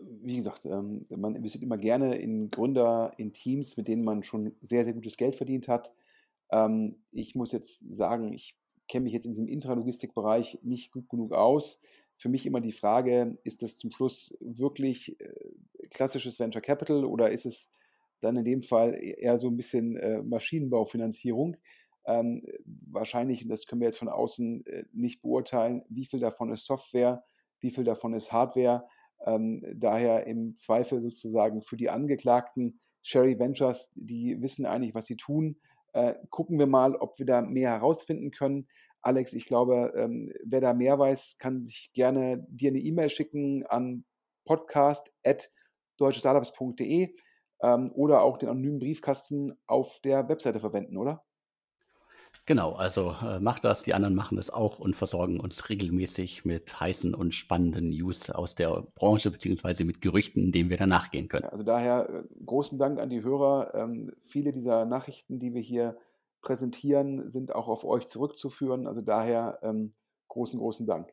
Wie 0.01 0.37
gesagt, 0.37 0.64
ähm, 0.64 1.05
man 1.11 1.35
investiert 1.35 1.64
immer 1.64 1.77
gerne 1.77 2.16
in 2.18 2.53
Gründer, 2.53 3.12
in 3.16 3.33
Teams, 3.33 3.77
mit 3.77 3.88
denen 3.88 4.05
man 4.05 4.22
schon 4.22 4.55
sehr, 4.61 4.85
sehr 4.85 4.94
gutes 4.94 5.16
Geld 5.16 5.35
verdient 5.35 5.66
hat. 5.66 5.92
Ähm, 6.53 7.03
ich 7.11 7.35
muss 7.35 7.51
jetzt 7.51 7.92
sagen, 7.92 8.33
ich 8.33 8.57
kenne 8.88 9.05
mich 9.05 9.12
jetzt 9.12 9.27
in 9.27 9.33
diesem 9.33 9.48
Intralogistikbereich 9.48 10.59
nicht 10.62 10.92
gut 10.92 11.09
genug 11.09 11.33
aus. 11.33 11.79
Für 12.16 12.29
mich 12.29 12.46
immer 12.46 12.61
die 12.61 12.72
Frage, 12.72 13.35
ist 13.44 13.62
das 13.62 13.79
zum 13.79 13.90
Schluss 13.90 14.37
wirklich 14.40 15.20
äh, 15.20 15.33
klassisches 15.90 16.40
Venture 16.40 16.62
Capital 16.62 17.05
oder 17.05 17.31
ist 17.31 17.46
es 17.46 17.70
dann 18.20 18.37
in 18.37 18.44
dem 18.44 18.62
Fall 18.62 18.94
e-, 18.94 19.14
eher 19.20 19.38
so 19.38 19.48
ein 19.48 19.57
bisschen 19.57 19.96
äh, 19.96 20.22
Maschinenbaufinanzierung? 20.22 21.57
Ähm, 22.07 22.42
wahrscheinlich, 22.90 23.42
und 23.42 23.51
das 23.51 23.66
können 23.66 23.83
wir 23.83 23.88
jetzt 23.88 23.98
von 23.98 24.09
außen 24.09 24.66
äh, 24.66 24.85
nicht 24.92 25.20
beurteilen, 25.22 25.83
wie 25.88 26.07
viel 26.07 26.20
davon 26.20 26.51
ist 26.51 26.64
Software, 26.64 27.24
wie 27.61 27.70
viel 27.70 27.85
davon 27.85 28.14
ist 28.14 28.33
Hardware. 28.33 28.88
Ähm, 29.27 29.62
daher 29.74 30.27
im 30.27 30.57
Zweifel 30.57 31.03
sozusagen 31.03 31.61
für 31.61 31.77
die 31.77 31.90
Angeklagten 31.90 32.81
Sherry 33.03 33.38
Ventures, 33.38 33.90
die 33.94 34.40
wissen 34.40 34.66
eigentlich, 34.66 34.94
was 34.94 35.07
sie 35.07 35.16
tun. 35.16 35.59
Äh, 35.92 36.14
gucken 36.31 36.59
wir 36.59 36.66
mal, 36.66 36.94
ob 36.96 37.18
wir 37.18 37.27
da 37.27 37.42
mehr 37.42 37.70
herausfinden 37.70 38.31
können. 38.31 38.69
Alex, 39.03 39.33
ich 39.33 39.46
glaube, 39.46 39.92
ähm, 39.96 40.29
wer 40.44 40.61
da 40.61 40.75
mehr 40.75 40.99
weiß, 40.99 41.38
kann 41.38 41.65
sich 41.65 41.92
gerne 41.92 42.44
dir 42.49 42.71
eine 42.71 42.81
E-Mail 42.81 43.11
schicken 43.11 43.65
an 43.67 44.05
podcast.deutschestartups.de 44.44 47.15
ähm, 47.63 47.92
oder 47.94 48.23
auch 48.23 48.38
den 48.38 48.49
anonymen 48.49 48.79
Briefkasten 48.79 49.59
auf 49.67 49.99
der 50.03 50.29
Webseite 50.29 50.61
verwenden, 50.61 50.96
oder? 50.96 51.25
Genau, 52.46 52.73
also 52.73 53.15
äh, 53.23 53.40
macht 53.40 53.65
das, 53.65 53.83
die 53.83 53.94
anderen 53.94 54.15
machen 54.15 54.38
es 54.38 54.51
auch 54.51 54.79
und 54.79 54.96
versorgen 54.96 55.38
uns 55.38 55.69
regelmäßig 55.69 56.44
mit 56.44 56.81
heißen 56.81 57.15
und 57.15 57.35
spannenden 57.35 57.90
News 57.90 58.31
aus 58.31 58.55
der 58.55 58.87
Branche 58.94 59.31
beziehungsweise 59.31 59.85
mit 59.85 60.01
Gerüchten, 60.01 60.53
denen 60.53 60.71
wir 60.71 60.79
dann 60.79 60.88
nachgehen 60.88 61.29
können. 61.29 61.44
Also 61.44 61.63
daher 61.63 62.09
äh, 62.09 62.23
großen 62.44 62.79
Dank 62.79 63.01
an 63.01 63.11
die 63.11 63.23
Hörer. 63.23 63.75
Ähm, 63.75 64.13
viele 64.23 64.53
dieser 64.53 64.87
Nachrichten, 64.87 65.38
die 65.38 65.53
wir 65.53 65.61
hier 65.61 65.99
präsentieren, 66.49 67.31
sind 67.31 67.55
auch 67.55 67.69
auf 67.69 67.85
euch 67.85 68.07
zurückzuführen. 68.07 68.87
Also 68.87 69.03
daher 69.03 69.59
ähm, 69.63 69.94
großen, 70.29 70.59
großen 70.59 70.87
Dank. 70.87 71.13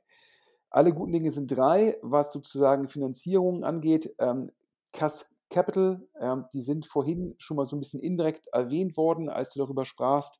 Alle 0.69 0.93
guten 0.93 1.11
Dinge 1.11 1.31
sind 1.31 1.47
drei, 1.47 1.97
was 2.01 2.31
sozusagen 2.31 2.87
Finanzierung 2.87 3.63
angeht. 3.63 4.15
Ähm, 4.19 4.51
Cass 4.93 5.29
Capital, 5.49 6.07
ähm, 6.19 6.45
die 6.53 6.61
sind 6.61 6.85
vorhin 6.85 7.35
schon 7.37 7.57
mal 7.57 7.65
so 7.65 7.75
ein 7.75 7.79
bisschen 7.79 7.99
indirekt 7.99 8.47
erwähnt 8.53 8.95
worden, 8.97 9.29
als 9.29 9.53
du 9.53 9.59
darüber 9.59 9.85
sprachst 9.85 10.39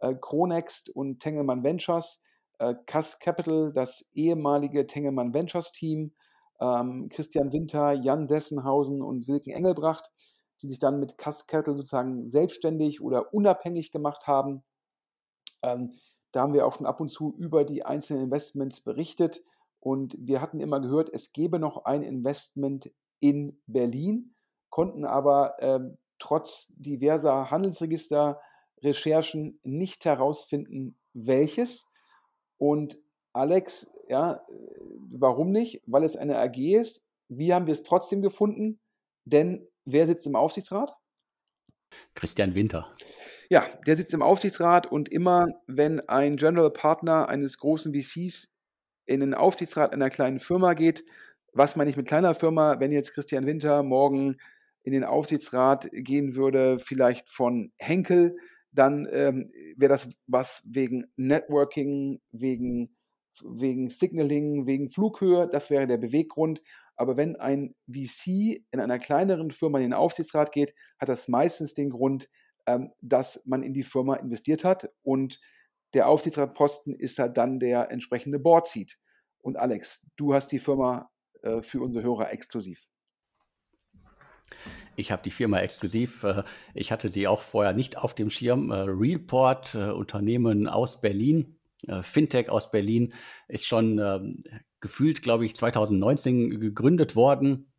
äh, 0.00 0.14
Chronext 0.20 0.90
und 0.90 1.20
Tengelmann 1.20 1.64
Ventures, 1.64 2.20
äh, 2.58 2.74
Cass 2.86 3.18
Capital, 3.18 3.72
das 3.72 4.08
ehemalige 4.12 4.86
Tengelmann 4.86 5.34
Ventures 5.34 5.72
Team, 5.72 6.12
ähm, 6.60 7.08
Christian 7.10 7.52
Winter, 7.52 7.92
Jan 7.92 8.26
Sessenhausen 8.26 9.02
und 9.02 9.26
Wilken 9.28 9.52
Engelbracht. 9.52 10.10
Die 10.62 10.68
sich 10.68 10.78
dann 10.78 11.00
mit 11.00 11.18
Capital 11.18 11.76
sozusagen 11.76 12.28
selbstständig 12.28 13.00
oder 13.00 13.34
unabhängig 13.34 13.90
gemacht 13.90 14.26
haben. 14.26 14.62
Ähm, 15.62 15.92
da 16.32 16.42
haben 16.42 16.54
wir 16.54 16.66
auch 16.66 16.76
schon 16.76 16.86
ab 16.86 17.00
und 17.00 17.08
zu 17.08 17.34
über 17.36 17.64
die 17.64 17.84
einzelnen 17.84 18.24
Investments 18.24 18.80
berichtet 18.80 19.42
und 19.84 20.16
wir 20.18 20.40
hatten 20.40 20.58
immer 20.60 20.80
gehört, 20.80 21.10
es 21.12 21.34
gäbe 21.34 21.58
noch 21.58 21.84
ein 21.84 22.02
Investment 22.02 22.90
in 23.20 23.60
Berlin, 23.66 24.34
konnten 24.70 25.04
aber 25.04 25.56
ähm, 25.60 25.98
trotz 26.18 26.68
diverser 26.70 27.50
Handelsregister-Recherchen 27.50 29.60
nicht 29.62 30.06
herausfinden, 30.06 30.96
welches. 31.12 31.84
Und 32.56 32.98
Alex, 33.34 33.90
ja, 34.08 34.40
warum 35.10 35.50
nicht? 35.50 35.82
Weil 35.86 36.04
es 36.04 36.16
eine 36.16 36.38
AG 36.38 36.56
ist. 36.56 37.04
Wie 37.28 37.52
haben 37.52 37.66
wir 37.66 37.72
es 37.72 37.82
trotzdem 37.82 38.22
gefunden? 38.22 38.80
Denn 39.26 39.68
wer 39.84 40.06
sitzt 40.06 40.26
im 40.26 40.36
Aufsichtsrat? 40.36 40.94
Christian 42.14 42.54
Winter. 42.54 42.92
Ja, 43.48 43.66
der 43.86 43.96
sitzt 43.96 44.14
im 44.14 44.22
Aufsichtsrat 44.22 44.86
und 44.86 45.08
immer, 45.10 45.46
wenn 45.66 46.00
ein 46.08 46.36
General 46.36 46.70
Partner 46.70 47.28
eines 47.28 47.58
großen 47.58 47.94
VCs 47.94 48.48
in 49.06 49.20
den 49.20 49.34
Aufsichtsrat 49.34 49.92
einer 49.92 50.10
kleinen 50.10 50.40
Firma 50.40 50.74
geht, 50.74 51.04
was 51.52 51.76
meine 51.76 51.90
ich 51.90 51.96
mit 51.96 52.08
kleiner 52.08 52.34
Firma, 52.34 52.80
wenn 52.80 52.90
jetzt 52.90 53.12
Christian 53.12 53.46
Winter 53.46 53.82
morgen 53.82 54.36
in 54.82 54.92
den 54.92 55.04
Aufsichtsrat 55.04 55.88
gehen 55.92 56.34
würde, 56.34 56.78
vielleicht 56.78 57.30
von 57.30 57.72
Henkel, 57.78 58.36
dann 58.72 59.08
ähm, 59.10 59.50
wäre 59.76 59.92
das 59.92 60.08
was 60.26 60.62
wegen 60.66 61.06
Networking, 61.16 62.20
wegen, 62.32 62.96
wegen 63.42 63.88
Signaling, 63.88 64.66
wegen 64.66 64.88
Flughöhe, 64.88 65.48
das 65.50 65.70
wäre 65.70 65.86
der 65.86 65.96
Beweggrund. 65.96 66.60
Aber 66.96 67.16
wenn 67.16 67.36
ein 67.36 67.74
VC 67.88 68.62
in 68.70 68.80
einer 68.80 68.98
kleineren 68.98 69.50
Firma 69.50 69.78
in 69.78 69.84
den 69.84 69.94
Aufsichtsrat 69.94 70.52
geht, 70.52 70.74
hat 70.98 71.08
das 71.08 71.28
meistens 71.28 71.74
den 71.74 71.90
Grund, 71.90 72.28
ähm, 72.66 72.92
dass 73.00 73.42
man 73.46 73.62
in 73.62 73.74
die 73.74 73.82
Firma 73.82 74.16
investiert 74.16 74.64
hat 74.64 74.90
und 75.02 75.40
der 75.94 76.08
Aufsichtsratposten 76.08 76.94
ist 76.94 77.18
halt 77.18 77.36
dann 77.36 77.60
der 77.60 77.90
entsprechende 77.90 78.38
Board-Seat. 78.38 78.98
Und 79.40 79.56
Alex, 79.56 80.06
du 80.16 80.34
hast 80.34 80.48
die 80.48 80.58
Firma 80.58 81.10
äh, 81.42 81.62
für 81.62 81.80
unsere 81.80 82.04
Hörer 82.04 82.32
exklusiv. 82.32 82.88
Ich 84.96 85.12
habe 85.12 85.22
die 85.22 85.30
Firma 85.30 85.60
exklusiv. 85.60 86.24
Äh, 86.24 86.42
ich 86.74 86.90
hatte 86.90 87.08
sie 87.08 87.28
auch 87.28 87.42
vorher 87.42 87.72
nicht 87.72 87.96
auf 87.96 88.14
dem 88.14 88.30
Schirm. 88.30 88.70
Äh, 88.70 88.84
Realport, 88.88 89.74
Unternehmen 89.74 90.68
aus 90.68 91.00
Berlin, 91.00 91.56
Fintech 92.00 92.48
aus 92.48 92.70
Berlin, 92.70 93.12
ist 93.46 93.66
schon 93.66 93.98
ähm, 93.98 94.42
gefühlt, 94.84 95.22
glaube 95.22 95.46
ich, 95.46 95.56
2019 95.56 96.60
gegründet 96.60 97.16
worden. 97.16 97.72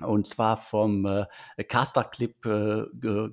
Und 0.00 0.26
zwar 0.26 0.56
vom 0.56 1.06
äh, 1.06 1.26
Caster 1.68 2.02
Clip 2.02 2.34
äh, 2.44 2.86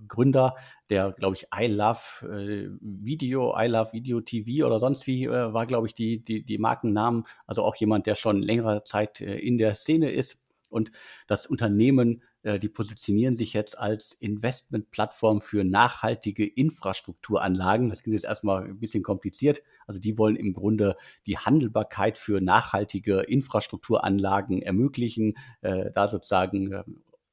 Gründer, 0.07 0.55
der, 0.91 1.13
glaube 1.13 1.35
ich, 1.35 1.47
I 1.57 1.65
Love 1.65 1.99
äh, 2.21 2.69
Video, 2.79 3.57
I 3.57 3.65
Love 3.65 3.93
Video 3.93 4.21
TV 4.21 4.67
oder 4.67 4.79
sonst 4.79 5.07
wie 5.07 5.23
äh, 5.23 5.51
war, 5.51 5.65
glaube 5.65 5.87
ich, 5.87 5.95
die, 5.95 6.23
die, 6.23 6.43
die 6.45 6.59
Markennamen. 6.59 7.23
Also 7.47 7.63
auch 7.63 7.75
jemand, 7.77 8.05
der 8.05 8.13
schon 8.13 8.43
längere 8.43 8.83
Zeit 8.83 9.19
äh, 9.19 9.39
in 9.39 9.57
der 9.57 9.73
Szene 9.73 10.11
ist. 10.11 10.37
Und 10.69 10.91
das 11.25 11.47
Unternehmen 11.47 12.21
die 12.55 12.69
positionieren 12.69 13.35
sich 13.35 13.53
jetzt 13.53 13.77
als 13.77 14.13
Investmentplattform 14.13 15.41
für 15.41 15.65
nachhaltige 15.65 16.45
Infrastrukturanlagen. 16.45 17.89
Das 17.89 18.03
klingt 18.03 18.15
jetzt 18.15 18.25
erstmal 18.25 18.63
ein 18.63 18.79
bisschen 18.79 19.03
kompliziert. 19.03 19.61
Also 19.85 19.99
die 19.99 20.17
wollen 20.17 20.37
im 20.37 20.53
Grunde 20.53 20.95
die 21.25 21.37
Handelbarkeit 21.37 22.17
für 22.17 22.39
nachhaltige 22.39 23.19
Infrastrukturanlagen 23.19 24.61
ermöglichen, 24.61 25.35
äh, 25.61 25.91
da 25.93 26.07
sozusagen 26.07 26.71
äh, 26.71 26.83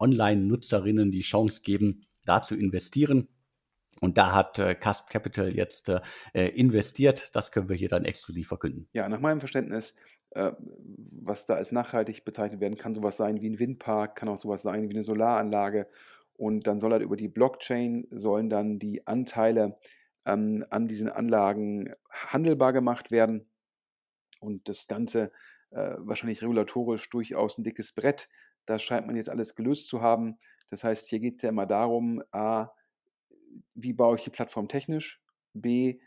Online-Nutzerinnen 0.00 1.12
die 1.12 1.22
Chance 1.22 1.62
geben, 1.62 2.02
da 2.24 2.42
zu 2.42 2.56
investieren. 2.56 3.28
Und 4.00 4.18
da 4.18 4.32
hat 4.32 4.58
äh, 4.58 4.74
Cast 4.74 5.08
Capital 5.08 5.54
jetzt 5.54 5.88
äh, 6.32 6.48
investiert. 6.48 7.30
Das 7.34 7.52
können 7.52 7.68
wir 7.68 7.76
hier 7.76 7.88
dann 7.88 8.04
exklusiv 8.04 8.48
verkünden. 8.48 8.88
Ja, 8.92 9.08
nach 9.08 9.20
meinem 9.20 9.40
Verständnis, 9.40 9.94
äh, 10.30 10.52
was 10.58 11.46
da 11.46 11.54
als 11.54 11.72
nachhaltig 11.72 12.24
bezeichnet 12.24 12.60
werden 12.60 12.76
kann, 12.76 12.94
sowas 12.94 13.16
sein 13.16 13.40
wie 13.40 13.50
ein 13.50 13.58
Windpark, 13.58 14.16
kann 14.16 14.28
auch 14.28 14.36
sowas 14.36 14.62
sein 14.62 14.88
wie 14.88 14.94
eine 14.94 15.02
Solaranlage. 15.02 15.88
Und 16.36 16.66
dann 16.66 16.80
soll 16.80 16.92
halt 16.92 17.02
über 17.02 17.16
die 17.16 17.28
Blockchain 17.28 18.06
sollen 18.10 18.50
dann 18.50 18.78
die 18.78 19.06
Anteile 19.06 19.78
ähm, 20.26 20.64
an 20.70 20.88
diesen 20.88 21.08
Anlagen 21.08 21.94
handelbar 22.10 22.72
gemacht 22.72 23.10
werden. 23.10 23.48
Und 24.40 24.68
das 24.68 24.88
Ganze 24.88 25.30
äh, 25.70 25.94
wahrscheinlich 25.98 26.42
regulatorisch 26.42 27.08
durchaus 27.10 27.58
ein 27.58 27.64
dickes 27.64 27.92
Brett. 27.92 28.28
Das 28.64 28.82
scheint 28.82 29.06
man 29.06 29.16
jetzt 29.16 29.30
alles 29.30 29.54
gelöst 29.54 29.88
zu 29.88 30.02
haben. 30.02 30.38
Das 30.70 30.84
heißt, 30.84 31.08
hier 31.08 31.20
geht 31.20 31.36
es 31.36 31.42
ja 31.42 31.50
immer 31.50 31.66
darum, 31.66 32.22
a, 32.32 32.68
wie 33.74 33.92
baue 33.92 34.16
ich 34.16 34.24
die 34.24 34.30
Plattform 34.30 34.68
technisch? 34.68 35.22
B, 35.52 36.00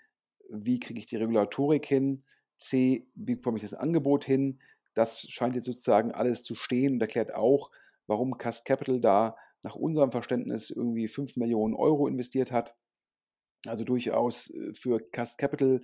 wie 0.50 0.80
kriege 0.80 1.00
ich 1.00 1.06
die 1.06 1.18
Regulatorik 1.18 1.86
hin? 1.86 2.24
C, 2.58 3.08
wie 3.16 3.36
bekomme 3.36 3.58
ich 3.58 3.64
das 3.64 3.74
Angebot 3.74 4.26
hin? 4.26 4.60
Das 4.94 5.28
scheint 5.30 5.56
jetzt 5.56 5.66
sozusagen 5.66 6.12
alles 6.12 6.44
zu 6.44 6.56
stehen 6.56 6.94
und 6.94 7.02
erklärt 7.02 7.34
auch, 7.34 7.70
warum 8.08 8.38
Cast 8.38 8.66
Capital 8.66 9.00
da 9.00 9.36
nach 9.64 9.76
unserem 9.76 10.12
Verständnis 10.12 10.70
irgendwie 10.70 11.08
5 11.08 11.38
Millionen 11.38 11.76
Euro 11.76 12.08
investiert 12.08 12.52
hat. 12.52 12.76
Also 13.66 13.84
durchaus 13.84 14.50
äh, 14.50 14.74
für 14.74 15.00
Cast 15.12 15.38
Capital 15.38 15.82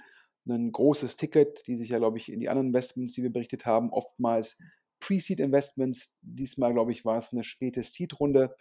ein 0.47 0.71
großes 0.71 1.15
Ticket, 1.15 1.65
die 1.67 1.75
sich 1.75 1.89
ja, 1.89 1.99
glaube 1.99 2.17
ich, 2.17 2.31
in 2.31 2.39
die 2.39 2.49
anderen 2.49 2.67
Investments, 2.67 3.13
die 3.13 3.23
wir 3.23 3.31
berichtet 3.31 3.65
haben, 3.65 3.91
oftmals 3.91 4.57
Pre-Seed 4.99 5.39
Investments. 5.39 6.15
Diesmal, 6.21 6.73
glaube 6.73 6.91
ich, 6.91 7.05
war 7.05 7.17
es 7.17 7.33
eine 7.33 7.43
späte 7.43 7.81
Seed-Runde. 7.81 8.55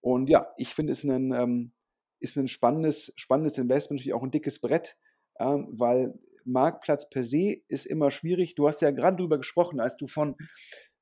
Und 0.00 0.28
ja, 0.28 0.52
ich 0.56 0.74
finde 0.74 0.92
es 0.92 1.04
ein 1.04 1.32
ähm, 1.32 1.72
ist 2.20 2.36
ein 2.36 2.48
spannendes, 2.48 3.12
spannendes 3.16 3.58
Investment, 3.58 3.98
natürlich 3.98 4.14
auch 4.14 4.22
ein 4.22 4.30
dickes 4.30 4.60
Brett, 4.60 4.96
äh, 5.36 5.44
weil 5.44 6.14
Marktplatz 6.44 7.08
per 7.08 7.24
se 7.24 7.56
ist 7.68 7.86
immer 7.86 8.10
schwierig. 8.10 8.54
Du 8.54 8.68
hast 8.68 8.80
ja 8.80 8.90
gerade 8.90 9.18
darüber 9.18 9.38
gesprochen, 9.38 9.80
als 9.80 9.96
du 9.96 10.06
von, 10.06 10.36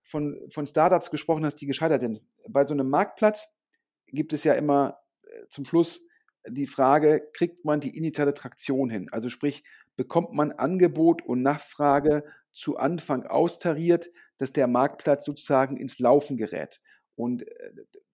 von, 0.03 0.41
von 0.49 0.67
Startups 0.67 1.11
gesprochen 1.11 1.45
hast, 1.45 1.57
die 1.57 1.67
gescheitert 1.67 2.01
sind. 2.01 2.21
Bei 2.49 2.65
so 2.65 2.75
einem 2.75 2.89
Marktplatz 2.89 3.49
gibt 4.07 4.33
es 4.33 4.45
ja 4.45 4.55
immer 4.55 4.99
äh, 5.23 5.47
zum 5.49 5.65
Schluss 5.65 6.03
die 6.47 6.67
Frage, 6.67 7.29
kriegt 7.33 7.65
man 7.65 7.81
die 7.81 7.97
initiale 7.97 8.35
Traktion 8.35 8.91
hin? 8.91 9.09
Also 9.11 9.29
sprich, 9.29 9.65
bekommt 9.97 10.33
man 10.33 10.53
Angebot 10.53 11.23
und 11.23 11.43
Nachfrage 11.43 12.25
zu 12.53 12.77
Anfang 12.77 13.27
austariert, 13.27 14.09
dass 14.37 14.53
der 14.53 14.67
Marktplatz 14.67 15.25
sozusagen 15.25 15.77
ins 15.77 15.99
Laufen 15.99 16.37
gerät. 16.37 16.81
Und, 17.17 17.43
äh, 17.47 17.73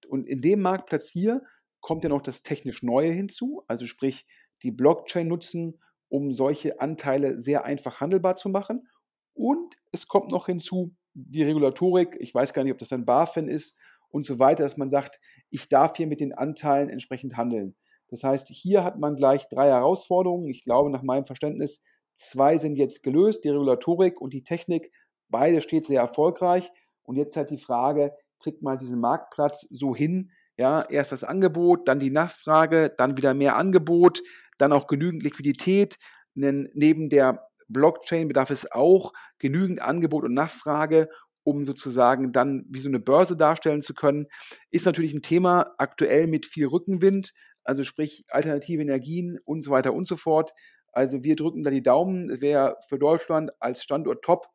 und 0.08 0.26
in 0.26 0.40
dem 0.40 0.60
Marktplatz 0.60 1.10
hier 1.10 1.42
kommt 1.84 2.02
ja 2.02 2.08
noch 2.08 2.22
das 2.22 2.42
technisch 2.42 2.82
Neue 2.82 3.12
hinzu, 3.12 3.62
also 3.68 3.86
sprich 3.86 4.26
die 4.62 4.70
Blockchain 4.70 5.28
nutzen, 5.28 5.78
um 6.08 6.32
solche 6.32 6.80
Anteile 6.80 7.38
sehr 7.38 7.66
einfach 7.66 8.00
handelbar 8.00 8.36
zu 8.36 8.48
machen. 8.48 8.88
Und 9.34 9.76
es 9.92 10.08
kommt 10.08 10.30
noch 10.30 10.46
hinzu 10.46 10.96
die 11.12 11.42
Regulatorik, 11.42 12.16
ich 12.18 12.34
weiß 12.34 12.54
gar 12.54 12.64
nicht, 12.64 12.72
ob 12.72 12.78
das 12.78 12.88
dann 12.88 13.04
BaFin 13.04 13.48
ist 13.48 13.76
und 14.08 14.24
so 14.24 14.38
weiter, 14.38 14.62
dass 14.62 14.78
man 14.78 14.88
sagt, 14.88 15.20
ich 15.50 15.68
darf 15.68 15.98
hier 15.98 16.06
mit 16.06 16.20
den 16.20 16.32
Anteilen 16.32 16.88
entsprechend 16.88 17.36
handeln. 17.36 17.76
Das 18.08 18.24
heißt, 18.24 18.48
hier 18.48 18.82
hat 18.82 18.98
man 18.98 19.14
gleich 19.14 19.46
drei 19.50 19.68
Herausforderungen. 19.68 20.48
Ich 20.48 20.64
glaube, 20.64 20.90
nach 20.90 21.02
meinem 21.02 21.26
Verständnis, 21.26 21.82
zwei 22.14 22.56
sind 22.56 22.76
jetzt 22.76 23.02
gelöst, 23.02 23.44
die 23.44 23.50
Regulatorik 23.50 24.22
und 24.22 24.32
die 24.32 24.42
Technik. 24.42 24.90
Beide 25.28 25.60
steht 25.60 25.84
sehr 25.84 26.00
erfolgreich. 26.00 26.70
Und 27.02 27.16
jetzt 27.16 27.36
halt 27.36 27.50
die 27.50 27.58
Frage, 27.58 28.14
kriegt 28.38 28.62
man 28.62 28.78
diesen 28.78 29.00
Marktplatz 29.00 29.66
so 29.70 29.94
hin, 29.94 30.30
ja, 30.56 30.82
erst 30.82 31.12
das 31.12 31.24
Angebot, 31.24 31.88
dann 31.88 32.00
die 32.00 32.10
Nachfrage, 32.10 32.92
dann 32.96 33.16
wieder 33.16 33.34
mehr 33.34 33.56
Angebot, 33.56 34.22
dann 34.58 34.72
auch 34.72 34.86
genügend 34.86 35.22
Liquidität. 35.22 35.98
Neben 36.34 37.08
der 37.08 37.48
Blockchain 37.68 38.28
bedarf 38.28 38.50
es 38.50 38.70
auch 38.70 39.12
genügend 39.38 39.80
Angebot 39.82 40.24
und 40.24 40.34
Nachfrage, 40.34 41.08
um 41.42 41.64
sozusagen 41.64 42.32
dann 42.32 42.64
wie 42.68 42.78
so 42.78 42.88
eine 42.88 43.00
Börse 43.00 43.36
darstellen 43.36 43.82
zu 43.82 43.94
können. 43.94 44.26
Ist 44.70 44.86
natürlich 44.86 45.14
ein 45.14 45.22
Thema 45.22 45.74
aktuell 45.78 46.26
mit 46.26 46.46
viel 46.46 46.66
Rückenwind, 46.66 47.32
also 47.64 47.84
sprich 47.84 48.24
alternative 48.28 48.82
Energien 48.82 49.38
und 49.44 49.62
so 49.62 49.70
weiter 49.70 49.92
und 49.92 50.06
so 50.06 50.16
fort. 50.16 50.52
Also 50.92 51.24
wir 51.24 51.34
drücken 51.34 51.62
da 51.62 51.70
die 51.70 51.82
Daumen. 51.82 52.30
Es 52.30 52.40
wäre 52.40 52.76
für 52.88 52.98
Deutschland 52.98 53.50
als 53.58 53.82
Standort 53.82 54.22
top, 54.22 54.46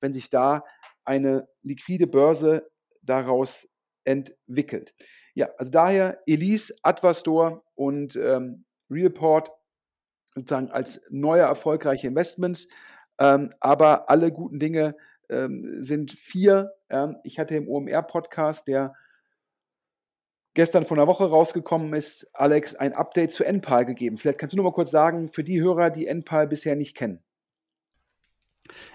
wenn 0.00 0.12
sich 0.12 0.28
da 0.28 0.62
eine 1.04 1.48
liquide 1.62 2.06
Börse 2.06 2.68
daraus 3.02 3.68
entwickelt. 4.06 4.94
Ja, 5.34 5.50
also 5.58 5.70
daher 5.70 6.22
Elise, 6.26 6.74
Advastor 6.82 7.62
und 7.74 8.16
ähm, 8.16 8.64
Realport 8.90 9.50
sozusagen 10.34 10.70
als 10.70 11.00
neue 11.10 11.42
erfolgreiche 11.42 12.06
Investments. 12.06 12.68
Ähm, 13.18 13.52
aber 13.60 14.10
alle 14.10 14.32
guten 14.32 14.58
Dinge 14.58 14.96
ähm, 15.30 15.64
sind 15.82 16.12
vier. 16.12 16.72
Ähm, 16.90 17.16
ich 17.24 17.38
hatte 17.38 17.56
im 17.56 17.68
OMR-Podcast, 17.68 18.68
der 18.68 18.94
gestern 20.54 20.84
von 20.84 20.96
der 20.96 21.06
Woche 21.06 21.28
rausgekommen 21.28 21.92
ist, 21.92 22.30
Alex, 22.32 22.74
ein 22.74 22.94
Update 22.94 23.30
zu 23.30 23.44
NPAL 23.44 23.84
gegeben. 23.84 24.16
Vielleicht 24.16 24.38
kannst 24.38 24.54
du 24.54 24.56
noch 24.56 24.64
mal 24.64 24.72
kurz 24.72 24.90
sagen, 24.90 25.28
für 25.28 25.44
die 25.44 25.60
Hörer, 25.60 25.90
die 25.90 26.06
NPAL 26.06 26.46
bisher 26.46 26.76
nicht 26.76 26.96
kennen. 26.96 27.22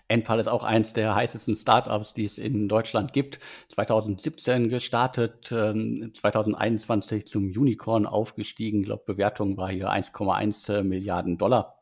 Enpal 0.07 0.39
ist 0.39 0.47
auch 0.47 0.63
eins 0.63 0.93
der 0.93 1.15
heißesten 1.15 1.55
Startups, 1.55 2.13
die 2.13 2.25
es 2.25 2.37
in 2.37 2.67
Deutschland 2.67 3.13
gibt. 3.13 3.39
2017 3.69 4.69
gestartet, 4.69 5.47
2021 5.47 7.19
ähm, 7.21 7.25
zum 7.25 7.43
Unicorn 7.45 8.05
aufgestiegen. 8.05 8.81
Ich 8.81 8.85
glaube, 8.85 9.03
Bewertung 9.05 9.57
war 9.57 9.69
hier 9.69 9.89
1,1 9.89 10.73
äh, 10.73 10.83
Milliarden 10.83 11.37
Dollar. 11.37 11.77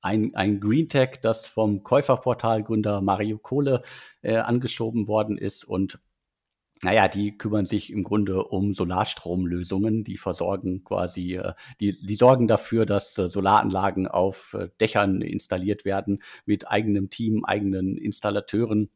Ein, 0.00 0.34
ein 0.34 0.60
Green 0.60 0.88
Tech, 0.88 1.20
das 1.22 1.46
vom 1.46 1.82
Käuferportalgründer 1.82 3.00
Mario 3.00 3.38
Kohle 3.38 3.82
äh, 4.22 4.36
angeschoben 4.36 5.08
worden 5.08 5.36
ist 5.36 5.64
und 5.64 6.00
naja, 6.82 7.08
die 7.08 7.36
kümmern 7.36 7.66
sich 7.66 7.92
im 7.92 8.04
Grunde 8.04 8.44
um 8.44 8.72
Solarstromlösungen. 8.72 10.04
Die 10.04 10.16
versorgen 10.16 10.84
quasi, 10.84 11.36
äh, 11.36 11.54
die, 11.80 11.98
die 12.00 12.16
sorgen 12.16 12.46
dafür, 12.46 12.86
dass 12.86 13.18
äh, 13.18 13.28
Solaranlagen 13.28 14.06
auf 14.06 14.54
äh, 14.54 14.68
Dächern 14.80 15.20
installiert 15.20 15.84
werden 15.84 16.22
mit 16.46 16.68
eigenem 16.68 17.10
Team, 17.10 17.44
eigenen 17.44 17.96
Installateuren 17.96 18.90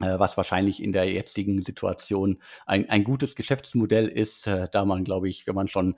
was 0.00 0.36
wahrscheinlich 0.36 0.82
in 0.82 0.92
der 0.92 1.10
jetzigen 1.10 1.62
Situation 1.62 2.38
ein, 2.66 2.90
ein 2.90 3.04
gutes 3.04 3.36
Geschäftsmodell 3.36 4.08
ist, 4.08 4.46
da 4.46 4.84
man, 4.84 5.04
glaube 5.04 5.28
ich, 5.28 5.46
wenn 5.46 5.54
man 5.54 5.68
schon 5.68 5.94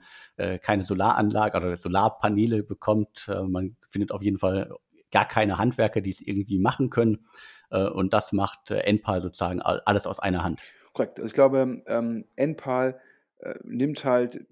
keine 0.61 0.83
Solaranlage 0.83 1.57
oder 1.57 1.75
Solarpaneele 1.75 2.61
bekommt, 2.61 3.27
man 3.27 3.75
findet 3.89 4.11
auf 4.11 4.21
jeden 4.21 4.37
Fall 4.37 4.71
gar 5.11 5.27
keine 5.27 5.57
Handwerker, 5.57 5.99
die 5.99 6.11
es 6.11 6.21
irgendwie 6.21 6.59
machen 6.59 6.91
können. 6.91 7.25
und 7.69 8.13
das 8.13 8.33
macht 8.33 8.69
Enpal 8.69 9.19
sozusagen 9.19 9.61
alles 9.61 10.05
aus 10.05 10.19
einer 10.19 10.43
Hand. 10.43 10.61
Korrekt. 10.97 11.19
Also 11.19 11.27
ich 11.27 11.33
glaube, 11.33 11.83
ähm, 11.85 12.25
NPAL 12.35 12.99
äh, 13.37 13.53
nimmt 13.63 14.03
halt 14.03 14.47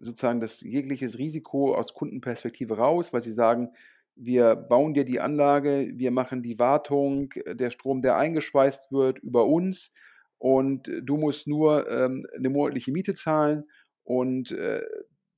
sozusagen 0.00 0.40
das 0.40 0.60
jegliches 0.60 1.18
Risiko 1.18 1.76
aus 1.76 1.94
Kundenperspektive 1.94 2.78
raus, 2.78 3.12
weil 3.12 3.20
sie 3.20 3.30
sagen, 3.30 3.70
wir 4.16 4.56
bauen 4.56 4.92
dir 4.92 5.04
die 5.04 5.20
Anlage, 5.20 5.92
wir 5.94 6.10
machen 6.10 6.42
die 6.42 6.58
Wartung, 6.58 7.32
der 7.46 7.70
Strom, 7.70 8.02
der 8.02 8.16
eingespeist 8.16 8.90
wird, 8.90 9.20
über 9.20 9.46
uns 9.46 9.94
und 10.38 10.90
du 11.00 11.16
musst 11.16 11.46
nur 11.46 11.88
ähm, 11.88 12.26
eine 12.36 12.50
monatliche 12.50 12.90
Miete 12.90 13.14
zahlen 13.14 13.62
und 14.02 14.50
äh, 14.50 14.82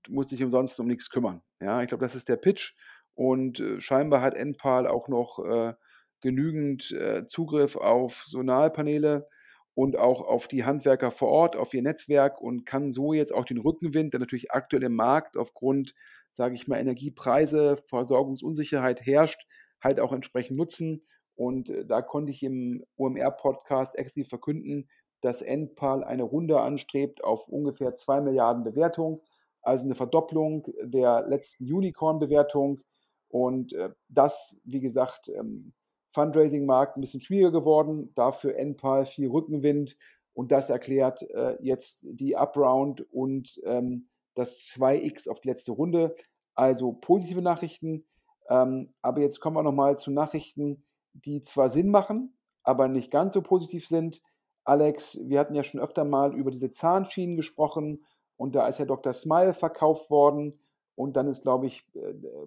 musst 0.08 0.32
dich 0.32 0.42
umsonst 0.42 0.80
um 0.80 0.86
nichts 0.86 1.10
kümmern. 1.10 1.42
Ja, 1.60 1.82
ich 1.82 1.88
glaube, 1.88 2.02
das 2.02 2.14
ist 2.14 2.30
der 2.30 2.36
Pitch 2.36 2.72
und 3.12 3.60
äh, 3.60 3.78
scheinbar 3.78 4.22
hat 4.22 4.34
NPAL 4.34 4.86
auch 4.86 5.08
noch 5.08 5.44
äh, 5.44 5.74
genügend 6.22 6.92
äh, 6.92 7.26
Zugriff 7.26 7.76
auf 7.76 8.24
Solarpaneele, 8.24 9.28
und 9.74 9.96
auch 9.96 10.20
auf 10.20 10.46
die 10.46 10.64
Handwerker 10.64 11.10
vor 11.10 11.28
Ort, 11.28 11.56
auf 11.56 11.74
ihr 11.74 11.82
Netzwerk 11.82 12.40
und 12.40 12.64
kann 12.64 12.92
so 12.92 13.12
jetzt 13.12 13.34
auch 13.34 13.44
den 13.44 13.58
Rückenwind, 13.58 14.12
der 14.12 14.20
natürlich 14.20 14.52
aktuell 14.52 14.84
im 14.84 14.94
Markt 14.94 15.36
aufgrund, 15.36 15.94
sage 16.32 16.54
ich 16.54 16.68
mal, 16.68 16.78
Energiepreise, 16.78 17.76
Versorgungsunsicherheit 17.88 19.04
herrscht, 19.04 19.46
halt 19.82 20.00
auch 20.00 20.12
entsprechend 20.12 20.56
nutzen. 20.56 21.04
Und 21.34 21.70
äh, 21.70 21.84
da 21.84 22.02
konnte 22.02 22.30
ich 22.30 22.42
im 22.44 22.84
OMR-Podcast 22.96 23.96
exklusiv 23.96 24.28
verkünden, 24.28 24.88
dass 25.20 25.42
Enpal 25.42 26.04
eine 26.04 26.22
Runde 26.22 26.60
anstrebt 26.60 27.24
auf 27.24 27.48
ungefähr 27.48 27.96
2 27.96 28.20
Milliarden 28.20 28.62
Bewertung, 28.62 29.22
also 29.62 29.86
eine 29.86 29.94
Verdopplung 29.94 30.68
der 30.82 31.26
letzten 31.26 31.64
Unicorn-Bewertung. 31.64 32.80
Und 33.28 33.72
äh, 33.72 33.90
das, 34.08 34.56
wie 34.64 34.80
gesagt, 34.80 35.28
ähm, 35.30 35.72
Fundraising-Markt 36.14 36.96
ein 36.96 37.00
bisschen 37.00 37.20
schwieriger 37.20 37.52
geworden, 37.52 38.12
dafür 38.14 38.56
NPAL 38.56 39.04
viel 39.04 39.28
Rückenwind 39.28 39.96
und 40.32 40.52
das 40.52 40.70
erklärt 40.70 41.22
äh, 41.30 41.56
jetzt 41.60 41.98
die 42.02 42.36
Upround 42.36 43.06
und 43.12 43.60
ähm, 43.64 44.08
das 44.34 44.60
2x 44.76 45.28
auf 45.28 45.40
die 45.40 45.48
letzte 45.48 45.72
Runde. 45.72 46.14
Also 46.54 46.92
positive 46.92 47.42
Nachrichten, 47.42 48.04
ähm, 48.48 48.94
aber 49.02 49.20
jetzt 49.20 49.40
kommen 49.40 49.56
wir 49.56 49.62
nochmal 49.62 49.98
zu 49.98 50.10
Nachrichten, 50.10 50.84
die 51.12 51.40
zwar 51.40 51.68
Sinn 51.68 51.90
machen, 51.90 52.36
aber 52.62 52.88
nicht 52.88 53.10
ganz 53.10 53.34
so 53.34 53.42
positiv 53.42 53.86
sind. 53.86 54.22
Alex, 54.64 55.18
wir 55.22 55.40
hatten 55.40 55.54
ja 55.54 55.62
schon 55.62 55.80
öfter 55.80 56.04
mal 56.04 56.34
über 56.34 56.50
diese 56.50 56.70
Zahnschienen 56.70 57.36
gesprochen 57.36 58.04
und 58.36 58.54
da 58.54 58.66
ist 58.66 58.78
ja 58.78 58.84
Dr. 58.84 59.12
Smile 59.12 59.52
verkauft 59.52 60.10
worden 60.10 60.54
und 60.96 61.16
dann 61.16 61.26
ist, 61.26 61.42
glaube 61.42 61.66
ich, 61.66 61.84
äh, 61.94 61.98
äh, 61.98 62.46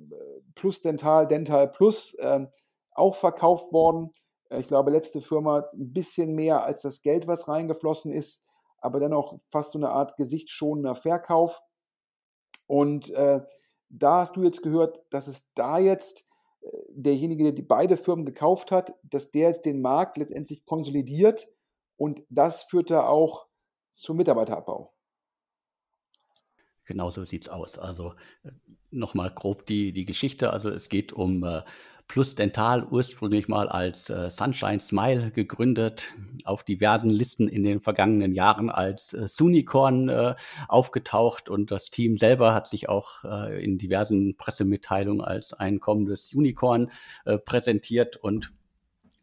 Plus 0.55 0.81
Dental, 0.81 1.27
Dental 1.27 1.67
Plus 1.67 2.13
äh, 2.15 2.47
auch 2.97 3.15
verkauft 3.15 3.71
worden. 3.71 4.11
Äh, 4.49 4.61
ich 4.61 4.67
glaube, 4.67 4.91
letzte 4.91 5.21
Firma 5.21 5.67
ein 5.73 5.93
bisschen 5.93 6.33
mehr 6.33 6.63
als 6.63 6.81
das 6.81 7.01
Geld, 7.01 7.27
was 7.27 7.47
reingeflossen 7.47 8.11
ist, 8.11 8.43
aber 8.79 8.99
dennoch 8.99 9.37
fast 9.49 9.71
so 9.71 9.79
eine 9.79 9.89
Art 9.89 10.15
gesichtsschonender 10.17 10.95
Verkauf. 10.95 11.61
Und 12.67 13.09
äh, 13.11 13.41
da 13.89 14.21
hast 14.21 14.35
du 14.35 14.43
jetzt 14.43 14.61
gehört, 14.61 15.01
dass 15.09 15.27
es 15.27 15.51
da 15.53 15.79
jetzt 15.79 16.25
äh, 16.61 16.67
derjenige, 16.89 17.43
der 17.45 17.53
die 17.53 17.61
beide 17.61 17.97
Firmen 17.97 18.25
gekauft 18.25 18.71
hat, 18.71 18.93
dass 19.03 19.31
der 19.31 19.47
jetzt 19.47 19.65
den 19.65 19.81
Markt 19.81 20.17
letztendlich 20.17 20.65
konsolidiert 20.65 21.47
und 21.95 22.23
das 22.29 22.63
führt 22.63 22.91
da 22.91 23.07
auch 23.07 23.47
zum 23.89 24.17
Mitarbeiterabbau. 24.17 24.93
Genau 26.87 27.11
so 27.11 27.25
sieht 27.25 27.43
es 27.43 27.49
aus. 27.49 27.77
Also 27.77 28.13
äh, 28.43 28.51
nochmal 28.89 29.29
grob 29.29 29.65
die, 29.65 29.91
die 29.91 30.05
Geschichte. 30.05 30.51
Also 30.51 30.69
es 30.69 30.89
geht 30.89 31.13
um 31.13 31.43
äh, 31.43 31.61
Plus 32.07 32.35
Dental 32.35 32.85
ursprünglich 32.89 33.49
mal 33.49 33.67
als 33.67 34.09
äh, 34.09 34.29
Sunshine 34.29 34.79
Smile 34.79 35.29
gegründet, 35.31 36.13
auf 36.45 36.63
diversen 36.63 37.09
Listen 37.09 37.49
in 37.49 37.63
den 37.63 37.81
vergangenen 37.81 38.33
Jahren 38.33 38.69
als 38.69 39.13
äh, 39.13 39.27
Sunicorn 39.27 40.07
äh, 40.07 40.35
aufgetaucht 40.69 41.49
und 41.49 41.69
das 41.69 41.89
Team 41.89 42.17
selber 42.17 42.53
hat 42.53 42.69
sich 42.69 42.87
auch 42.87 43.25
äh, 43.25 43.61
in 43.61 43.77
diversen 43.77 44.37
Pressemitteilungen 44.37 45.21
als 45.21 45.51
ein 45.51 45.81
kommendes 45.81 46.33
Unicorn 46.33 46.91
äh, 47.25 47.37
präsentiert 47.37 48.15
und 48.15 48.53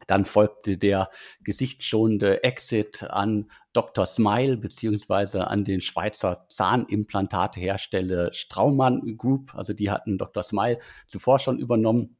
dann 0.07 0.25
folgte 0.25 0.77
der 0.77 1.09
gesichtsschonende 1.43 2.43
Exit 2.43 3.03
an 3.03 3.49
Dr. 3.73 4.05
Smile 4.05 4.57
beziehungsweise 4.57 5.47
an 5.47 5.65
den 5.65 5.81
Schweizer 5.81 6.45
Zahnimplantatehersteller 6.49 8.33
Straumann 8.33 9.17
Group. 9.17 9.55
Also 9.55 9.73
die 9.73 9.91
hatten 9.91 10.17
Dr. 10.17 10.43
Smile 10.43 10.79
zuvor 11.07 11.39
schon 11.39 11.59
übernommen 11.59 12.17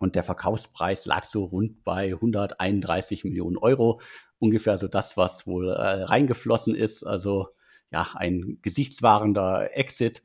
und 0.00 0.14
der 0.14 0.24
Verkaufspreis 0.24 1.04
lag 1.04 1.24
so 1.24 1.44
rund 1.44 1.84
bei 1.84 2.14
131 2.14 3.24
Millionen 3.24 3.58
Euro. 3.58 4.00
Ungefähr 4.38 4.78
so 4.78 4.88
das, 4.88 5.18
was 5.18 5.46
wohl 5.46 5.68
äh, 5.68 6.02
reingeflossen 6.04 6.74
ist. 6.74 7.04
Also 7.04 7.48
ja, 7.90 8.06
ein 8.14 8.58
gesichtswahrender 8.62 9.76
Exit. 9.76 10.22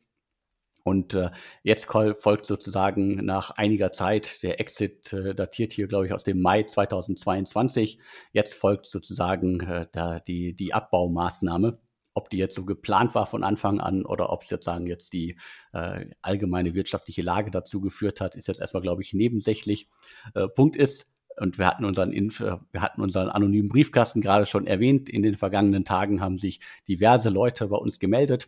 Und 0.86 1.16
äh, 1.16 1.32
jetzt 1.64 1.86
folgt 1.86 2.46
sozusagen 2.46 3.26
nach 3.26 3.50
einiger 3.50 3.92
Zeit, 3.92 4.44
der 4.44 4.60
Exit 4.60 5.14
äh, 5.14 5.34
datiert 5.34 5.74
hier, 5.74 5.88
glaube 5.88 6.06
ich, 6.06 6.14
aus 6.14 6.24
dem 6.24 6.44
Mai 6.44 6.62
2022. 6.62 7.98
Jetzt 8.32 8.54
folgt 8.54 8.86
sozusagen 8.86 9.62
äh, 9.62 9.88
da 9.92 10.20
die, 10.20 10.56
die 10.56 10.74
Abbaumaßnahme 10.74 11.80
ob 12.18 12.30
die 12.30 12.38
jetzt 12.38 12.56
so 12.56 12.64
geplant 12.64 13.14
war 13.14 13.26
von 13.26 13.44
Anfang 13.44 13.82
an 13.82 14.06
oder 14.06 14.32
ob 14.32 14.42
es 14.42 14.50
jetzt 14.50 14.64
sagen 14.64 14.88
jetzt 14.88 15.12
die 15.12 15.38
äh, 15.74 16.06
allgemeine 16.22 16.74
wirtschaftliche 16.74 17.22
Lage 17.22 17.52
dazu 17.52 17.82
geführt 17.82 18.22
hat, 18.22 18.38
ist 18.38 18.48
jetzt 18.48 18.62
erstmal, 18.62 18.82
glaube 18.82 19.02
ich, 19.02 19.14
nebensächlich. 19.14 19.90
Äh, 20.34 20.48
Punkt 20.48 20.78
ist, 20.78 21.12
und 21.38 21.58
wir 21.58 21.68
hatten 21.68 21.84
unseren 21.84 22.14
Inf 22.14 22.40
wir 22.40 22.82
hatten 22.82 23.02
unseren 23.02 23.28
anonymen 23.28 23.68
Briefkasten 23.68 24.22
gerade 24.22 24.46
schon 24.46 24.68
erwähnt. 24.68 25.10
In 25.10 25.22
den 25.22 25.36
vergangenen 25.36 25.84
Tagen 25.84 26.22
haben 26.22 26.38
sich 26.38 26.62
diverse 26.88 27.30
Leute 27.30 27.68
bei 27.68 27.76
uns 27.76 28.00
gemeldet. 28.00 28.48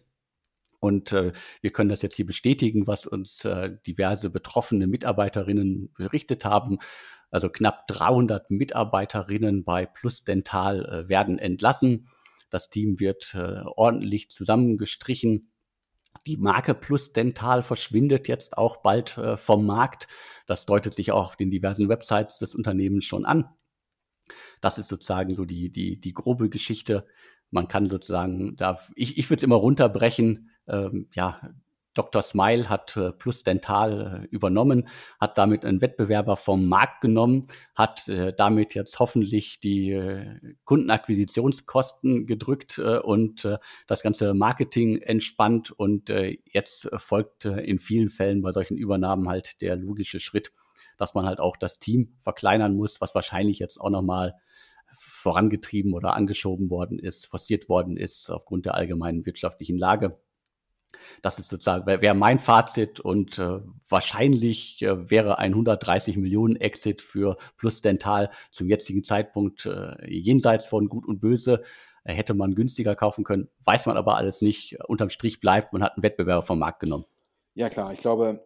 Und 0.79 1.11
äh, 1.11 1.33
wir 1.61 1.71
können 1.71 1.89
das 1.89 2.01
jetzt 2.01 2.15
hier 2.15 2.25
bestätigen, 2.25 2.85
was 2.87 3.05
uns 3.05 3.43
äh, 3.45 3.75
diverse 3.85 4.29
betroffene 4.29 4.87
Mitarbeiterinnen 4.87 5.91
berichtet 5.97 6.45
haben. 6.45 6.77
Also 7.31 7.49
knapp 7.49 7.87
300 7.87 8.51
Mitarbeiterinnen 8.51 9.63
bei 9.63 9.85
Plus 9.85 10.23
Dental 10.23 10.85
äh, 10.85 11.09
werden 11.09 11.39
entlassen. 11.39 12.09
Das 12.49 12.69
Team 12.69 12.99
wird 12.99 13.33
äh, 13.35 13.61
ordentlich 13.65 14.29
zusammengestrichen. 14.29 15.51
Die 16.25 16.37
Marke 16.37 16.73
Plus 16.73 17.13
Dental 17.13 17.63
verschwindet 17.63 18.27
jetzt 18.27 18.57
auch 18.57 18.77
bald 18.77 19.17
äh, 19.17 19.37
vom 19.37 19.65
Markt. 19.65 20.07
Das 20.45 20.65
deutet 20.65 20.93
sich 20.93 21.11
auch 21.11 21.27
auf 21.27 21.35
den 21.35 21.51
diversen 21.51 21.89
Websites 21.89 22.39
des 22.39 22.55
Unternehmens 22.55 23.05
schon 23.05 23.25
an. 23.25 23.49
Das 24.61 24.77
ist 24.77 24.87
sozusagen 24.87 25.35
so 25.35 25.45
die, 25.45 25.71
die, 25.71 25.99
die 25.99 26.13
grobe 26.13 26.49
Geschichte. 26.49 27.05
Man 27.49 27.67
kann 27.67 27.87
sozusagen, 27.87 28.55
da, 28.55 28.79
ich, 28.95 29.17
ich 29.17 29.29
würde 29.29 29.39
es 29.39 29.43
immer 29.43 29.55
runterbrechen. 29.55 30.51
Ähm, 30.67 31.07
ja, 31.13 31.39
Dr. 31.97 32.21
Smile 32.21 32.69
hat 32.69 32.95
äh, 32.95 33.11
Plus 33.11 33.43
Dental 33.43 34.23
äh, 34.23 34.27
übernommen, 34.27 34.87
hat 35.19 35.37
damit 35.37 35.65
einen 35.65 35.81
Wettbewerber 35.81 36.37
vom 36.37 36.67
Markt 36.67 37.01
genommen, 37.01 37.47
hat 37.73 38.07
äh, 38.07 38.33
damit 38.33 38.75
jetzt 38.75 38.99
hoffentlich 38.99 39.59
die 39.59 39.99
Kundenakquisitionskosten 40.65 42.27
gedrückt 42.27 42.79
und 42.79 43.47
das 43.87 44.01
ganze 44.01 44.33
Marketing 44.33 45.01
entspannt. 45.01 45.71
Und 45.71 46.11
jetzt 46.45 46.89
folgt 46.95 47.45
in 47.45 47.79
vielen 47.79 48.09
Fällen 48.09 48.41
bei 48.41 48.51
solchen 48.51 48.77
Übernahmen 48.77 49.27
halt 49.27 49.61
der 49.61 49.75
logische 49.75 50.19
Schritt, 50.19 50.51
dass 50.97 51.13
man 51.13 51.25
halt 51.25 51.39
auch 51.39 51.57
das 51.57 51.79
Team 51.79 52.15
verkleinern 52.19 52.75
muss, 52.75 53.01
was 53.01 53.15
wahrscheinlich 53.15 53.59
jetzt 53.59 53.79
auch 53.79 53.89
nochmal 53.89 54.35
vorangetrieben 54.93 55.93
oder 55.93 56.15
angeschoben 56.15 56.69
worden 56.69 56.99
ist, 56.99 57.27
forciert 57.27 57.69
worden 57.69 57.97
ist 57.97 58.29
aufgrund 58.29 58.65
der 58.65 58.75
allgemeinen 58.75 59.25
wirtschaftlichen 59.25 59.77
Lage. 59.77 60.17
Das 61.21 61.39
ist 61.39 61.51
sozusagen, 61.51 61.85
wäre 61.85 62.15
mein 62.15 62.39
Fazit 62.39 62.99
und 62.99 63.39
äh, 63.39 63.59
wahrscheinlich 63.89 64.81
äh, 64.81 65.09
wäre 65.09 65.37
ein 65.37 65.51
130 65.51 66.17
Millionen 66.17 66.55
Exit 66.55 67.01
für 67.01 67.37
Plus 67.57 67.81
Dental 67.81 68.29
zum 68.51 68.69
jetzigen 68.69 69.03
Zeitpunkt 69.03 69.65
äh, 69.65 69.95
jenseits 70.07 70.67
von 70.67 70.89
Gut 70.89 71.05
und 71.07 71.19
Böse. 71.19 71.63
Äh, 72.03 72.13
hätte 72.13 72.33
man 72.33 72.55
günstiger 72.55 72.95
kaufen 72.95 73.23
können, 73.23 73.49
weiß 73.65 73.85
man 73.85 73.97
aber 73.97 74.17
alles 74.17 74.41
nicht. 74.41 74.77
Unterm 74.87 75.09
Strich 75.09 75.39
bleibt, 75.39 75.73
man 75.73 75.83
hat 75.83 75.93
einen 75.95 76.03
Wettbewerber 76.03 76.45
vom 76.45 76.59
Markt 76.59 76.79
genommen. 76.79 77.05
Ja 77.53 77.69
klar, 77.69 77.91
ich 77.91 77.99
glaube, 77.99 78.45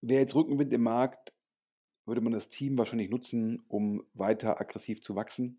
wäre 0.00 0.20
jetzt 0.20 0.34
Rückenwind 0.34 0.72
im 0.72 0.82
Markt, 0.82 1.32
würde 2.06 2.20
man 2.20 2.32
das 2.32 2.48
Team 2.48 2.78
wahrscheinlich 2.78 3.10
nutzen, 3.10 3.64
um 3.68 4.02
weiter 4.14 4.60
aggressiv 4.60 5.02
zu 5.02 5.16
wachsen. 5.16 5.58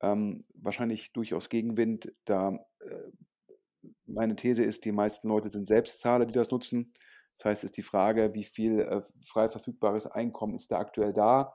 Ähm, 0.00 0.44
wahrscheinlich 0.54 1.12
durchaus 1.12 1.48
Gegenwind, 1.48 2.12
da 2.24 2.58
äh, 2.80 3.10
meine 4.06 4.36
These 4.36 4.62
ist, 4.64 4.84
die 4.84 4.92
meisten 4.92 5.28
Leute 5.28 5.48
sind 5.48 5.66
Selbstzahler, 5.66 6.26
die 6.26 6.34
das 6.34 6.50
nutzen. 6.50 6.92
Das 7.36 7.44
heißt, 7.46 7.64
es 7.64 7.70
ist 7.70 7.76
die 7.76 7.82
Frage, 7.82 8.34
wie 8.34 8.44
viel 8.44 8.80
äh, 8.80 9.02
frei 9.20 9.48
verfügbares 9.48 10.06
Einkommen 10.06 10.54
ist 10.54 10.70
da 10.70 10.78
aktuell 10.78 11.12
da. 11.12 11.52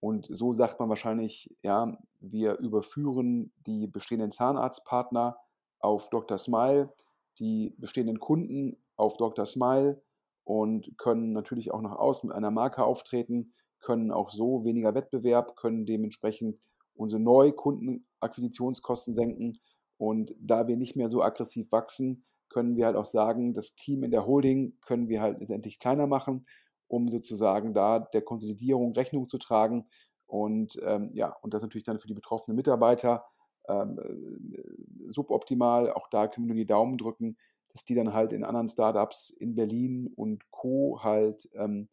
Und 0.00 0.26
so 0.30 0.52
sagt 0.52 0.80
man 0.80 0.88
wahrscheinlich, 0.88 1.54
ja, 1.62 1.96
wir 2.18 2.58
überführen 2.58 3.52
die 3.66 3.86
bestehenden 3.86 4.32
Zahnarztpartner 4.32 5.36
auf 5.78 6.10
Dr. 6.10 6.38
Smile, 6.38 6.92
die 7.38 7.74
bestehenden 7.78 8.18
Kunden 8.18 8.82
auf 8.96 9.16
Dr. 9.16 9.46
Smile 9.46 10.02
und 10.44 10.98
können 10.98 11.32
natürlich 11.32 11.72
auch 11.72 11.82
nach 11.82 11.96
außen 11.96 12.28
mit 12.28 12.36
einer 12.36 12.50
Marke 12.50 12.84
auftreten, 12.84 13.54
können 13.78 14.10
auch 14.10 14.30
so 14.30 14.64
weniger 14.64 14.94
Wettbewerb, 14.94 15.56
können 15.56 15.86
dementsprechend 15.86 16.58
unsere 16.94 17.22
Neukundenakquisitionskosten 17.22 19.14
senken 19.14 19.60
und 19.98 20.34
da 20.38 20.66
wir 20.68 20.76
nicht 20.76 20.96
mehr 20.96 21.08
so 21.08 21.22
aggressiv 21.22 21.70
wachsen, 21.72 22.24
können 22.48 22.76
wir 22.76 22.86
halt 22.86 22.96
auch 22.96 23.06
sagen, 23.06 23.54
das 23.54 23.74
Team 23.74 24.04
in 24.04 24.10
der 24.10 24.26
Holding 24.26 24.78
können 24.82 25.08
wir 25.08 25.22
halt 25.22 25.40
letztendlich 25.40 25.78
kleiner 25.78 26.06
machen, 26.06 26.46
um 26.86 27.08
sozusagen 27.08 27.72
da 27.72 27.98
der 27.98 28.22
Konsolidierung 28.22 28.92
Rechnung 28.92 29.26
zu 29.26 29.38
tragen. 29.38 29.86
Und 30.26 30.78
ähm, 30.84 31.10
ja, 31.14 31.34
und 31.42 31.54
das 31.54 31.62
natürlich 31.62 31.84
dann 31.84 31.98
für 31.98 32.08
die 32.08 32.14
betroffenen 32.14 32.56
Mitarbeiter 32.56 33.24
ähm, 33.68 33.98
äh, 33.98 35.08
suboptimal. 35.08 35.92
Auch 35.92 36.08
da 36.08 36.28
können 36.28 36.46
wir 36.46 36.54
nur 36.54 36.62
die 36.62 36.66
Daumen 36.66 36.98
drücken, 36.98 37.36
dass 37.72 37.84
die 37.84 37.94
dann 37.94 38.12
halt 38.12 38.32
in 38.32 38.44
anderen 38.44 38.68
Startups 38.68 39.30
in 39.30 39.54
Berlin 39.54 40.12
und 40.14 40.50
Co. 40.50 41.00
halt 41.02 41.48
ähm, 41.54 41.88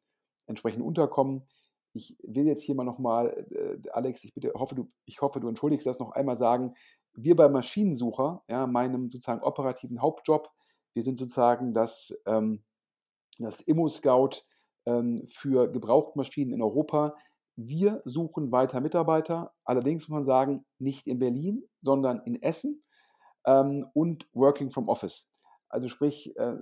entsprechend 0.47 0.84
unterkommen. 0.84 1.43
Ich 1.93 2.18
will 2.24 2.45
jetzt 2.45 2.64
hier 2.64 2.76
mal 2.76 2.84
nochmal, 2.84 3.47
äh, 3.52 3.89
Alex, 3.91 4.24
ich 4.24 4.34
bitte, 4.34 4.52
hoffe, 4.54 4.76
du, 4.76 4.91
ich 5.06 5.22
hoffe, 5.22 5.39
du 5.39 5.47
entschuldigst 5.47 5.88
das 5.88 6.00
noch 6.00 6.12
einmal 6.12 6.36
sagen, 6.36 6.76
wir 7.14 7.36
bei 7.36 7.49
Maschinensucher, 7.49 8.43
ja, 8.49 8.68
meinem 8.68 9.10
sozusagen 9.10 9.43
operativen 9.43 10.01
Hauptjob, 10.01 10.49
wir 10.93 11.03
sind 11.03 11.18
sozusagen 11.18 11.74
das, 11.74 12.18
ähm, 12.26 12.64
das 13.39 13.62
Immo-Scout 13.62 14.43
ähm, 14.86 15.26
für 15.28 15.72
Gebrauchtmaschinen 15.72 16.53
in 16.53 16.62
Europa. 16.62 17.16
Wir 17.55 18.01
suchen 18.05 18.51
weiter 18.51 18.82
Mitarbeiter, 18.82 19.53
allerdings 19.66 20.07
muss 20.07 20.16
man 20.16 20.24
sagen, 20.24 20.66
nicht 20.78 21.07
in 21.07 21.20
Berlin, 21.20 21.64
sondern 21.82 22.22
in 22.26 22.41
Essen 22.41 22.84
ähm, 23.45 23.86
und 23.93 24.28
Working 24.34 24.70
from 24.70 24.88
Office. 24.88 25.30
Also 25.68 25.88
sprich, 25.88 26.36
äh, 26.38 26.55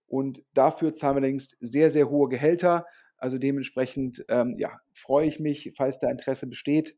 Und 0.05 0.43
dafür 0.53 0.93
zahlen 0.93 1.15
wir 1.17 1.21
längst 1.21 1.57
sehr, 1.59 1.89
sehr 1.89 2.09
hohe 2.09 2.29
Gehälter. 2.29 2.85
Also 3.19 3.37
dementsprechend 3.37 4.25
ähm, 4.29 4.55
ja, 4.57 4.79
freue 4.93 5.27
ich 5.27 5.39
mich, 5.39 5.73
falls 5.75 5.99
da 5.99 6.09
Interesse 6.09 6.47
besteht. 6.47 6.97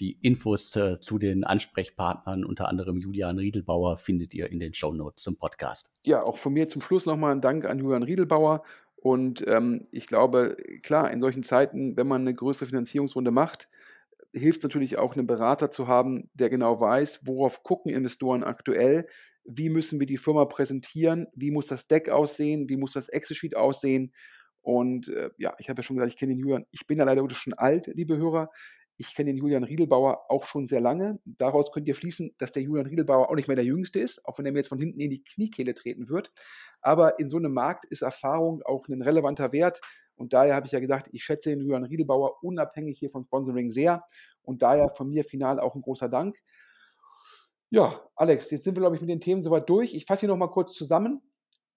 Die 0.00 0.18
Infos 0.22 0.74
äh, 0.76 0.98
zu 1.00 1.18
den 1.18 1.44
Ansprechpartnern, 1.44 2.44
unter 2.44 2.68
anderem 2.68 2.98
Julian 2.98 3.38
Riedelbauer, 3.38 3.96
findet 3.96 4.34
ihr 4.34 4.50
in 4.50 4.60
den 4.60 4.74
Show 4.74 4.92
Notes 4.92 5.22
zum 5.22 5.36
Podcast. 5.36 5.90
Ja, 6.02 6.22
auch 6.22 6.36
von 6.36 6.52
mir 6.52 6.68
zum 6.68 6.82
Schluss 6.82 7.06
nochmal 7.06 7.32
ein 7.32 7.40
Dank 7.40 7.64
an 7.64 7.78
Julian 7.78 8.02
Riedelbauer. 8.02 8.62
Und 8.96 9.44
ähm, 9.48 9.86
ich 9.90 10.06
glaube, 10.06 10.56
klar, 10.82 11.10
in 11.10 11.20
solchen 11.20 11.42
Zeiten, 11.42 11.96
wenn 11.96 12.06
man 12.06 12.22
eine 12.22 12.34
größere 12.34 12.66
Finanzierungsrunde 12.66 13.32
macht, 13.32 13.68
hilft 14.32 14.58
es 14.58 14.64
natürlich 14.64 14.98
auch, 14.98 15.16
einen 15.16 15.26
Berater 15.26 15.70
zu 15.70 15.88
haben, 15.88 16.30
der 16.34 16.50
genau 16.50 16.80
weiß, 16.80 17.26
worauf 17.26 17.62
gucken 17.62 17.92
Investoren 17.92 18.44
aktuell, 18.44 19.06
wie 19.44 19.68
müssen 19.68 19.98
wir 20.00 20.06
die 20.06 20.16
Firma 20.16 20.44
präsentieren, 20.44 21.26
wie 21.34 21.50
muss 21.50 21.66
das 21.66 21.88
Deck 21.88 22.08
aussehen, 22.08 22.68
wie 22.68 22.76
muss 22.76 22.92
das 22.92 23.08
Excel-Sheet 23.08 23.56
aussehen. 23.56 24.12
Und 24.62 25.08
äh, 25.08 25.30
ja, 25.36 25.54
ich 25.58 25.68
habe 25.68 25.80
ja 25.80 25.82
schon 25.82 25.96
gesagt, 25.96 26.12
ich 26.12 26.18
kenne 26.18 26.34
den 26.34 26.38
Julian, 26.40 26.64
ich 26.70 26.86
bin 26.86 26.98
ja 26.98 27.04
leider 27.04 27.28
schon 27.30 27.54
alt, 27.54 27.88
liebe 27.88 28.16
Hörer. 28.16 28.50
Ich 28.96 29.14
kenne 29.14 29.30
den 29.30 29.38
Julian 29.38 29.64
Riedelbauer 29.64 30.30
auch 30.30 30.44
schon 30.44 30.66
sehr 30.66 30.80
lange. 30.80 31.18
Daraus 31.24 31.72
könnt 31.72 31.88
ihr 31.88 31.94
schließen, 31.94 32.34
dass 32.38 32.52
der 32.52 32.62
Julian 32.62 32.86
Riedelbauer 32.86 33.30
auch 33.30 33.34
nicht 33.34 33.48
mehr 33.48 33.56
der 33.56 33.64
Jüngste 33.64 34.00
ist, 34.00 34.24
auch 34.26 34.38
wenn 34.38 34.46
er 34.46 34.52
mir 34.52 34.58
jetzt 34.58 34.68
von 34.68 34.78
hinten 34.78 35.00
in 35.00 35.10
die 35.10 35.24
Kniekehle 35.24 35.74
treten 35.74 36.08
wird. 36.08 36.30
Aber 36.80 37.18
in 37.18 37.28
so 37.28 37.38
einem 37.38 37.52
Markt 37.52 37.84
ist 37.86 38.02
Erfahrung 38.02 38.62
auch 38.62 38.86
ein 38.88 39.02
relevanter 39.02 39.52
Wert. 39.52 39.80
Und 40.14 40.32
daher 40.32 40.54
habe 40.54 40.66
ich 40.66 40.72
ja 40.72 40.80
gesagt, 40.80 41.08
ich 41.12 41.24
schätze 41.24 41.50
den 41.50 41.60
Julian 41.60 41.84
Riedelbauer 41.84 42.42
unabhängig 42.42 42.98
hier 42.98 43.08
von 43.08 43.24
Sponsoring 43.24 43.70
sehr. 43.70 44.02
Und 44.42 44.62
daher 44.62 44.88
von 44.88 45.08
mir 45.08 45.24
final 45.24 45.58
auch 45.58 45.74
ein 45.74 45.82
großer 45.82 46.08
Dank. 46.08 46.38
Ja, 47.70 48.02
Alex, 48.16 48.50
jetzt 48.50 48.64
sind 48.64 48.76
wir, 48.76 48.80
glaube 48.82 48.96
ich, 48.96 49.00
mit 49.00 49.08
den 49.08 49.20
Themen 49.20 49.42
soweit 49.42 49.68
durch. 49.68 49.94
Ich 49.94 50.04
fasse 50.04 50.20
hier 50.20 50.28
nochmal 50.28 50.50
kurz 50.50 50.74
zusammen. 50.74 51.22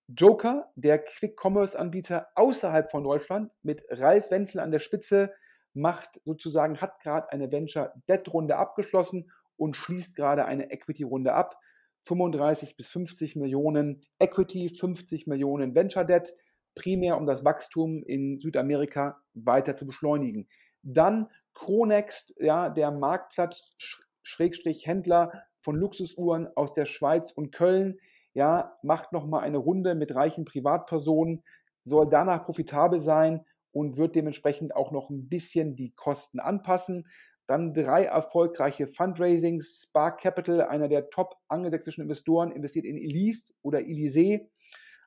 Joker, 0.07 0.71
der 0.75 0.99
Quick-Commerce-Anbieter 0.99 2.27
außerhalb 2.35 2.91
von 2.91 3.03
Deutschland, 3.03 3.51
mit 3.63 3.83
Ralf 3.89 4.29
Wenzel 4.29 4.59
an 4.59 4.71
der 4.71 4.79
Spitze, 4.79 5.33
macht 5.75 6.21
sozusagen, 6.25 6.81
hat 6.81 6.99
gerade 7.01 7.31
eine 7.31 7.51
Venture-Debt-Runde 7.51 8.57
abgeschlossen 8.57 9.31
und 9.57 9.75
schließt 9.75 10.15
gerade 10.15 10.45
eine 10.45 10.71
Equity-Runde 10.71 11.33
ab. 11.33 11.59
35 12.03 12.77
bis 12.77 12.87
50 12.89 13.35
Millionen 13.35 14.01
Equity, 14.19 14.69
50 14.69 15.27
Millionen 15.27 15.73
Venture 15.73 16.05
Debt, 16.05 16.33
primär 16.75 17.17
um 17.17 17.25
das 17.25 17.43
Wachstum 17.43 18.03
in 18.03 18.39
Südamerika 18.39 19.21
weiter 19.33 19.75
zu 19.75 19.87
beschleunigen. 19.87 20.47
Dann 20.83 21.29
Chronext, 21.53 22.35
ja, 22.39 22.69
der 22.69 22.91
Marktplatz 22.91 23.75
Schrägstrich 24.21 24.85
Händler 24.85 25.31
von 25.57 25.75
Luxusuhren 25.75 26.47
aus 26.55 26.73
der 26.73 26.85
Schweiz 26.85 27.31
und 27.31 27.51
Köln, 27.51 27.97
ja, 28.33 28.77
macht 28.83 29.11
nochmal 29.11 29.43
eine 29.43 29.57
Runde 29.57 29.95
mit 29.95 30.13
reichen 30.13 30.45
Privatpersonen, 30.45 31.43
soll 31.83 32.07
danach 32.09 32.43
profitabel 32.43 32.99
sein 32.99 33.45
und 33.75 33.97
wird 33.97 34.15
dementsprechend 34.15 34.73
auch 34.73 34.93
noch 34.93 35.09
ein 35.09 35.27
bisschen 35.27 35.75
die 35.75 35.91
Kosten 35.91 36.39
anpassen. 36.39 37.09
Dann 37.45 37.73
drei 37.73 38.05
erfolgreiche 38.05 38.87
Fundraisings. 38.87 39.87
Spark 39.89 40.21
Capital, 40.21 40.61
einer 40.61 40.87
der 40.87 41.09
top 41.09 41.35
angelsächsischen 41.49 42.01
Investoren, 42.01 42.53
investiert 42.53 42.85
in 42.85 42.95
Elise 42.95 43.51
oder 43.63 43.81
Elysee. 43.81 44.49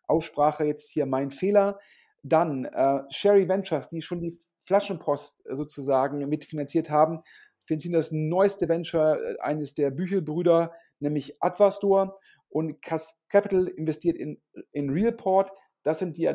Aussprache 0.06 0.66
jetzt 0.66 0.90
hier 0.90 1.06
mein 1.06 1.30
Fehler. 1.30 1.78
Dann 2.22 2.66
äh, 2.66 3.04
Sherry 3.08 3.48
Ventures, 3.48 3.88
die 3.88 4.02
schon 4.02 4.20
die 4.20 4.38
Flaschenpost 4.58 5.40
sozusagen 5.48 6.18
mitfinanziert 6.28 6.90
haben, 6.90 7.22
finanzieren 7.64 7.94
das 7.94 8.12
neueste 8.12 8.68
Venture 8.68 9.18
äh, 9.18 9.40
eines 9.40 9.72
der 9.72 9.90
Büchelbrüder, 9.90 10.72
nämlich 11.00 11.42
Advastor. 11.42 12.18
Und 12.50 12.82
Cas 12.82 13.18
Capital 13.30 13.66
investiert 13.66 14.18
in, 14.18 14.42
in 14.72 14.90
Realport. 14.90 15.52
Das 15.84 16.00
sind 16.00 16.18
die 16.18 16.30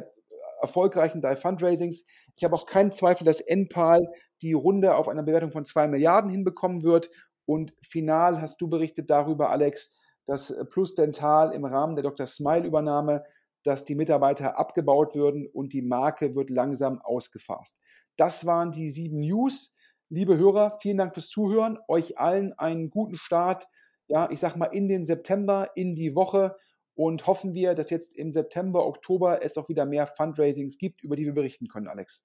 erfolgreichen 0.64 1.22
drei 1.22 1.36
Fundraisings. 1.36 2.06
Ich 2.36 2.44
habe 2.44 2.56
auch 2.56 2.66
keinen 2.66 2.92
Zweifel, 2.92 3.26
dass 3.26 3.42
NPAL 3.42 4.02
die 4.42 4.54
Runde 4.54 4.96
auf 4.96 5.08
einer 5.08 5.22
Bewertung 5.22 5.52
von 5.52 5.66
2 5.66 5.88
Milliarden 5.90 6.32
hinbekommen 6.32 6.84
wird. 6.84 7.12
Und 7.46 7.74
final 7.82 8.42
hast 8.42 8.62
du 8.62 8.68
berichtet 8.68 9.10
darüber, 9.10 9.52
Alex, 9.52 9.94
dass 10.26 10.56
Plus 10.72 10.96
Dental 10.96 11.52
im 11.54 11.66
Rahmen 11.66 11.96
der 11.96 12.04
Dr. 12.04 12.26
Smile-Übernahme, 12.26 13.24
dass 13.64 13.86
die 13.86 13.96
Mitarbeiter 13.96 14.58
abgebaut 14.58 15.16
würden 15.16 15.48
und 15.48 15.74
die 15.74 15.82
Marke 15.82 16.36
wird 16.36 16.50
langsam 16.50 17.02
ausgefasst. 17.02 17.78
Das 18.16 18.46
waren 18.46 18.72
die 18.72 18.90
sieben 18.90 19.20
News. 19.20 19.74
Liebe 20.10 20.38
Hörer, 20.38 20.78
vielen 20.80 20.98
Dank 20.98 21.14
fürs 21.14 21.30
Zuhören. 21.30 21.78
Euch 21.88 22.18
allen 22.18 22.54
einen 22.54 22.90
guten 22.90 23.16
Start, 23.16 23.68
ja, 24.08 24.30
ich 24.30 24.40
sag 24.40 24.56
mal 24.56 24.66
in 24.66 24.88
den 24.88 25.04
September, 25.04 25.70
in 25.76 25.96
die 25.96 26.16
Woche 26.16 26.56
und 26.96 27.28
hoffen 27.28 27.54
wir, 27.54 27.74
dass 27.74 27.90
jetzt 27.90 28.16
im 28.18 28.32
September, 28.32 28.86
Oktober 28.86 29.44
es 29.44 29.58
auch 29.58 29.70
wieder 29.70 29.86
mehr 29.86 30.08
Fundraisings 30.08 30.78
gibt, 30.78 31.04
über 31.04 31.16
die 31.16 31.26
wir 31.26 31.34
berichten 31.34 31.68
können, 31.68 31.88
Alex. 31.88 32.24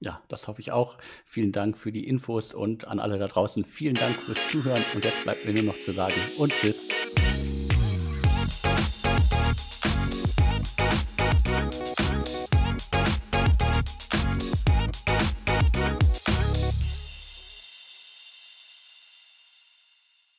Ja, 0.00 0.22
das 0.28 0.48
hoffe 0.48 0.60
ich 0.60 0.72
auch. 0.72 0.98
Vielen 1.24 1.52
Dank 1.52 1.78
für 1.78 1.92
die 1.92 2.06
Infos 2.06 2.52
und 2.52 2.86
an 2.86 3.00
alle 3.00 3.18
da 3.18 3.26
draußen 3.26 3.64
vielen 3.64 3.94
Dank 3.94 4.16
fürs 4.22 4.50
Zuhören. 4.50 4.84
Und 4.94 5.04
jetzt 5.04 5.22
bleibt 5.22 5.44
mir 5.44 5.54
nur 5.54 5.64
noch 5.64 5.80
zu 5.80 5.92
sagen 5.92 6.20
und 6.38 6.52
tschüss. 6.52 6.82